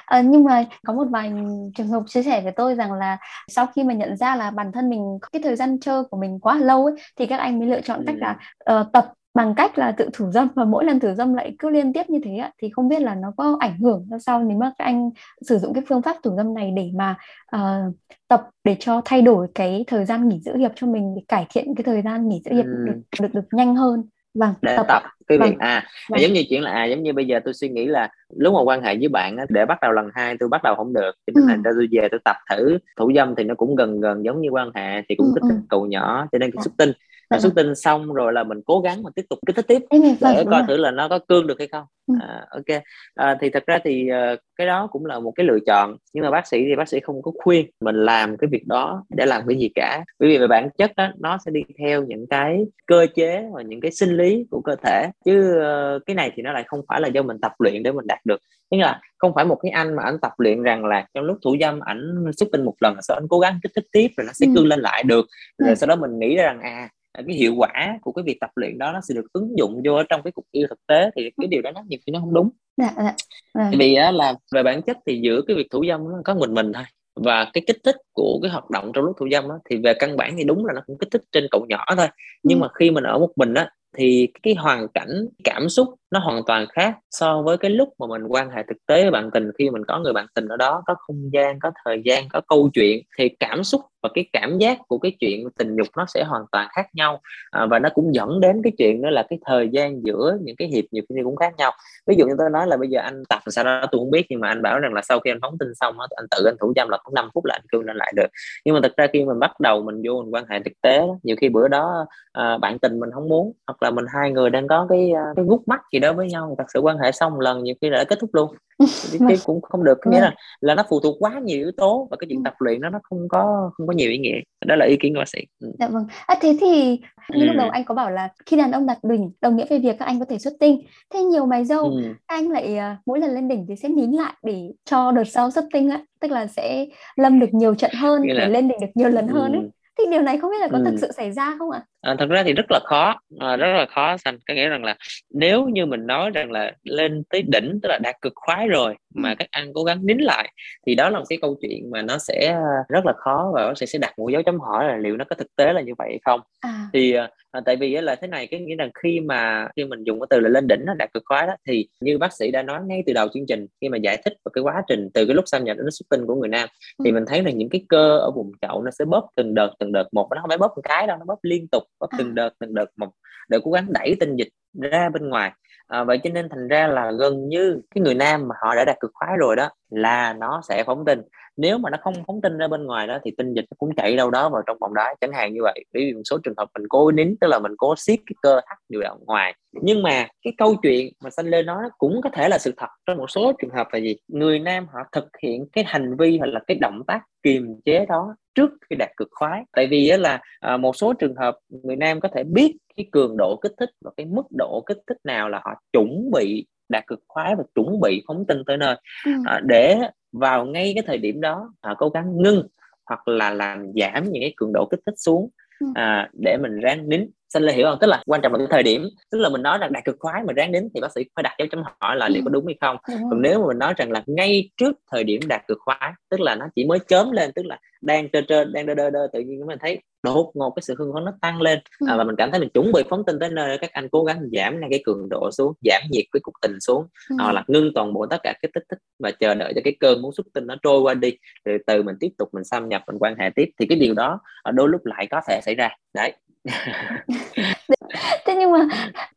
À, 0.07 0.21
nhưng 0.21 0.45
mà 0.45 0.65
có 0.87 0.93
một 0.93 1.07
vài 1.11 1.33
trường 1.77 1.89
hợp 1.89 2.03
chia 2.07 2.23
sẻ 2.23 2.41
với 2.43 2.53
tôi 2.53 2.75
rằng 2.75 2.93
là 2.93 3.19
sau 3.49 3.67
khi 3.67 3.85
mà 3.85 3.95
nhận 3.95 4.17
ra 4.17 4.37
là 4.37 4.51
bản 4.51 4.73
thân 4.73 4.91
mình 4.91 5.19
cái 5.33 5.43
thời 5.43 5.57
gian 5.57 5.81
chơi 5.81 6.05
của 6.05 6.17
mình 6.17 6.39
quá 6.41 6.55
lâu 6.55 6.85
ấy, 6.85 6.95
thì 7.17 7.27
các 7.27 7.37
anh 7.37 7.59
mới 7.59 7.69
lựa 7.69 7.81
chọn 7.81 8.05
cách 8.07 8.17
là 8.19 8.37
uh, 8.81 8.93
tập 8.93 9.13
bằng 9.35 9.55
cách 9.55 9.79
là 9.79 9.93
tự 9.93 10.09
thủ 10.13 10.31
dâm. 10.31 10.49
Và 10.55 10.65
mỗi 10.65 10.85
lần 10.85 11.01
thủ 11.01 11.15
dâm 11.15 11.35
lại 11.35 11.55
cứ 11.59 11.69
liên 11.71 11.93
tiếp 11.93 12.03
như 12.11 12.19
thế 12.25 12.37
ạ 12.37 12.53
thì 12.63 12.71
không 12.73 12.89
biết 12.89 13.03
là 13.03 13.15
nó 13.15 13.33
có 13.37 13.57
ảnh 13.61 13.79
hưởng 13.79 14.07
ra 14.11 14.19
sao 14.19 14.43
nếu 14.43 14.59
mà 14.59 14.73
các 14.79 14.85
anh 14.85 15.11
sử 15.43 15.59
dụng 15.59 15.75
cái 15.75 15.83
phương 15.89 16.03
pháp 16.03 16.17
thủ 16.23 16.37
dâm 16.37 16.55
này 16.55 16.73
để 16.77 16.91
mà 16.95 17.17
uh, 17.57 17.95
tập 18.29 18.49
để 18.65 18.77
cho 18.81 19.03
thay 19.05 19.23
đổi 19.23 19.49
cái 19.55 19.85
thời 19.87 20.05
gian 20.05 20.29
nghỉ 20.29 20.41
giữ 20.41 20.57
hiệp 20.57 20.73
cho 20.75 20.87
mình 20.87 21.15
để 21.17 21.23
cải 21.29 21.47
thiện 21.51 21.75
cái 21.75 21.85
thời 21.85 22.03
gian 22.03 22.29
nghỉ 22.29 22.43
giữ 22.45 22.55
hiệp 22.55 22.65
ừ. 22.65 22.85
được, 22.87 23.01
được 23.21 23.35
được 23.35 23.45
nhanh 23.53 23.77
hơn 23.77 24.03
vâng 24.35 24.55
để 24.63 24.77
tập, 24.77 24.87
tập 24.89 25.03
cái 25.27 25.39
vâng. 25.39 25.51
việc 25.51 25.57
à 25.59 25.85
vâng. 26.09 26.21
giống 26.21 26.33
như 26.33 26.45
chuyện 26.49 26.63
là 26.63 26.73
à 26.73 26.85
giống 26.85 27.03
như 27.03 27.13
bây 27.13 27.27
giờ 27.27 27.41
tôi 27.45 27.55
suy 27.55 27.69
nghĩ 27.69 27.87
là 27.87 28.09
lúc 28.37 28.55
mà 28.55 28.63
quan 28.63 28.83
hệ 28.83 28.97
với 28.97 29.09
bạn 29.09 29.37
á, 29.37 29.47
để 29.49 29.67
bắt 29.67 29.79
đầu 29.83 29.93
lần 29.93 30.11
hai 30.15 30.37
tôi 30.41 30.49
bắt 30.49 30.63
đầu 30.63 30.75
không 30.75 30.93
được 30.93 31.13
cho 31.27 31.33
nên 31.37 31.45
ừ. 31.47 31.63
ra 31.65 31.71
tôi 31.77 31.89
về 31.91 32.09
tôi 32.11 32.21
tập 32.25 32.37
thử 32.51 32.79
thủ 32.97 33.13
dâm 33.17 33.35
thì 33.35 33.45
nó 33.45 33.55
cũng 33.55 33.77
gần 33.77 34.01
gần 34.01 34.25
giống 34.25 34.41
như 34.41 34.49
quan 34.49 34.71
hệ 34.75 35.03
thì 35.09 35.15
cũng 35.15 35.27
ừ, 35.27 35.33
kích 35.35 35.43
thích 35.49 35.57
ừ. 35.57 35.67
cầu 35.69 35.87
nhỏ 35.87 36.27
cho 36.33 36.39
nên 36.39 36.51
cái 36.51 36.63
xuất 36.65 36.73
tinh 36.77 36.93
là 37.31 37.39
xuất 37.39 37.55
tinh 37.55 37.75
xong 37.75 38.13
rồi 38.13 38.33
là 38.33 38.45
mình 38.45 38.61
cố 38.67 38.81
gắng 38.81 39.03
mà 39.03 39.11
tiếp 39.15 39.23
tục 39.31 39.39
kích 39.47 39.57
thích 39.57 39.67
tiếp 39.69 39.83
để 40.21 40.45
coi 40.51 40.63
thử 40.69 40.77
là 40.77 40.91
nó 40.91 41.09
có 41.09 41.19
cương 41.19 41.47
được 41.47 41.59
hay 41.59 41.69
không. 41.69 41.85
À, 42.21 42.47
ok. 42.51 42.83
À, 43.15 43.37
thì 43.41 43.51
thật 43.51 43.67
ra 43.67 43.79
thì 43.85 44.09
uh, 44.11 44.39
cái 44.57 44.67
đó 44.67 44.89
cũng 44.93 45.07
là 45.07 45.21
một 45.21 45.33
cái 45.37 45.47
lựa 45.47 45.59
chọn. 45.67 45.97
Nhưng 46.13 46.25
mà 46.25 46.31
bác 46.31 46.47
sĩ 46.47 46.65
thì 46.65 46.77
bác 46.77 46.89
sĩ 46.89 47.01
không 47.01 47.23
có 47.23 47.33
khuyên 47.45 47.71
mình 47.81 47.97
làm 47.97 48.37
cái 48.37 48.49
việc 48.53 48.67
đó 48.67 49.05
để 49.09 49.27
làm 49.27 49.43
cái 49.49 49.59
gì 49.59 49.71
cả. 49.75 50.05
Bởi 50.19 50.29
vì 50.29 50.39
về 50.39 50.47
bản 50.47 50.69
chất 50.79 50.93
đó, 50.97 51.09
nó 51.19 51.39
sẽ 51.45 51.51
đi 51.51 51.61
theo 51.79 52.05
những 52.05 52.27
cái 52.31 52.65
cơ 52.87 53.07
chế 53.15 53.45
và 53.55 53.63
những 53.63 53.81
cái 53.81 53.91
sinh 53.91 54.17
lý 54.17 54.47
của 54.51 54.61
cơ 54.61 54.77
thể. 54.85 55.07
Chứ 55.25 55.59
uh, 55.59 56.03
cái 56.07 56.15
này 56.15 56.33
thì 56.37 56.43
nó 56.43 56.53
lại 56.53 56.65
không 56.67 56.81
phải 56.89 57.01
là 57.01 57.09
do 57.09 57.23
mình 57.23 57.39
tập 57.43 57.53
luyện 57.59 57.83
để 57.83 57.93
mình 57.93 58.07
đạt 58.07 58.19
được. 58.25 58.41
Tức 58.71 58.77
là 58.77 59.01
không 59.19 59.33
phải 59.35 59.45
một 59.45 59.59
cái 59.63 59.71
anh 59.71 59.97
mà 59.97 60.03
anh 60.03 60.19
tập 60.23 60.33
luyện 60.39 60.63
rằng 60.63 60.85
là 60.85 61.07
trong 61.15 61.25
lúc 61.25 61.39
thủ 61.45 61.57
dâm 61.61 61.81
ảnh 61.81 62.15
xuất 62.37 62.49
tinh 62.53 62.65
một 62.65 62.75
lần 62.81 62.97
sau 63.03 63.17
anh 63.17 63.29
cố 63.29 63.39
gắng 63.39 63.59
kích 63.63 63.73
thích 63.75 63.87
tiếp 63.93 64.09
rồi 64.17 64.27
nó 64.27 64.33
sẽ 64.33 64.47
ừ. 64.47 64.53
cương 64.57 64.67
lên 64.67 64.81
lại 64.81 65.03
được. 65.03 65.27
Rồi 65.59 65.69
ừ. 65.69 65.75
sau 65.75 65.87
đó 65.87 65.97
mình 65.97 66.19
nghĩ 66.19 66.37
rằng 66.37 66.61
à 66.61 66.89
cái 67.15 67.37
hiệu 67.37 67.55
quả 67.57 67.99
của 68.03 68.13
cái 68.13 68.23
việc 68.23 68.37
tập 68.41 68.51
luyện 68.55 68.79
đó 68.79 68.93
nó 68.93 69.01
sẽ 69.01 69.15
được 69.15 69.33
ứng 69.33 69.59
dụng 69.59 69.83
vô 69.85 70.03
trong 70.09 70.23
cái 70.23 70.33
cuộc 70.33 70.45
yêu 70.51 70.67
thực 70.71 70.87
tế 70.87 71.11
thì 71.17 71.31
cái 71.37 71.47
điều 71.47 71.63
đó 71.63 71.71
nó 71.71 71.83
nhiều 71.89 71.99
khi 72.07 72.13
nó 72.13 72.21
không 72.21 72.35
đúng 72.35 72.51
dạ, 72.77 72.91
dạ. 72.97 73.15
dạ. 73.55 73.71
vì 73.79 73.95
á, 73.95 74.11
là 74.11 74.35
về 74.53 74.63
bản 74.63 74.83
chất 74.83 74.97
thì 75.07 75.21
giữa 75.25 75.43
cái 75.47 75.57
việc 75.57 75.67
thủ 75.71 75.85
dâm 75.89 76.05
nó 76.05 76.19
có 76.25 76.35
mình 76.35 76.55
mình 76.55 76.73
thôi 76.73 76.85
và 77.15 77.51
cái 77.53 77.63
kích 77.67 77.79
thích 77.85 77.97
của 78.13 78.39
cái 78.43 78.51
hoạt 78.51 78.71
động 78.71 78.91
trong 78.95 79.05
lúc 79.05 79.17
thủ 79.19 79.29
dâm 79.33 79.49
á, 79.49 79.57
thì 79.71 79.77
về 79.85 79.95
căn 79.99 80.17
bản 80.17 80.35
thì 80.39 80.45
đúng 80.45 80.67
là 80.67 80.73
nó 80.73 80.81
cũng 80.87 80.99
kích 80.99 81.09
thích 81.13 81.23
trên 81.33 81.47
cậu 81.51 81.67
nhỏ 81.69 81.85
thôi 81.97 82.07
nhưng 82.43 82.59
ừ. 82.59 82.63
mà 82.63 82.69
khi 82.75 82.91
mình 82.91 83.05
ở 83.05 83.19
một 83.19 83.31
mình 83.37 83.55
á 83.55 83.71
thì 83.97 84.29
cái 84.43 84.55
hoàn 84.55 84.89
cảnh 84.95 85.27
cảm 85.45 85.69
xúc 85.69 85.89
nó 86.11 86.21
hoàn 86.21 86.43
toàn 86.47 86.67
khác 86.73 86.95
so 87.11 87.43
với 87.43 87.57
cái 87.57 87.71
lúc 87.71 87.89
mà 87.99 88.07
mình 88.07 88.23
quan 88.29 88.51
hệ 88.51 88.63
thực 88.69 88.77
tế 88.87 89.03
với 89.03 89.11
bạn 89.11 89.31
tình. 89.31 89.51
Khi 89.59 89.71
mình 89.71 89.85
có 89.85 89.99
người 89.99 90.13
bạn 90.13 90.27
tình 90.35 90.49
ở 90.49 90.57
đó 90.57 90.83
có 90.87 90.95
không 90.99 91.31
gian 91.33 91.59
có 91.61 91.71
thời 91.85 92.03
gian 92.05 92.29
có 92.29 92.41
câu 92.49 92.71
chuyện 92.75 93.03
thì 93.19 93.29
cảm 93.29 93.65
xúc 93.65 93.81
và 94.03 94.09
cái 94.15 94.25
cảm 94.33 94.59
giác 94.59 94.79
của 94.89 94.99
cái 94.99 95.17
chuyện 95.21 95.49
tình 95.59 95.77
dục 95.77 95.87
nó 95.97 96.07
sẽ 96.09 96.25
hoàn 96.25 96.43
toàn 96.53 96.69
khác 96.77 96.87
nhau. 96.93 97.21
À, 97.51 97.67
và 97.67 97.79
nó 97.79 97.89
cũng 97.95 98.15
dẫn 98.15 98.41
đến 98.41 98.61
cái 98.65 98.73
chuyện 98.79 99.03
đó 99.03 99.11
là 99.11 99.27
cái 99.29 99.39
thời 99.47 99.69
gian 99.73 100.07
giữa 100.07 100.39
những 100.43 100.57
cái 100.57 100.69
hiệp 100.69 100.85
nhiều 100.91 101.03
khi 101.09 101.15
cũng 101.25 101.37
khác 101.37 101.55
nhau. 101.57 101.73
Ví 102.07 102.15
dụ 102.19 102.27
như 102.27 102.35
tôi 102.39 102.51
nói 102.51 102.67
là 102.67 102.77
bây 102.77 102.89
giờ 102.89 103.01
anh 103.01 103.23
tập 103.29 103.41
sau 103.47 103.65
đó 103.65 103.81
tôi 103.93 103.99
không 103.99 104.11
biết 104.11 104.27
nhưng 104.31 104.41
mà 104.41 104.49
anh 104.49 104.63
bảo 104.63 104.79
rằng 104.79 104.95
là 104.95 105.03
sau 105.03 105.21
khi 105.21 105.31
anh 105.31 105.39
phóng 105.43 105.59
tinh 105.59 105.69
xong 105.81 105.99
đó, 105.99 106.07
anh 106.17 106.27
tự 106.31 106.45
anh 106.45 106.57
thủ 106.61 106.73
dâm 106.77 106.89
là 106.89 106.99
cũng 107.05 107.15
5 107.15 107.29
phút 107.35 107.45
là 107.45 107.55
anh 107.55 107.67
cương 107.73 107.85
lên 107.85 107.97
lại 107.97 108.13
được. 108.17 108.27
Nhưng 108.65 108.75
mà 108.75 108.81
thực 108.83 108.97
ra 108.97 109.07
khi 109.13 109.25
mình 109.25 109.39
bắt 109.39 109.61
đầu 109.61 109.83
mình 109.83 110.03
vô 110.05 110.23
mình 110.23 110.35
quan 110.35 110.45
hệ 110.51 110.59
thực 110.65 110.73
tế 110.83 110.99
đó, 110.99 111.19
nhiều 111.23 111.37
khi 111.41 111.49
bữa 111.49 111.69
đó 111.69 112.07
à, 112.33 112.59
bạn 112.59 112.79
tình 112.79 113.01
mình 113.01 113.11
không 113.15 113.29
muốn 113.29 113.53
hoặc 113.67 113.83
là 113.83 113.91
mình 113.91 114.05
hai 114.15 114.31
người 114.31 114.51
đang 114.51 114.69
có 114.69 114.87
cái 114.89 115.13
à, 115.13 115.25
cái 115.37 115.45
gút 115.49 115.61
mắt 115.67 115.81
gì 115.93 115.99
đó 116.01 116.13
với 116.13 116.29
nhau 116.29 116.55
thật 116.59 116.65
sự 116.75 116.81
quan 116.81 116.99
hệ 116.99 117.13
xong 117.13 117.33
một 117.33 117.41
lần 117.41 117.63
nhiều 117.63 117.75
khi 117.81 117.91
là 117.91 118.05
kết 118.05 118.19
thúc 118.21 118.31
luôn 118.33 118.55
cái 119.29 119.37
cũng 119.45 119.61
không 119.63 119.85
được 119.85 119.99
nghĩa 120.07 120.21
là 120.21 120.35
là 120.61 120.75
nó 120.75 120.85
phụ 120.89 121.01
thuộc 121.01 121.17
quá 121.19 121.41
nhiều 121.45 121.59
yếu 121.59 121.71
tố 121.77 122.09
và 122.11 122.17
cái 122.21 122.27
chuyện 122.31 122.45
tập 122.45 122.55
luyện 122.59 122.81
đó 122.81 122.91
nó 122.91 123.01
không 123.03 123.29
có 123.29 123.71
không 123.75 123.87
có 123.87 123.93
nhiều 123.93 124.11
ý 124.11 124.19
nghĩa 124.19 124.41
đó 124.67 124.77
là 124.77 124.87
ý 124.87 124.97
kiến 125.01 125.15
của 125.15 125.19
bác 125.19 125.29
sĩ 125.29 125.39
ừ. 125.61 125.73
dạ 125.79 125.89
vâng 125.89 126.07
à, 126.27 126.35
thế 126.41 126.57
thì 126.61 127.01
như 127.35 127.45
ừ. 127.45 127.45
lúc 127.45 127.57
đầu 127.57 127.71
anh 127.71 127.85
có 127.85 127.95
bảo 127.95 128.11
là 128.11 128.29
khi 128.47 128.57
đàn 128.57 128.73
ông 128.73 128.87
đạt 128.87 128.99
đỉnh 129.03 129.31
đồng 129.41 129.57
nghĩa 129.57 129.67
về 129.71 129.79
việc 129.79 129.97
các 129.99 130.05
anh 130.05 130.19
có 130.19 130.25
thể 130.25 130.39
xuất 130.39 130.53
tinh 130.61 130.83
thế 131.15 131.23
nhiều 131.23 131.47
mày 131.47 131.65
dâu 131.65 131.85
ừ. 131.85 132.03
anh 132.27 132.51
lại 132.51 132.79
uh, 132.79 132.99
mỗi 133.07 133.21
lần 133.21 133.35
lên 133.35 133.49
đỉnh 133.49 133.67
thì 133.69 133.77
sẽ 133.77 133.89
nín 133.89 134.11
lại 134.11 134.33
để 134.43 134.71
cho 134.85 135.13
đợt 135.13 135.25
sau 135.25 135.51
xuất 135.51 135.65
tinh 135.73 135.91
á 135.91 136.05
tức 136.21 136.31
là 136.31 136.47
sẽ 136.47 136.87
lâm 137.17 137.41
được 137.41 137.55
nhiều 137.55 137.75
trận 137.75 137.91
hơn 137.95 138.23
là... 138.25 138.35
để 138.35 138.49
lên 138.49 138.69
đỉnh 138.69 138.81
được 138.81 138.91
nhiều 138.95 139.09
lần 139.09 139.27
ừ. 139.27 139.33
hơn 139.33 139.53
ấy 139.53 139.71
thì 139.99 140.11
điều 140.11 140.23
này 140.23 140.39
không 140.39 140.51
biết 140.51 140.61
là 140.61 140.69
có 140.69 140.79
ừ. 140.79 140.85
thực 140.85 140.97
sự 141.01 141.13
xảy 141.13 141.33
ra 141.33 141.57
không 141.59 141.71
ạ? 141.71 141.79
À, 141.79 141.87
thật 142.03 142.29
ra 142.29 142.43
thì 142.43 142.53
rất 142.53 142.67
là 142.71 142.81
khó, 142.85 143.15
à, 143.39 143.57
rất 143.57 143.67
là 143.67 143.87
khó 143.87 144.17
xanh. 144.17 144.39
Có 144.49 144.55
nghĩa 144.55 144.69
rằng 144.69 144.85
là 144.85 144.97
nếu 145.31 145.69
như 145.69 145.87
mình 145.87 146.07
nói 146.07 146.31
rằng 146.31 146.53
là 146.53 146.73
lên 146.85 147.23
tới 147.31 147.43
đỉnh 147.43 147.79
tức 147.83 147.89
là 147.89 147.99
đạt 148.03 148.17
cực 148.23 148.33
khoái 148.37 148.69
rồi 148.69 148.95
mà 149.15 149.29
ừ. 149.29 149.35
các 149.39 149.49
anh 149.51 149.73
cố 149.75 149.85
gắng 149.85 150.07
nín 150.07 150.19
lại 150.19 150.53
thì 150.87 150.95
đó 150.95 151.11
là 151.11 151.19
một 151.19 151.25
cái 151.29 151.39
câu 151.43 151.57
chuyện 151.61 151.91
mà 151.91 152.03
nó 152.03 152.19
sẽ 152.19 152.57
rất 152.89 153.07
là 153.07 153.13
khó 153.17 153.51
và 153.55 153.63
nó 153.63 153.75
sẽ 153.75 153.87
sẽ 153.87 153.99
đặt 153.99 154.19
một 154.19 154.29
dấu 154.29 154.43
chấm 154.43 154.61
hỏi 154.61 154.85
là 154.85 154.97
liệu 154.97 155.17
nó 155.17 155.25
có 155.25 155.37
thực 155.37 155.57
tế 155.57 155.73
là 155.73 155.81
như 155.81 155.93
vậy 155.99 156.09
hay 156.11 156.21
không? 156.25 156.41
À. 156.61 156.89
Thì 156.93 157.13
à, 157.13 157.31
à 157.51 157.61
tại 157.65 157.77
vì 157.77 157.91
là 158.01 158.15
thế 158.15 158.27
này 158.27 158.47
cái 158.47 158.61
nghĩa 158.61 158.77
là 158.79 158.89
khi 159.03 159.21
mà 159.21 159.69
khi 159.77 159.85
mình 159.85 160.05
dùng 160.05 160.21
cái 160.21 160.27
từ 160.31 160.41
là 160.41 160.49
lên 160.49 160.67
đỉnh 160.67 160.85
nó 160.87 160.95
đạt 160.95 161.13
cực 161.15 161.23
khoái 161.27 161.47
đó 161.47 161.55
thì 161.67 161.89
như 162.01 162.19
bác 162.19 162.33
sĩ 162.33 162.51
đã 162.51 162.63
nói 162.63 162.81
ngay 162.87 163.03
từ 163.07 163.13
đầu 163.13 163.29
chương 163.35 163.47
trình 163.47 163.67
khi 163.81 163.89
mà 163.89 163.97
giải 163.97 164.17
thích 164.25 164.33
về 164.45 164.51
cái 164.55 164.63
quá 164.63 164.83
trình 164.89 165.09
từ 165.15 165.27
cái 165.27 165.35
lúc 165.35 165.45
xâm 165.47 165.65
nhập 165.65 165.77
đến 165.77 165.91
xuất 165.91 166.07
tinh 166.11 166.27
của 166.27 166.35
người 166.35 166.49
nam 166.49 166.69
ừ. 166.99 167.03
thì 167.05 167.13
mình 167.13 167.25
thấy 167.27 167.43
là 167.43 167.51
những 167.51 167.69
cái 167.69 167.85
cơ 167.89 168.19
ở 168.19 168.31
vùng 168.31 168.53
chậu 168.61 168.83
nó 168.83 168.91
sẽ 168.91 169.05
bóp 169.05 169.29
từng 169.37 169.55
đợt 169.55 169.71
từng 169.79 169.93
đợt 169.93 170.05
một 170.13 170.29
nó 170.35 170.41
không 170.41 170.49
phải 170.49 170.59
bóp 170.59 170.73
một 170.77 170.83
cái 170.83 171.07
đâu 171.07 171.19
nó 171.19 171.25
bóp 171.25 171.39
liên 171.43 171.69
tục 171.73 171.83
bóp 172.01 172.11
à. 172.11 172.17
từng 172.19 172.35
đợt 172.35 172.51
từng 172.59 172.75
đợt 172.75 172.87
một 172.97 173.11
để 173.49 173.59
cố 173.65 173.71
gắng 173.71 173.87
đẩy 173.89 174.17
tinh 174.21 174.37
dịch 174.37 174.49
ra 174.81 175.09
bên 175.09 175.29
ngoài. 175.29 175.53
À, 175.87 176.05
vậy 176.05 176.19
cho 176.23 176.31
nên 176.31 176.49
thành 176.49 176.69
ra 176.69 176.87
là 176.87 177.13
gần 177.13 177.49
như 177.49 177.81
cái 177.95 178.03
người 178.03 178.15
nam 178.15 178.49
mà 178.49 178.55
họ 178.63 178.75
đã 178.75 178.85
đạt 178.85 178.97
cực 179.01 179.11
khoái 179.15 179.37
rồi 179.39 179.57
đó 179.57 179.69
là 179.91 180.33
nó 180.33 180.61
sẽ 180.69 180.85
phóng 180.85 181.05
tinh. 181.05 181.23
Nếu 181.57 181.79
mà 181.79 181.91
nó 181.91 181.99
không 182.01 182.15
phóng 182.27 182.41
tinh 182.41 182.59
ra 182.59 182.69
bên 182.69 182.85
ngoài 182.85 183.07
đó 183.07 183.19
thì 183.25 183.31
tinh 183.39 183.55
dịch 183.55 183.65
nó 183.71 183.75
cũng 183.79 183.95
chạy 183.97 184.17
đâu 184.17 184.31
đó 184.31 184.49
vào 184.49 184.63
trong 184.67 184.79
vòng 184.81 184.95
đá 184.95 185.15
chẳng 185.21 185.33
hạn 185.33 185.55
như 185.55 185.61
vậy. 185.63 185.85
Ví 185.95 186.11
dụ 186.11 186.17
một 186.17 186.23
số 186.25 186.39
trường 186.45 186.55
hợp 186.57 186.69
mình 186.79 186.89
cố 186.89 187.11
nín 187.11 187.37
tức 187.41 187.47
là 187.47 187.59
mình 187.59 187.73
cố 187.79 187.95
siết 187.97 188.19
cái 188.27 188.35
cơ 188.43 188.61
thắt 188.67 188.79
điều 188.89 189.01
động 189.01 189.19
ngoài. 189.27 189.55
Nhưng 189.73 190.03
mà 190.03 190.27
cái 190.45 190.53
câu 190.59 190.77
chuyện 190.83 191.13
mà 191.25 191.31
xanh 191.31 191.47
lên 191.47 191.67
nói 191.67 191.85
cũng 191.99 192.21
có 192.23 192.31
thể 192.33 192.49
là 192.49 192.59
sự 192.59 192.75
thật. 192.77 192.89
Trong 193.07 193.17
một 193.17 193.31
số 193.31 193.53
trường 193.59 193.71
hợp 193.71 193.89
là 193.93 193.99
gì? 193.99 194.17
Người 194.29 194.59
nam 194.59 194.87
họ 194.93 195.01
thực 195.13 195.29
hiện 195.43 195.67
cái 195.73 195.85
hành 195.87 196.17
vi 196.17 196.39
hoặc 196.39 196.47
là 196.47 196.61
cái 196.67 196.79
động 196.81 197.03
tác 197.07 197.21
kiềm 197.43 197.81
chế 197.85 198.07
đó 198.07 198.35
trước 198.55 198.71
khi 198.91 198.97
đạt 198.97 199.11
cực 199.17 199.29
khoái 199.31 199.63
tại 199.73 199.87
vì 199.87 200.13
là 200.19 200.41
à, 200.61 200.77
một 200.77 200.97
số 200.97 201.13
trường 201.13 201.37
hợp 201.37 201.59
người 201.69 201.97
nam 201.97 202.21
có 202.21 202.29
thể 202.35 202.45
biết 202.45 202.77
cái 202.97 203.07
cường 203.13 203.37
độ 203.39 203.59
kích 203.63 203.73
thích 203.79 203.91
và 204.01 204.11
cái 204.17 204.27
mức 204.27 204.43
độ 204.51 204.85
kích 204.87 204.99
thích 205.07 205.19
nào 205.25 205.49
là 205.49 205.61
họ 205.65 205.75
chuẩn 205.93 206.31
bị 206.31 206.67
đạt 206.89 207.07
cực 207.07 207.21
khoái 207.29 207.55
và 207.57 207.65
chuẩn 207.75 208.01
bị 208.01 208.23
phóng 208.27 208.45
tinh 208.49 208.63
tới 208.67 208.77
nơi 208.77 208.97
ừ. 209.25 209.33
à, 209.47 209.61
để 209.65 209.99
vào 210.33 210.67
ngay 210.67 210.93
cái 210.95 211.05
thời 211.07 211.19
điểm 211.19 211.41
đó 211.41 211.73
họ 211.83 211.95
cố 211.99 212.09
gắng 212.09 212.37
ngưng 212.37 212.69
hoặc 213.07 213.29
là 213.29 213.51
làm 213.51 213.93
giảm 214.01 214.25
những 214.25 214.43
cái 214.43 214.53
cường 214.57 214.73
độ 214.73 214.87
kích 214.91 215.01
thích 215.07 215.15
xuống 215.17 215.49
ừ. 215.81 215.87
à, 215.95 216.31
để 216.33 216.57
mình 216.63 216.81
ráng 216.81 217.09
nín 217.09 217.31
xin 217.53 217.63
là 217.63 217.73
hiểu 217.73 217.87
không 217.91 217.99
tức 218.01 218.07
là 218.07 218.23
quan 218.27 218.41
trọng 218.41 218.53
là 218.53 218.59
cái 218.59 218.67
thời 218.71 218.83
điểm. 218.83 219.09
Tức 219.31 219.39
là 219.39 219.49
mình 219.49 219.63
nói 219.63 219.79
rằng 219.79 219.93
đạt 219.93 220.05
cực 220.05 220.17
khoái 220.19 220.43
mà 220.47 220.53
ráng 220.53 220.73
đến 220.73 220.89
thì 220.95 221.01
bác 221.01 221.13
sĩ 221.15 221.25
phải 221.37 221.43
đặt 221.43 221.55
dấu 221.59 221.69
chấm 221.71 221.83
hỏi 222.01 222.17
là 222.17 222.29
liệu 222.29 222.43
có 222.45 222.51
đúng 222.51 222.67
hay 222.67 222.77
không. 222.81 222.97
Còn 223.07 223.43
nếu 223.43 223.61
mà 223.61 223.67
mình 223.67 223.79
nói 223.79 223.95
rằng 223.97 224.13
là 224.13 224.23
ngay 224.27 224.71
trước 224.77 224.97
thời 225.11 225.25
điểm 225.25 225.41
đạt 225.49 225.67
cực 225.69 225.79
khoái 225.81 226.13
tức 226.31 226.41
là 226.41 226.55
nó 226.55 226.67
chỉ 226.77 226.85
mới 226.85 226.99
chớm 227.09 227.31
lên 227.31 227.53
tức 227.55 227.67
là 227.67 227.79
đang 228.01 228.29
trơ 228.29 228.41
trơ 228.49 228.65
đang 228.65 228.87
đơ 228.87 228.95
đơ 228.95 229.11
đơ 229.11 229.27
tự 229.33 229.41
nhiên 229.41 229.67
mình 229.67 229.79
thấy 229.81 230.01
đột 230.23 230.53
ngột 230.55 230.71
cái 230.71 230.83
sự 230.83 230.95
hưng 230.99 231.13
phấn 231.15 231.25
nó 231.25 231.33
tăng 231.41 231.63
lên 231.63 231.79
à, 232.09 232.17
và 232.17 232.25
mình 232.25 232.37
cảm 232.37 232.51
thấy 232.51 232.61
mình 232.61 232.69
chuẩn 232.69 232.93
bị 232.93 233.03
phóng 233.11 233.25
tin 233.27 233.39
tới 233.39 233.51
nơi 233.51 233.79
các 233.79 233.93
anh 233.93 234.09
cố 234.09 234.25
gắng 234.25 234.41
giảm 234.53 234.81
ngay 234.81 234.89
cái 234.91 235.03
cường 235.05 235.29
độ 235.31 235.51
xuống 235.53 235.73
giảm 235.81 236.03
nhiệt 236.11 236.25
cái 236.33 236.41
cục 236.41 236.55
tình 236.63 236.81
xuống. 236.81 237.07
Ừ. 237.31 237.37
hoặc 237.39 237.53
là 237.53 237.65
ngưng 237.69 237.95
toàn 237.95 238.13
bộ 238.13 238.27
tất 238.27 238.41
cả 238.43 238.55
cái 238.63 238.71
tích 238.75 238.85
thích 238.91 238.99
và 239.19 239.31
chờ 239.31 239.55
đợi 239.55 239.73
cho 239.75 239.81
cái 239.85 239.97
cơn 240.01 240.23
muốn 240.23 240.33
xuất 240.33 240.47
tinh 240.55 240.67
nó 240.67 240.77
trôi 240.83 241.01
qua 241.01 241.15
đi 241.15 241.39
từ 241.65 241.79
từ 241.87 242.03
mình 242.03 242.17
tiếp 242.21 242.31
tục 242.39 242.49
mình 242.53 242.65
xâm 242.65 242.89
nhập 242.89 243.03
mình 243.07 243.17
quan 243.19 243.37
hệ 243.39 243.51
tiếp 243.57 243.71
thì 243.79 243.87
cái 243.87 243.99
điều 243.99 244.15
đó 244.15 244.41
đôi 244.73 244.89
lúc 244.89 245.07
lại 245.07 245.27
có 245.31 245.41
thể 245.49 245.61
xảy 245.63 245.75
ra. 245.75 245.89
Đấy 246.15 246.33
thế 248.47 248.57
nhưng 248.59 248.73
mà 248.73 248.79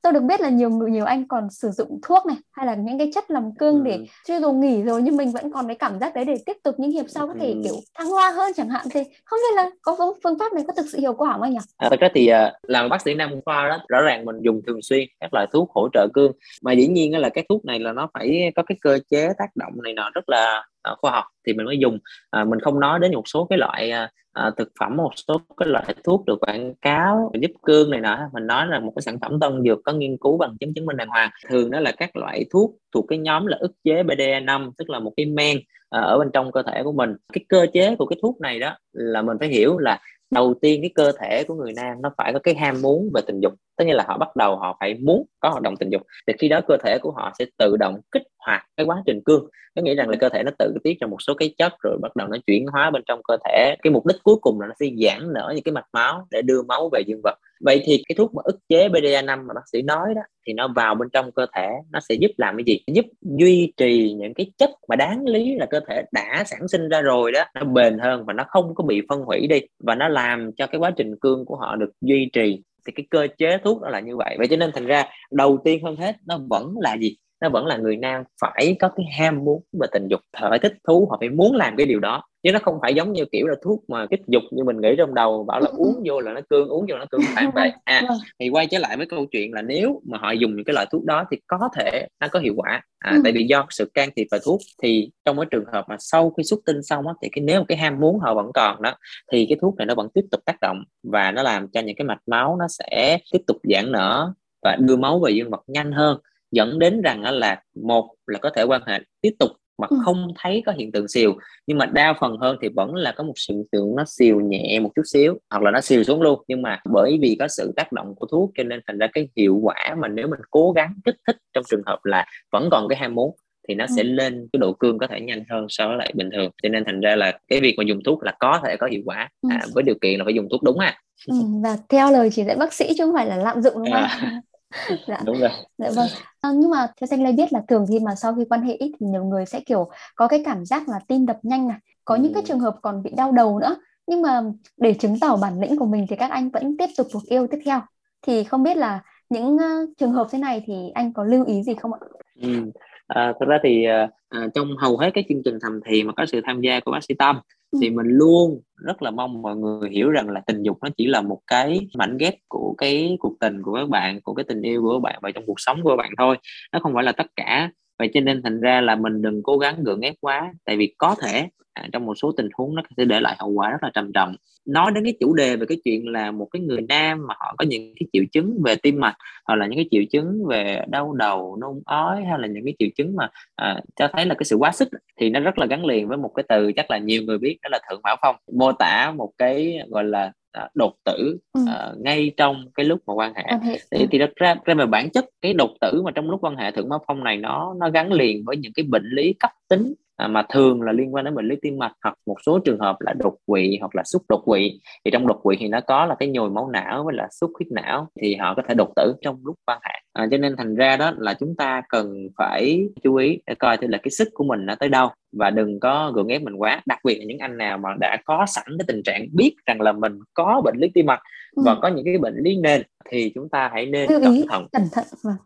tôi 0.01 0.13
được 0.13 0.23
biết 0.23 0.41
là 0.41 0.49
nhiều 0.49 0.69
người 0.69 0.91
nhiều 0.91 1.05
anh 1.05 1.27
còn 1.27 1.49
sử 1.49 1.69
dụng 1.69 1.99
thuốc 2.07 2.25
này 2.25 2.38
hay 2.51 2.65
là 2.65 2.75
những 2.75 2.97
cái 2.97 3.12
chất 3.13 3.31
làm 3.31 3.55
cương 3.59 3.83
để 3.83 3.91
ừ. 3.91 4.03
chưa 4.27 4.39
dù 4.39 4.51
nghỉ 4.51 4.83
rồi 4.83 5.01
nhưng 5.01 5.17
mình 5.17 5.31
vẫn 5.31 5.51
còn 5.51 5.67
cái 5.67 5.75
cảm 5.75 5.99
giác 5.99 6.15
đấy 6.15 6.25
để 6.25 6.36
tiếp 6.45 6.57
tục 6.63 6.75
những 6.77 6.91
hiệp 6.91 7.05
sau 7.09 7.27
có 7.27 7.33
thể 7.39 7.47
ừ. 7.47 7.62
kiểu 7.63 7.75
thăng 7.97 8.07
hoa 8.07 8.31
hơn 8.31 8.51
chẳng 8.55 8.69
hạn 8.69 8.86
thì 8.91 8.99
không 9.25 9.39
biết 9.39 9.55
là 9.55 9.69
có 9.81 10.13
phương 10.23 10.39
pháp 10.39 10.53
này 10.53 10.63
có 10.67 10.73
thực 10.77 10.86
sự 10.91 10.99
hiệu 10.99 11.13
quả 11.13 11.31
không 11.31 11.41
anh 11.41 11.51
nhỉ? 11.51 11.59
À, 11.77 11.89
thật 11.89 11.99
ra 11.99 12.09
thì 12.13 12.31
uh, 12.31 12.53
làm 12.63 12.89
bác 12.89 13.01
sĩ 13.01 13.13
nam 13.13 13.41
khoa 13.45 13.67
đó 13.67 13.77
rõ 13.89 14.01
ràng 14.01 14.25
mình 14.25 14.36
dùng 14.41 14.62
thường 14.67 14.81
xuyên 14.81 15.07
các 15.19 15.33
loại 15.33 15.47
thuốc 15.53 15.71
hỗ 15.71 15.89
trợ 15.93 16.07
cương 16.13 16.31
mà 16.62 16.71
dĩ 16.71 16.88
nhiên 16.88 17.17
là 17.17 17.29
cái 17.29 17.45
thuốc 17.49 17.65
này 17.65 17.79
là 17.79 17.93
nó 17.93 18.09
phải 18.13 18.51
có 18.55 18.63
cái 18.63 18.77
cơ 18.81 18.99
chế 19.09 19.29
tác 19.38 19.55
động 19.55 19.73
này 19.83 19.93
nọ 19.93 20.09
rất 20.13 20.29
là 20.29 20.65
uh, 20.91 20.99
khoa 20.99 21.12
học 21.12 21.25
thì 21.47 21.53
mình 21.53 21.65
mới 21.65 21.77
dùng 21.79 21.99
uh, 22.41 22.47
mình 22.47 22.59
không 22.59 22.79
nói 22.79 22.99
đến 22.99 23.15
một 23.15 23.27
số 23.27 23.47
cái 23.49 23.57
loại 23.57 23.91
uh, 23.91 24.09
à, 24.34 24.52
thực 24.58 24.72
phẩm 24.80 24.98
một 24.98 25.10
số 25.15 25.41
cái 25.58 25.69
loại 25.69 25.96
thuốc 26.04 26.26
được 26.26 26.39
quảng 26.39 26.74
cáo 26.82 27.32
giúp 27.41 27.52
cương 27.63 27.91
này 27.91 28.00
nọ. 28.00 28.19
Mình 28.34 28.48
nói 28.48 28.67
là 28.67 28.80
một 28.80 28.93
cái 28.96 29.02
sản 29.02 29.19
phẩm 29.19 29.39
tân 29.39 29.63
dược 29.63 29.80
có 29.84 29.93
nghiên 29.93 30.17
cứu 30.17 30.38
bằng 30.38 30.58
chứng 30.60 30.74
chứng 30.74 30.86
minh 30.86 30.98
đàng 30.98 31.08
hoàng. 31.08 31.30
Thường 31.50 31.72
đó 31.72 31.80
là 31.80 31.91
các 31.91 32.15
loại 32.15 32.46
thuốc 32.54 32.76
thuộc 32.93 33.06
cái 33.08 33.17
nhóm 33.19 33.46
là 33.46 33.58
ức 33.60 33.72
chế 33.84 34.04
BDE5 34.04 34.72
tức 34.78 34.89
là 34.89 35.00
một 35.00 35.13
cái 35.17 35.26
men 35.26 35.58
à, 35.89 36.02
ở 36.02 36.19
bên 36.19 36.30
trong 36.34 36.52
cơ 36.52 36.62
thể 36.63 36.84
của 36.84 36.91
mình. 36.91 37.15
Cái 37.34 37.46
cơ 37.50 37.65
chế 37.74 37.96
của 37.96 38.06
cái 38.06 38.17
thuốc 38.22 38.41
này 38.41 38.60
đó 38.60 38.78
là 38.91 39.22
mình 39.22 39.38
phải 39.39 39.50
hiểu 39.50 39.78
là 39.78 40.00
đầu 40.34 40.54
tiên 40.62 40.82
cái 40.82 40.91
cơ 40.96 41.12
thể 41.19 41.43
của 41.43 41.56
người 41.56 41.74
nam 41.76 42.02
nó 42.02 42.12
phải 42.17 42.34
có 42.34 42.39
cái 42.39 42.56
ham 42.56 42.82
muốn 42.82 43.10
về 43.13 43.22
tình 43.28 43.39
dục. 43.39 43.54
Tất 43.76 43.86
nhiên 43.88 43.96
là 43.96 44.04
họ 44.08 44.17
bắt 44.17 44.36
đầu 44.36 44.56
họ 44.56 44.78
phải 44.80 44.93
muốn 44.93 45.26
có 45.39 45.50
hoạt 45.50 45.62
động 45.62 45.76
tình 45.78 45.89
dục. 45.89 46.02
Thì 46.28 46.34
khi 46.39 46.48
đó 46.50 46.62
cơ 46.67 46.78
thể 46.84 46.98
của 47.02 47.12
họ 47.12 47.34
sẽ 47.39 47.46
tự 47.58 47.78
động 47.78 48.00
kích 48.12 48.24
hoạt 48.39 48.65
cái 48.78 48.86
quá 48.86 49.04
trình 49.06 49.22
cương. 49.26 49.48
Có 49.76 49.82
nghĩa 49.82 49.96
rằng 49.96 50.10
là 50.10 50.17
cơ 50.19 50.30
thể 50.30 50.43
nó 50.43 50.52
tự 50.60 50.74
tiết 50.84 51.00
ra 51.00 51.08
một 51.08 51.22
số 51.22 51.34
cái 51.34 51.54
chất 51.58 51.74
rồi 51.80 51.98
bắt 52.02 52.15
đầu 52.15 52.28
nó 52.28 52.38
chuyển 52.48 52.67
hóa 52.67 52.91
bên 52.91 53.04
trong 53.06 53.22
cơ 53.24 53.38
thể. 53.46 53.76
Cái 53.84 53.91
mục 53.91 54.06
đích 54.06 54.17
cuối 54.24 54.36
cùng 54.41 54.62
là 54.62 54.67
nó 54.67 54.74
sẽ 54.80 54.86
giãn 55.06 55.34
nở 55.34 55.52
những 55.56 55.63
cái 55.63 55.74
mạch 55.74 55.88
máu 55.93 56.28
để 56.32 56.41
đưa 56.41 56.62
máu 56.62 56.89
về 56.91 57.02
dương 57.08 57.22
vật 57.24 57.36
vậy 57.63 57.82
thì 57.86 58.04
cái 58.08 58.15
thuốc 58.15 58.34
mà 58.36 58.41
ức 58.45 58.60
chế 58.69 58.89
BDA5 58.89 59.47
mà 59.47 59.54
bác 59.54 59.69
sĩ 59.71 59.82
nói 59.82 60.13
đó, 60.15 60.21
thì 60.47 60.54
nó 60.54 60.67
vào 60.76 60.95
bên 60.95 61.10
trong 61.13 61.32
cơ 61.32 61.45
thể, 61.56 61.69
nó 61.91 61.99
sẽ 61.99 62.15
giúp 62.15 62.32
làm 62.38 62.58
cái 62.58 62.63
gì? 62.63 62.80
Giúp 62.88 63.06
duy 63.21 63.73
trì 63.78 64.13
những 64.13 64.34
cái 64.34 64.52
chất 64.58 64.69
mà 64.89 64.95
đáng 64.95 65.26
lý 65.26 65.56
là 65.56 65.65
cơ 65.65 65.80
thể 65.88 66.04
đã 66.12 66.43
sản 66.45 66.67
sinh 66.67 66.89
ra 66.89 67.02
rồi 67.02 67.32
đó. 67.32 67.43
Nó 67.56 67.63
bền 67.63 67.99
hơn 67.99 68.26
và 68.26 68.34
nó 68.34 68.43
không 68.47 68.76
có 68.76 68.84
bị 68.84 69.02
phân 69.10 69.21
hủy 69.21 69.47
đi, 69.47 69.62
và 69.84 69.95
nó 69.95 70.08
làm 70.08 70.52
cho 70.58 70.67
cái 70.67 70.80
quá 70.80 70.91
trình 70.97 71.15
cương 71.21 71.45
của 71.45 71.56
họ 71.56 71.76
được 71.76 71.89
duy 72.02 72.30
trì. 72.34 72.62
Thì 72.88 72.93
cái 72.95 73.06
cơ 73.10 73.28
chế 73.38 73.58
thuốc 73.63 73.82
đó 73.82 73.89
là 73.89 73.99
như 73.99 74.17
vậy. 74.17 74.36
Vậy 74.38 74.47
cho 74.47 74.56
nên 74.58 74.71
thành 74.73 74.86
ra, 74.86 75.06
đầu 75.32 75.62
tiên 75.63 75.84
hơn 75.84 75.95
hết, 75.95 76.15
nó 76.28 76.39
vẫn 76.49 76.73
là 76.82 76.97
gì? 76.97 77.15
Nó 77.41 77.49
vẫn 77.49 77.65
là 77.65 77.78
người 77.78 77.97
nam 77.97 78.23
phải 78.41 78.76
có 78.80 78.89
cái 78.95 79.06
ham 79.17 79.45
muốn 79.45 79.63
về 79.82 79.88
tình 79.91 80.08
dục 80.08 80.19
thở 80.34 80.58
thích 80.62 80.73
thú, 80.88 81.08
họ 81.10 81.17
phải 81.19 81.30
muốn 81.30 81.56
làm 81.56 81.76
cái 81.78 81.86
điều 81.86 81.99
đó 81.99 82.23
chứ 82.43 82.51
nó 82.51 82.60
không 82.63 82.77
phải 82.82 82.93
giống 82.93 83.13
như 83.13 83.25
kiểu 83.32 83.47
là 83.47 83.56
thuốc 83.63 83.89
mà 83.89 84.06
kích 84.06 84.21
dục 84.27 84.43
như 84.51 84.63
mình 84.63 84.82
nghĩ 84.82 84.95
trong 84.97 85.13
đầu 85.13 85.43
bảo 85.43 85.60
là 85.60 85.67
uống 85.77 86.03
vô 86.06 86.19
là 86.19 86.34
nó 86.34 86.41
cương 86.49 86.67
uống 86.67 86.86
vô 86.89 86.97
nó 86.97 87.06
cương. 87.12 87.21
Phải 87.36 87.45
vậy. 87.53 87.71
À 87.84 88.01
thì 88.39 88.49
quay 88.49 88.67
trở 88.67 88.79
lại 88.79 88.97
với 88.97 89.06
câu 89.06 89.25
chuyện 89.32 89.53
là 89.53 89.62
nếu 89.62 90.01
mà 90.06 90.17
họ 90.17 90.32
dùng 90.32 90.56
những 90.56 90.65
cái 90.65 90.73
loại 90.73 90.86
thuốc 90.91 91.06
đó 91.06 91.25
thì 91.32 91.38
có 91.47 91.69
thể 91.77 92.08
nó 92.19 92.27
có 92.27 92.39
hiệu 92.39 92.53
quả. 92.58 92.82
À, 92.99 93.12
ừ. 93.12 93.21
tại 93.23 93.34
vì 93.34 93.43
do 93.43 93.65
sự 93.69 93.91
can 93.93 94.10
thiệp 94.15 94.27
vào 94.32 94.39
thuốc 94.45 94.60
thì 94.84 95.12
trong 95.25 95.38
cái 95.38 95.45
trường 95.51 95.65
hợp 95.73 95.86
mà 95.89 95.95
sau 95.99 96.29
khi 96.29 96.43
xuất 96.43 96.60
tinh 96.65 96.84
xong 96.84 97.08
á 97.08 97.13
thì 97.21 97.29
cái 97.32 97.43
nếu 97.43 97.63
cái 97.67 97.77
ham 97.77 97.99
muốn 97.99 98.19
họ 98.19 98.34
vẫn 98.34 98.51
còn 98.53 98.82
đó 98.82 98.95
thì 99.32 99.45
cái 99.49 99.58
thuốc 99.62 99.75
này 99.77 99.86
nó 99.86 99.95
vẫn 99.95 100.08
tiếp 100.13 100.25
tục 100.32 100.41
tác 100.45 100.56
động 100.62 100.84
và 101.03 101.32
nó 101.32 101.43
làm 101.43 101.67
cho 101.67 101.82
những 101.82 101.95
cái 101.95 102.06
mạch 102.06 102.21
máu 102.25 102.58
nó 102.60 102.67
sẽ 102.69 103.17
tiếp 103.32 103.41
tục 103.47 103.58
giãn 103.63 103.91
nở 103.91 104.34
và 104.63 104.77
đưa 104.79 104.95
máu 104.95 105.19
về 105.19 105.32
dương 105.32 105.49
vật 105.49 105.63
nhanh 105.67 105.91
hơn 105.91 106.19
dẫn 106.51 106.79
đến 106.79 107.01
rằng 107.01 107.23
là 107.23 107.62
một 107.84 108.10
là 108.27 108.39
có 108.39 108.49
thể 108.49 108.63
quan 108.63 108.82
hệ 108.88 108.99
tiếp 109.21 109.32
tục 109.39 109.51
mà 109.84 109.88
ừ. 109.89 109.98
không 110.06 110.28
thấy 110.36 110.63
có 110.65 110.72
hiện 110.72 110.91
tượng 110.91 111.08
xìu 111.08 111.34
nhưng 111.67 111.78
mà 111.78 111.86
đa 111.86 112.13
phần 112.19 112.38
hơn 112.38 112.58
thì 112.62 112.69
vẫn 112.76 112.96
là 112.96 113.12
có 113.12 113.24
một 113.24 113.34
sự 113.36 113.54
hiện 113.54 113.65
tượng 113.72 113.96
nó 113.96 114.04
xìu 114.08 114.39
nhẹ 114.39 114.80
một 114.80 114.91
chút 114.96 115.02
xíu 115.06 115.39
hoặc 115.50 115.63
là 115.63 115.72
nó 115.72 115.82
xìu 115.82 116.04
xuống 116.04 116.22
luôn 116.22 116.43
nhưng 116.48 116.62
mà 116.62 116.80
bởi 116.93 117.17
vì 117.22 117.36
có 117.39 117.48
sự 117.48 117.74
tác 117.76 117.91
động 117.91 118.15
của 118.15 118.28
thuốc 118.32 118.52
cho 118.58 118.63
nên 118.63 118.80
thành 118.88 118.98
ra 118.98 119.08
cái 119.13 119.30
hiệu 119.36 119.60
quả 119.63 119.96
mà 119.98 120.08
nếu 120.08 120.28
mình 120.28 120.39
cố 120.50 120.72
gắng 120.72 120.93
kích 121.06 121.15
thích 121.28 121.38
trong 121.54 121.63
trường 121.69 121.82
hợp 121.86 122.00
là 122.04 122.26
vẫn 122.52 122.69
còn 122.72 122.88
cái 122.88 123.00
ham 123.00 123.15
muốn 123.15 123.36
thì 123.67 123.76
nó 123.76 123.86
ừ. 123.89 123.93
sẽ 123.98 124.04
lên 124.04 124.48
cái 124.54 124.58
độ 124.60 124.74
cương 124.74 124.98
có 124.98 125.08
thể 125.08 125.22
nhanh 125.22 125.43
hơn 125.50 125.65
so 125.69 125.88
với 125.88 125.98
lại 125.98 126.12
bình 126.15 126.30
thường 126.34 126.52
cho 126.63 126.69
nên 126.69 126.86
thành 126.86 127.02
ra 127.02 127.15
là 127.15 127.39
cái 127.48 127.60
việc 127.62 127.76
mà 127.78 127.84
dùng 127.88 128.00
thuốc 128.06 128.24
là 128.24 128.34
có 128.39 128.60
thể 128.65 128.76
có 128.78 128.88
hiệu 128.88 129.02
quả 129.06 129.30
ừ. 129.41 129.50
à, 129.52 129.62
với 129.74 129.84
điều 129.84 129.96
kiện 130.02 130.19
là 130.19 130.26
phải 130.26 130.34
dùng 130.34 130.48
thuốc 130.52 130.63
đúng 130.63 130.80
à 130.80 130.98
ừ, 131.28 131.36
và 131.63 131.78
theo 131.89 132.12
lời 132.12 132.30
chỉ 132.34 132.43
dạy 132.43 132.56
bác 132.56 132.74
sĩ 132.74 132.93
chứ 132.98 133.06
không 133.06 133.13
phải 133.13 133.26
là 133.26 133.38
lạm 133.38 133.62
dụng 133.62 133.74
đúng 133.76 133.91
không 133.91 134.04
à. 134.04 134.41
dạ. 135.07 135.19
đúng 135.25 135.39
rồi 135.39 135.49
dạ 135.77 135.91
vâng 135.95 136.07
à, 136.41 136.51
nhưng 136.55 136.69
mà 136.69 136.88
theo 137.01 137.07
danh 137.07 137.23
lê 137.23 137.31
biết 137.31 137.53
là 137.53 137.62
thường 137.67 137.86
khi 137.89 137.99
mà 137.99 138.15
sau 138.15 138.36
khi 138.36 138.45
quan 138.49 138.62
hệ 138.62 138.77
thì 138.79 138.91
nhiều 138.99 139.23
người 139.23 139.45
sẽ 139.45 139.59
kiểu 139.59 139.89
có 140.15 140.27
cái 140.27 140.41
cảm 140.45 140.65
giác 140.65 140.89
là 140.89 140.99
tim 141.07 141.25
đập 141.25 141.38
nhanh 141.43 141.67
này 141.67 141.77
có 142.05 142.15
ừ. 142.15 142.21
những 142.21 142.33
cái 142.33 142.43
ừ. 142.43 142.47
trường 142.47 142.59
hợp 142.59 142.75
còn 142.81 143.03
bị 143.03 143.12
đau 143.17 143.31
đầu 143.31 143.59
nữa 143.59 143.75
nhưng 144.07 144.21
mà 144.21 144.41
để 144.77 144.93
chứng 144.93 145.19
tỏ 145.19 145.38
bản 145.38 145.62
lĩnh 145.62 145.77
của 145.77 145.86
mình 145.86 146.05
thì 146.09 146.15
các 146.15 146.31
anh 146.31 146.49
vẫn 146.49 146.77
tiếp 146.77 146.89
tục 146.97 147.07
cuộc 147.13 147.23
yêu 147.25 147.47
tiếp 147.47 147.59
theo 147.65 147.81
thì 148.21 148.43
không 148.43 148.63
biết 148.63 148.77
là 148.77 149.01
những 149.29 149.55
uh, 149.55 149.89
trường 149.97 150.12
hợp 150.12 150.27
thế 150.31 150.39
này 150.39 150.63
thì 150.65 150.73
anh 150.93 151.13
có 151.13 151.23
lưu 151.23 151.45
ý 151.45 151.63
gì 151.63 151.73
không 151.73 151.93
ạ? 151.93 151.99
Ừ 152.41 152.71
à, 153.13 153.34
thật 153.39 153.45
ra 153.49 153.60
thì 153.63 153.86
à, 153.86 154.08
trong 154.56 154.78
hầu 154.78 154.97
hết 154.97 155.12
các 155.13 155.26
chương 155.30 155.41
trình 155.45 155.58
thầm 155.62 155.80
thì 155.86 156.04
mà 156.04 156.13
có 156.13 156.26
sự 156.26 156.41
tham 156.45 156.62
gia 156.62 156.80
của 156.80 156.91
bác 156.91 157.04
sĩ 157.04 157.13
tâm 157.13 157.39
ừ. 157.71 157.80
thì 157.82 157.89
mình 157.89 158.08
luôn 158.08 158.62
rất 158.76 159.02
là 159.02 159.12
mong 159.12 159.41
mọi 159.41 159.56
người 159.56 159.89
hiểu 159.89 160.10
rằng 160.10 160.30
là 160.30 160.41
tình 160.47 160.63
dục 160.63 160.78
nó 160.82 160.89
chỉ 160.97 161.08
là 161.08 161.21
một 161.21 161.39
cái 161.47 161.88
mảnh 161.97 162.17
ghép 162.17 162.34
của 162.47 162.76
cái 162.78 163.17
cuộc 163.19 163.36
tình 163.39 163.62
của 163.62 163.73
các 163.73 163.89
bạn 163.89 164.21
của 164.21 164.34
cái 164.34 164.43
tình 164.47 164.62
yêu 164.62 164.82
của 164.82 164.93
các 164.93 165.02
bạn 165.02 165.19
và 165.21 165.32
trong 165.32 165.45
cuộc 165.47 165.60
sống 165.60 165.84
của 165.84 165.89
các 165.89 165.95
bạn 165.95 166.12
thôi 166.17 166.38
nó 166.71 166.80
không 166.80 166.93
phải 166.93 167.04
là 167.04 167.12
tất 167.12 167.28
cả 167.36 167.71
vậy 167.99 168.10
cho 168.13 168.19
nên 168.19 168.41
thành 168.43 168.62
ra 168.62 168.82
là 168.82 168.95
mình 168.95 169.21
đừng 169.21 169.43
cố 169.43 169.58
gắng 169.58 169.84
gượng 169.84 170.01
ép 170.01 170.15
quá. 170.21 170.53
Tại 170.65 170.77
vì 170.77 170.95
có 170.97 171.15
thể 171.21 171.49
à, 171.73 171.88
trong 171.91 172.06
một 172.06 172.13
số 172.15 172.32
tình 172.38 172.49
huống 172.53 172.75
nó 172.75 172.82
sẽ 172.97 173.06
để 173.06 173.19
lại 173.19 173.36
hậu 173.39 173.49
quả 173.49 173.69
rất 173.69 173.84
là 173.84 173.91
trầm 173.93 174.12
trọng. 174.13 174.36
Nói 174.65 174.91
đến 174.91 175.03
cái 175.03 175.13
chủ 175.19 175.34
đề 175.34 175.56
về 175.56 175.65
cái 175.65 175.77
chuyện 175.84 176.08
là 176.08 176.32
một 176.32 176.47
cái 176.51 176.62
người 176.62 176.82
nam 176.82 177.27
mà 177.27 177.34
họ 177.38 177.56
có 177.58 177.65
những 177.65 177.93
cái 177.99 178.08
triệu 178.13 178.23
chứng 178.32 178.62
về 178.63 178.75
tim 178.75 178.99
mạch 178.99 179.15
hoặc 179.45 179.56
là 179.56 179.67
những 179.67 179.77
cái 179.77 179.88
triệu 179.91 180.03
chứng 180.12 180.45
về 180.45 180.86
đau 180.89 181.13
đầu 181.13 181.58
nôn 181.62 181.82
ói 181.86 182.23
hay 182.23 182.39
là 182.39 182.47
những 182.47 182.65
cái 182.65 182.75
triệu 182.79 182.89
chứng 182.95 183.15
mà 183.15 183.29
à, 183.56 183.82
cho 183.95 184.08
thấy 184.13 184.25
là 184.25 184.36
cái 184.36 184.45
sự 184.45 184.56
quá 184.56 184.71
sức 184.71 184.89
thì 185.19 185.29
nó 185.29 185.39
rất 185.39 185.58
là 185.58 185.65
gắn 185.65 185.86
liền 185.86 186.08
với 186.08 186.17
một 186.17 186.32
cái 186.36 186.43
từ 186.49 186.71
chắc 186.75 186.91
là 186.91 186.97
nhiều 186.97 187.21
người 187.23 187.38
biết 187.38 187.58
đó 187.62 187.69
là 187.71 187.79
thượng 187.89 188.01
mão 188.03 188.15
phong. 188.21 188.36
Mô 188.53 188.71
tả 188.71 189.12
một 189.15 189.32
cái 189.38 189.79
gọi 189.89 190.03
là 190.03 190.32
đột 190.73 190.93
tử 191.05 191.37
ừ. 191.53 191.61
uh, 191.61 192.01
ngay 192.01 192.31
trong 192.37 192.65
cái 192.75 192.85
lúc 192.85 192.99
mà 193.07 193.13
quan 193.13 193.33
hệ 193.33 193.43
okay. 193.43 193.77
thì, 193.91 193.99
ừ. 193.99 194.05
thì 194.11 194.17
ra 194.17 194.55
ra 194.65 194.73
về 194.73 194.85
bản 194.85 195.09
chất 195.09 195.25
cái 195.41 195.53
đột 195.53 195.71
tử 195.81 196.01
mà 196.05 196.11
trong 196.11 196.29
lúc 196.29 196.43
quan 196.43 196.55
hệ 196.55 196.71
thượng 196.71 196.89
máu 196.89 197.03
phong 197.07 197.23
này 197.23 197.37
nó 197.37 197.73
nó 197.79 197.89
gắn 197.89 198.13
liền 198.13 198.43
với 198.45 198.57
những 198.57 198.73
cái 198.73 198.85
bệnh 198.89 199.09
lý 199.09 199.33
cấp 199.33 199.51
tính 199.67 199.93
à, 200.17 200.28
mà 200.28 200.43
thường 200.49 200.82
là 200.82 200.91
liên 200.91 201.15
quan 201.15 201.26
đến 201.26 201.36
bệnh 201.36 201.47
lý 201.47 201.56
tim 201.62 201.78
mạch 201.78 201.93
hoặc 202.04 202.17
một 202.26 202.36
số 202.45 202.60
trường 202.60 202.80
hợp 202.80 203.02
là 203.02 203.13
đột 203.13 203.36
quỵ 203.45 203.78
hoặc 203.80 203.95
là 203.95 204.04
xúc 204.06 204.21
đột 204.30 204.41
quỵ. 204.45 204.80
Thì 205.06 205.12
trong 205.12 205.28
đột 205.28 205.39
quỵ 205.43 205.56
thì 205.60 205.67
nó 205.67 205.82
có 205.82 206.06
là 206.06 206.15
cái 206.19 206.30
nhồi 206.30 206.49
máu 206.49 206.69
não 206.69 207.04
với 207.04 207.15
là 207.15 207.28
xuất 207.32 207.52
huyết 207.60 207.71
não 207.71 208.08
thì 208.21 208.36
họ 208.36 208.54
có 208.56 208.62
thể 208.67 208.76
đột 208.76 208.89
tử 208.95 209.13
trong 209.21 209.39
lúc 209.43 209.56
quan 209.65 209.80
hệ. 209.84 209.99
À, 210.13 210.28
cho 210.32 210.38
nên 210.38 210.56
thành 210.58 210.76
ra 210.76 210.97
đó 210.97 211.12
là 211.17 211.34
chúng 211.34 211.56
ta 211.56 211.82
cần 211.89 212.28
phải 212.38 212.89
chú 213.04 213.15
ý 213.15 213.39
để 213.47 213.56
coi 213.56 213.78
thử 213.78 213.88
là 213.88 213.97
cái 213.97 214.12
sức 214.12 214.28
của 214.34 214.43
mình 214.43 214.65
nó 214.65 214.76
tới 214.76 214.89
đâu. 214.89 215.10
Và 215.38 215.49
đừng 215.49 215.80
có 215.80 216.12
gượng 216.15 216.28
ép 216.28 216.41
mình 216.41 216.56
quá. 216.56 216.82
Đặc 216.86 216.99
biệt 217.04 217.17
là 217.19 217.26
những 217.28 217.38
anh 217.38 217.58
nào 217.58 217.78
mà 217.78 217.89
đã 217.99 218.17
có 218.26 218.45
sẵn 218.47 218.65
cái 218.80 218.86
tình 218.88 219.04
trạng 219.04 219.28
biết 219.32 219.56
rằng 219.65 219.82
là 219.82 219.91
mình 219.91 220.19
có 220.34 220.62
bệnh 220.65 220.78
lý 220.78 220.91
tim 220.93 221.06
mạch 221.06 221.21
ừ. 221.56 221.63
và 221.65 221.76
có 221.82 221.88
những 221.88 222.06
cái 222.06 222.17
bệnh 222.17 222.36
lý 222.38 222.58
nền 222.58 222.82
thì 223.10 223.32
chúng 223.36 223.49
ta 223.49 223.69
hãy 223.73 223.86
nên 223.86 224.10
cẩn 224.10 224.41
thận. 224.49 224.67
cẩn 224.71 224.84
thận 224.91 225.06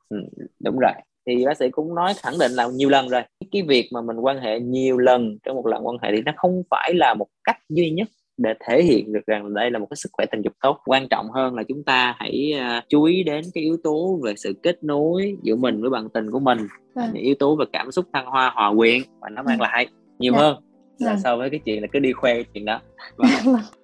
ừ, 0.09 0.17
đúng 0.59 0.79
rồi 0.79 0.91
thì 1.27 1.45
bác 1.45 1.57
sĩ 1.57 1.69
cũng 1.69 1.95
nói 1.95 2.13
khẳng 2.21 2.39
định 2.39 2.51
là 2.51 2.67
nhiều 2.67 2.89
lần 2.89 3.09
rồi 3.09 3.21
cái 3.51 3.61
việc 3.61 3.89
mà 3.91 4.01
mình 4.01 4.17
quan 4.19 4.39
hệ 4.39 4.59
nhiều 4.59 4.97
lần 4.97 5.37
trong 5.43 5.55
một 5.55 5.67
lần 5.67 5.87
quan 5.87 5.97
hệ 6.01 6.09
thì 6.15 6.21
nó 6.21 6.31
không 6.35 6.63
phải 6.69 6.93
là 6.93 7.13
một 7.13 7.27
cách 7.43 7.57
duy 7.69 7.89
nhất 7.89 8.07
để 8.37 8.53
thể 8.67 8.83
hiện 8.83 9.13
được 9.13 9.25
rằng 9.27 9.53
đây 9.53 9.71
là 9.71 9.79
một 9.79 9.87
cái 9.89 9.97
sức 9.97 10.09
khỏe 10.11 10.25
tình 10.31 10.41
dục 10.41 10.53
tốt 10.61 10.77
quan 10.85 11.07
trọng 11.09 11.31
hơn 11.31 11.55
là 11.55 11.63
chúng 11.67 11.83
ta 11.83 12.15
hãy 12.17 12.53
uh, 12.55 12.83
chú 12.89 13.03
ý 13.03 13.23
đến 13.23 13.45
cái 13.53 13.63
yếu 13.63 13.77
tố 13.83 14.19
về 14.23 14.33
sự 14.37 14.53
kết 14.63 14.83
nối 14.83 15.37
giữa 15.43 15.55
mình 15.55 15.81
với 15.81 15.89
bạn 15.89 16.09
tình 16.13 16.31
của 16.31 16.39
mình 16.39 16.67
vâng. 16.93 17.09
những 17.13 17.23
yếu 17.23 17.35
tố 17.39 17.55
về 17.55 17.65
cảm 17.73 17.91
xúc 17.91 18.05
thăng 18.13 18.25
hoa 18.25 18.51
hòa 18.55 18.73
quyện 18.77 19.01
và 19.19 19.29
nó 19.29 19.43
mang 19.43 19.59
ừ. 19.59 19.63
lại 19.63 19.87
nhiều 20.19 20.33
dạ. 20.33 20.39
hơn 20.39 20.55
là 20.99 21.13
dạ. 21.13 21.19
so 21.23 21.37
với 21.37 21.49
cái 21.49 21.59
chuyện 21.65 21.81
là 21.81 21.87
cứ 21.91 21.99
đi 21.99 22.13
khoe 22.13 22.33
cái 22.33 22.45
chuyện 22.53 22.65
đó 22.65 22.81
vâng. 23.15 23.55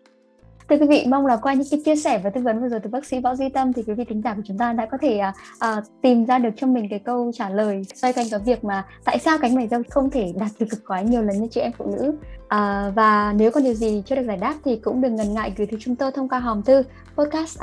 Thưa 0.70 0.78
quý 0.78 0.88
vị, 0.88 1.06
mong 1.08 1.26
là 1.26 1.38
qua 1.38 1.54
những 1.54 1.68
cái 1.72 1.80
chia 1.86 1.96
sẻ 1.96 2.22
và 2.24 2.30
tư 2.30 2.42
vấn 2.42 2.62
vừa 2.62 2.68
rồi 2.70 2.80
từ 2.80 2.90
bác 2.90 3.06
sĩ 3.06 3.20
Võ 3.20 3.36
Duy 3.36 3.50
Tâm 3.50 3.74
thì 3.74 3.84
quý 3.88 3.94
vị 3.94 4.04
thính 4.10 4.22
giả 4.22 4.34
của 4.34 4.42
chúng 4.46 4.58
ta 4.58 4.74
đã 4.74 4.86
có 4.86 4.98
thể 5.02 5.22
uh, 5.56 5.84
tìm 6.02 6.26
ra 6.26 6.40
được 6.40 6.50
cho 6.58 6.68
mình 6.68 6.88
cái 6.90 7.00
câu 7.00 7.32
trả 7.34 7.50
lời 7.50 7.82
xoay 7.96 8.14
quanh 8.14 8.28
cái 8.32 8.40
việc 8.46 8.64
mà 8.64 8.86
tại 9.06 9.20
sao 9.20 9.38
cánh 9.38 9.56
mày 9.56 9.68
râu 9.68 9.82
không 9.90 10.10
thể 10.10 10.34
đạt 10.40 10.52
được 10.60 10.66
cực 10.70 10.80
khoái 10.86 11.04
nhiều 11.04 11.22
lần 11.22 11.42
như 11.42 11.48
chị 11.52 11.62
em 11.62 11.72
phụ 11.78 11.86
nữ. 11.86 12.10
Uh, 12.10 12.96
và 12.96 13.34
nếu 13.38 13.52
còn 13.52 13.64
điều 13.64 13.74
gì 13.74 14.04
chưa 14.06 14.16
được 14.16 14.24
giải 14.28 14.38
đáp 14.38 14.56
thì 14.66 14.76
cũng 14.76 15.02
đừng 15.02 15.16
ngần 15.16 15.34
ngại 15.34 15.54
gửi 15.58 15.68
thư 15.68 15.78
chúng 15.80 15.96
tôi 15.96 16.12
thông 16.12 16.30
qua 16.30 16.40
hòm 16.40 16.64
thư 16.64 16.84
podcast 17.16 17.60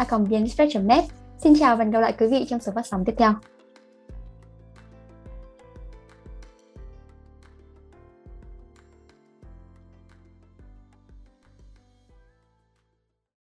net 0.82 1.04
Xin 1.38 1.52
chào 1.60 1.76
và 1.76 1.84
hẹn 1.84 1.90
gặp 1.90 2.00
lại 2.00 2.14
quý 2.18 2.26
vị 2.26 2.46
trong 2.48 2.60
số 2.60 2.72
phát 2.74 2.86
sóng 2.86 3.04
tiếp 3.04 3.14
theo. 3.18 3.34